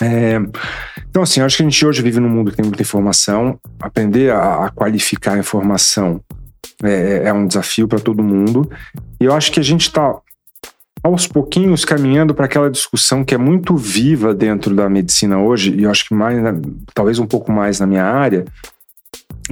[0.00, 0.36] É,
[1.08, 3.58] então, assim, acho que a gente hoje vive num mundo que tem muita informação.
[3.80, 6.20] Aprender a, a qualificar a informação
[6.82, 8.70] é, é um desafio para todo mundo.
[9.20, 10.14] E eu acho que a gente está,
[11.02, 15.84] aos pouquinhos, caminhando para aquela discussão que é muito viva dentro da medicina hoje, e
[15.84, 16.36] eu acho que mais,
[16.94, 18.44] talvez um pouco mais na minha área,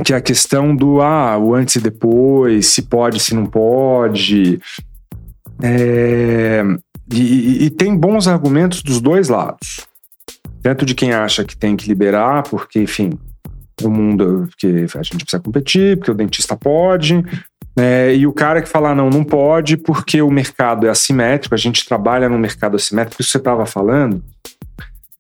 [0.05, 4.61] que é a questão do ah, o antes e depois, se pode, se não pode.
[5.63, 6.63] É,
[7.13, 9.87] e- e tem bons argumentos dos dois lados
[10.67, 13.11] tanto de quem acha que tem que liberar, porque, enfim,
[13.83, 17.23] o mundo, porque a gente precisa competir, porque o dentista pode,
[17.77, 21.59] né, e o cara que fala, não, não pode, porque o mercado é assimétrico, a
[21.59, 24.23] gente trabalha num mercado assimétrico, isso que você estava falando,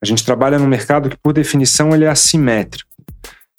[0.03, 2.89] a gente trabalha num mercado que, por definição, ele é assimétrico,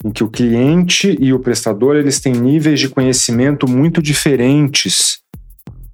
[0.04, 5.20] em que o cliente e o prestador eles têm níveis de conhecimento muito diferentes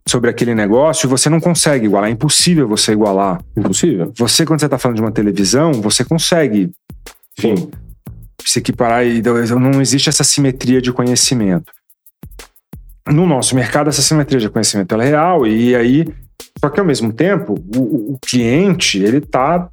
[0.06, 2.10] sobre aquele negócio e você não consegue igualar.
[2.10, 3.40] É impossível você igualar.
[3.56, 4.12] Impossível.
[4.16, 6.70] Você, quando você está falando de uma televisão, você consegue,
[7.38, 7.70] enfim,
[8.44, 11.72] se equiparar e não existe essa simetria de conhecimento.
[13.08, 16.06] No nosso mercado, essa simetria de conhecimento é real e aí,
[16.58, 19.68] só que ao mesmo tempo, o, o cliente ele está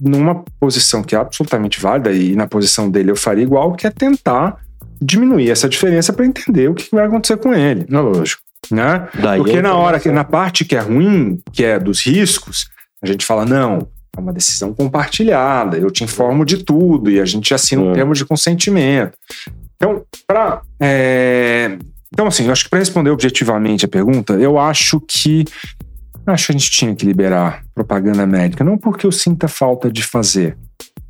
[0.00, 3.90] numa posição que é absolutamente válida e na posição dele eu faria igual, que é
[3.90, 4.58] tentar
[5.00, 7.86] diminuir essa diferença para entender o que vai acontecer com ele.
[7.88, 8.42] Lógico.
[8.70, 9.08] Né?
[9.14, 12.68] Daí Porque na hora que na parte que é ruim, que é dos riscos,
[13.02, 13.88] a gente fala não,
[14.18, 15.78] é uma decisão compartilhada.
[15.78, 17.94] Eu te informo de tudo e a gente assina um É.
[17.94, 19.16] termo de consentimento.
[19.76, 20.62] Então, para
[22.12, 25.44] então assim, eu acho que para responder objetivamente a pergunta, eu acho que
[26.26, 30.02] acho que a gente tinha que liberar propaganda médica, não porque eu sinta falta de
[30.02, 30.58] fazer.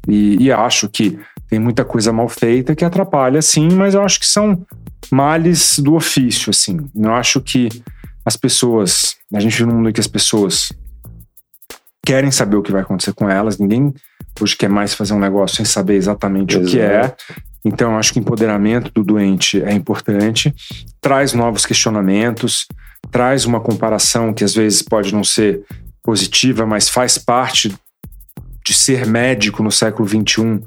[0.06, 1.18] E, e acho que
[1.48, 4.64] tem muita coisa mal feita que atrapalha, sim, mas eu acho que são
[5.10, 6.78] males do ofício, assim.
[6.94, 7.68] Eu acho que
[8.24, 10.72] as pessoas, a gente vive num mundo em que as pessoas
[12.08, 13.92] querem saber o que vai acontecer com elas, ninguém
[14.40, 17.14] hoje quer mais fazer um negócio sem saber exatamente o que é.
[17.62, 20.54] Então, eu acho que o empoderamento do doente é importante,
[21.02, 22.66] traz novos questionamentos,
[23.10, 25.60] traz uma comparação que às vezes pode não ser
[26.02, 27.76] positiva, mas faz parte
[28.64, 30.62] de ser médico no século XXI,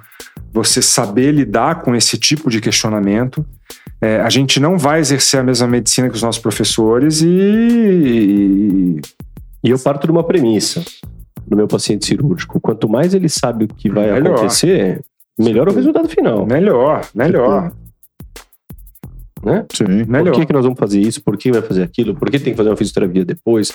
[0.53, 3.43] você saber lidar com esse tipo de questionamento.
[3.99, 9.01] É, a gente não vai exercer a mesma medicina que os nossos professores e.
[9.63, 10.83] E eu parto de uma premissa
[11.51, 12.61] do meu paciente cirúrgico.
[12.61, 14.35] Quanto mais ele sabe o que vai Melhor.
[14.35, 15.01] acontecer,
[15.37, 16.45] melhor é o resultado final.
[16.45, 17.73] Melhor, melhor,
[19.43, 19.65] Né?
[19.73, 20.05] Sim.
[20.07, 20.31] melhor.
[20.31, 21.21] Por que, que nós vamos fazer isso?
[21.21, 22.15] Por que vai fazer aquilo?
[22.15, 23.73] Por que tem que fazer uma fisioterapia depois?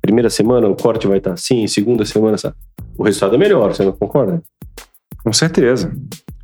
[0.00, 2.54] Primeira semana o corte vai estar assim, segunda semana essa...
[2.96, 4.40] o resultado é melhor, você não concorda?
[5.24, 5.90] Com certeza,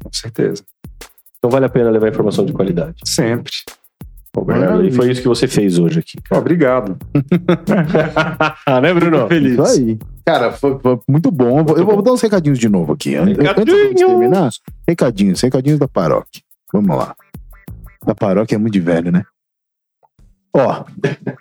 [0.02, 0.64] com certeza.
[1.38, 2.96] Então vale a pena levar informação de qualidade.
[3.04, 3.52] Sempre.
[4.44, 6.18] Bernardo, e foi isso que você fez hoje aqui.
[6.32, 6.96] Obrigado.
[8.66, 9.28] Ah, né, Bruno?
[9.28, 9.52] Feliz.
[9.52, 9.98] Isso aí.
[10.24, 11.58] Cara, foi, foi muito bom.
[11.58, 13.16] Eu vou, eu vou dar uns recadinhos de novo aqui.
[13.16, 13.94] Antes de Recadinhos.
[14.00, 14.50] terminar,
[14.88, 16.42] recadinhos, recadinhos da paróquia.
[16.72, 17.14] Vamos lá.
[18.06, 19.24] Da paróquia é muito de velho, né?
[20.54, 20.84] Ó,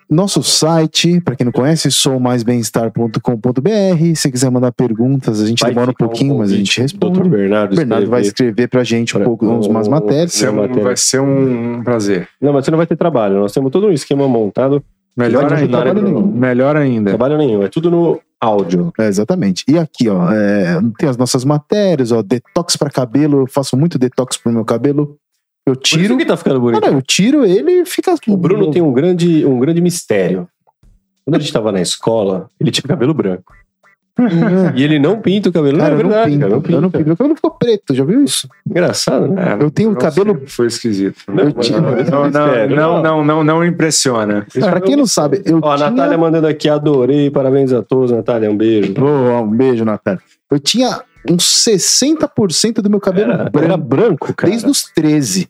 [0.10, 4.16] nosso site, pra quem não conhece, soumaisbemestar.com.br.
[4.16, 7.20] Se quiser mandar perguntas, a gente Vai demora um pouquinho, mas a gente responde.
[7.20, 7.28] Dr.
[7.28, 8.52] Bernardo, O Bernardo vai escrever.
[8.52, 10.32] escrever pra gente um pouco, uns- umas um- matérias.
[10.32, 10.84] Vai ser, um, matéria.
[10.84, 12.28] vai ser um prazer.
[12.40, 13.40] Não, mas você não vai ter trabalho.
[13.40, 14.82] Nós temos todo um esquema montado.
[15.16, 15.78] Melhor ainda.
[15.82, 16.26] trabalho nenhum.
[16.26, 17.10] Melhor ainda.
[17.12, 17.64] Trabalho nenhum.
[17.64, 18.92] É tudo no áudio.
[19.00, 19.64] É, exatamente.
[19.68, 23.42] E aqui, ó, é, tem as nossas matérias, ó, detox pra cabelo.
[23.42, 25.18] Eu faço muito detox pro meu cabelo.
[25.66, 26.18] Eu Por isso tiro.
[26.18, 26.82] que tá ficando bonito.
[26.82, 28.16] Cara, eu tiro ele e fica.
[28.28, 30.48] O Bruno tem um grande, um grande mistério.
[31.24, 33.54] Quando a gente tava na escola, ele tinha cabelo branco.
[34.20, 34.78] É.
[34.80, 35.78] E ele não pinta o cabelo.
[35.78, 36.40] Cara, não, é eu não verdade, pinto.
[36.42, 36.50] cara.
[36.52, 36.82] Não Eu pinta.
[36.82, 37.06] não pinto.
[37.08, 38.48] Meu cabelo ficou preto, já viu isso?
[38.70, 39.58] Engraçado, né?
[39.60, 41.18] É, Eu tenho um não cabelo- sei, Foi esquisito.
[41.28, 41.90] Não, eu tinha- não,
[42.54, 44.46] é Não, não, não, não, impressiona.
[44.54, 45.90] Pra quem não sabe, eu Ó, a tinha...
[45.92, 48.94] Natália mandando aqui, adorei, parabéns a todos, Natália, um beijo.
[49.02, 50.22] Um beijo, Natália.
[50.50, 54.52] Eu tinha uns 60% do meu cabelo Era, branco era branco, cara.
[54.52, 55.48] desde os 13.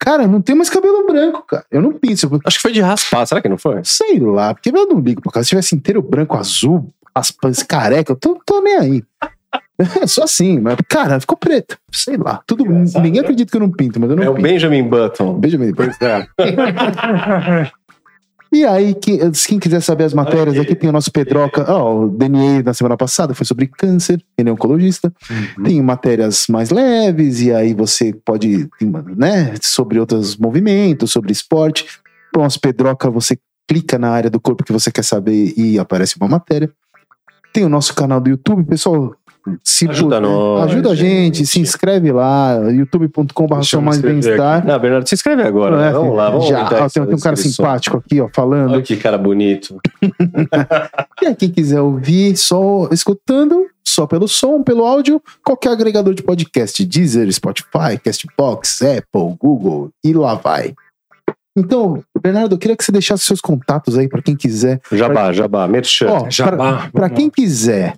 [0.00, 1.64] Cara, não tem mais cabelo branco, cara.
[1.70, 2.24] Eu não pinto.
[2.32, 3.80] Eu- Acho que foi de raspar, será que não foi?
[3.82, 5.44] Sei lá, porque eu não ligo pra casa.
[5.44, 6.88] Se tivesse inteiro branco, azul,
[7.18, 9.02] aspas, careca, eu tô, tô nem aí.
[10.02, 11.78] É só assim, mas, cara, ficou preto.
[11.92, 12.42] Sei lá.
[12.44, 14.42] Tudo, ninguém acredita que eu não pinto, mas eu não É o pinto.
[14.42, 15.38] Benjamin Button.
[15.38, 15.76] Beijo, beijo.
[18.50, 21.70] E aí, quem, quem quiser saber as matérias, aqui tem o nosso Pedroca.
[21.70, 25.12] Ó, o DNA na semana passada foi sobre câncer, ele é oncologista.
[25.62, 28.66] Tem matérias mais leves, e aí você pode,
[29.16, 31.86] né, sobre outros movimentos, sobre esporte.
[32.34, 33.38] O nosso Pedroca, você
[33.68, 36.70] clica na área do corpo que você quer saber e aparece uma matéria.
[37.52, 39.14] Tem o nosso canal do YouTube, pessoal.
[39.64, 41.46] Se Ajuda nós, ajuda a gente, gente.
[41.46, 44.66] se inscreve lá, youtube.com.br me mais bem-estar.
[44.66, 45.76] Não, Bernardo, se inscreve agora.
[45.76, 45.92] É, né?
[45.92, 48.72] Vamos lá, vamos já, ó, essa tem, tem um cara simpático aqui, ó, falando.
[48.72, 49.78] Olha que cara bonito.
[51.20, 56.22] E aí, quem quiser ouvir só escutando, só pelo som, pelo áudio, qualquer agregador de
[56.22, 60.74] podcast, Deezer, Spotify, Castbox, Apple, Google, e lá vai.
[61.58, 64.80] Então, Bernardo, eu queria que você deixasse seus contatos aí para quem quiser.
[64.92, 66.10] Jabá, jabá, merchan.
[66.10, 66.88] Ó, Jabá.
[66.92, 67.96] Para quem quiser,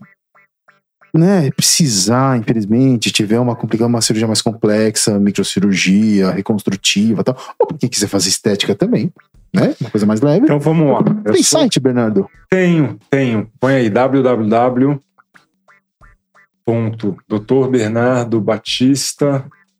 [1.14, 7.78] né, precisar, infelizmente, tiver uma, uma cirurgia mais complexa, microcirurgia, reconstrutiva e tal, ou para
[7.78, 9.12] quem quiser fazer estética também,
[9.54, 10.44] né, uma coisa mais leve.
[10.44, 11.00] Então vamos lá.
[11.24, 12.28] Eu Tem sou- site, Bernardo?
[12.48, 13.50] Tenho, tenho.
[13.58, 13.90] Põe aí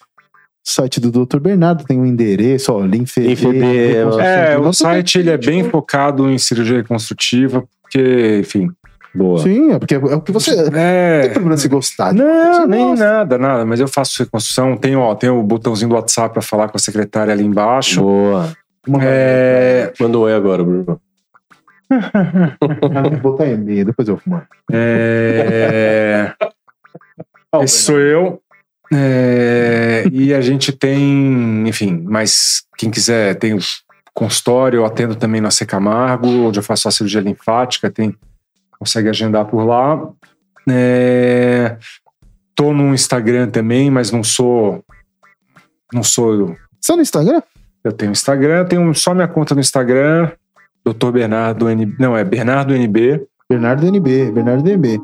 [0.63, 1.39] site do Dr.
[1.39, 3.33] Bernardo tem um endereço, ó, Linfedema.
[3.51, 4.21] Linfedema.
[4.23, 8.69] É, o Nossa, site ele é bem focado em cirurgia reconstrutiva, porque, enfim.
[9.13, 9.39] Boa.
[9.39, 10.55] Sim, é porque é o que você.
[10.55, 11.27] Não tem É.
[11.29, 12.13] problema se gostar.
[12.13, 13.05] Não, Você nem gosta.
[13.05, 13.65] nada, nada.
[13.65, 14.77] Mas eu faço reconstrução.
[14.77, 17.99] Tem, ó, tem o botãozinho do WhatsApp pra falar com a secretária ali embaixo.
[18.01, 18.55] Boa.
[19.01, 21.01] É, Manda um oi agora, Bruno.
[21.93, 22.55] Ah,
[23.09, 24.41] Vou botar e-mail, depois eu fumo.
[24.71, 26.33] é,
[27.61, 28.41] esse sou eu.
[28.93, 33.59] É, e a gente tem, enfim, mas quem quiser, tem o
[34.13, 38.15] consultório, eu atendo também na C Camargo, onde eu faço a cirurgia linfática, tem,
[38.79, 40.09] consegue agendar por lá.
[40.69, 41.77] É,
[42.55, 44.83] tô no Instagram também, mas não sou.
[45.93, 46.55] Não sou.
[46.79, 47.41] Você é no Instagram?
[47.83, 50.29] Eu tenho Instagram, tenho só minha conta no Instagram,
[50.85, 51.11] Dr.
[51.11, 51.95] Bernardo NB.
[51.99, 53.23] Não, é Bernardo NB.
[53.49, 55.01] Bernardo NB, Bernardo NB.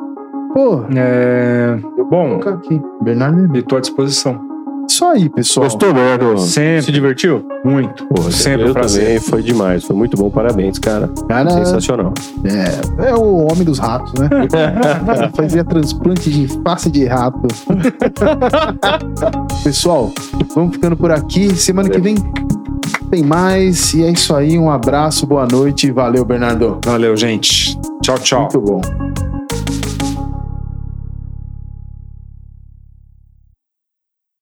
[0.54, 1.78] Pô, É,
[2.10, 2.80] bom, aqui.
[3.02, 3.60] Bernardo NB.
[3.60, 4.45] e tô à disposição.
[4.90, 5.66] Isso aí, pessoal.
[5.66, 6.38] Gostou, Bernardo?
[6.40, 6.84] Sempre.
[6.84, 7.45] Se divertiu?
[7.66, 8.06] Muito.
[8.08, 9.04] Pô, Sempre eu um prazer.
[9.04, 9.84] também, foi demais.
[9.84, 11.10] Foi muito bom, parabéns, cara.
[11.28, 12.14] Cara, Sensacional.
[12.45, 14.30] é, é o homem dos ratos, né?
[14.49, 17.41] Cara, Fazia transplante de face de rato.
[19.64, 20.12] Pessoal,
[20.56, 21.54] vamos ficando por aqui.
[21.56, 22.16] Semana que vem
[23.09, 23.93] tem mais.
[23.93, 24.57] E é isso aí.
[24.57, 25.91] Um abraço, boa noite.
[25.91, 26.79] Valeu, Bernardo.
[26.85, 27.77] Valeu, gente.
[28.01, 28.41] Tchau, tchau.
[28.41, 29.06] Muito bom.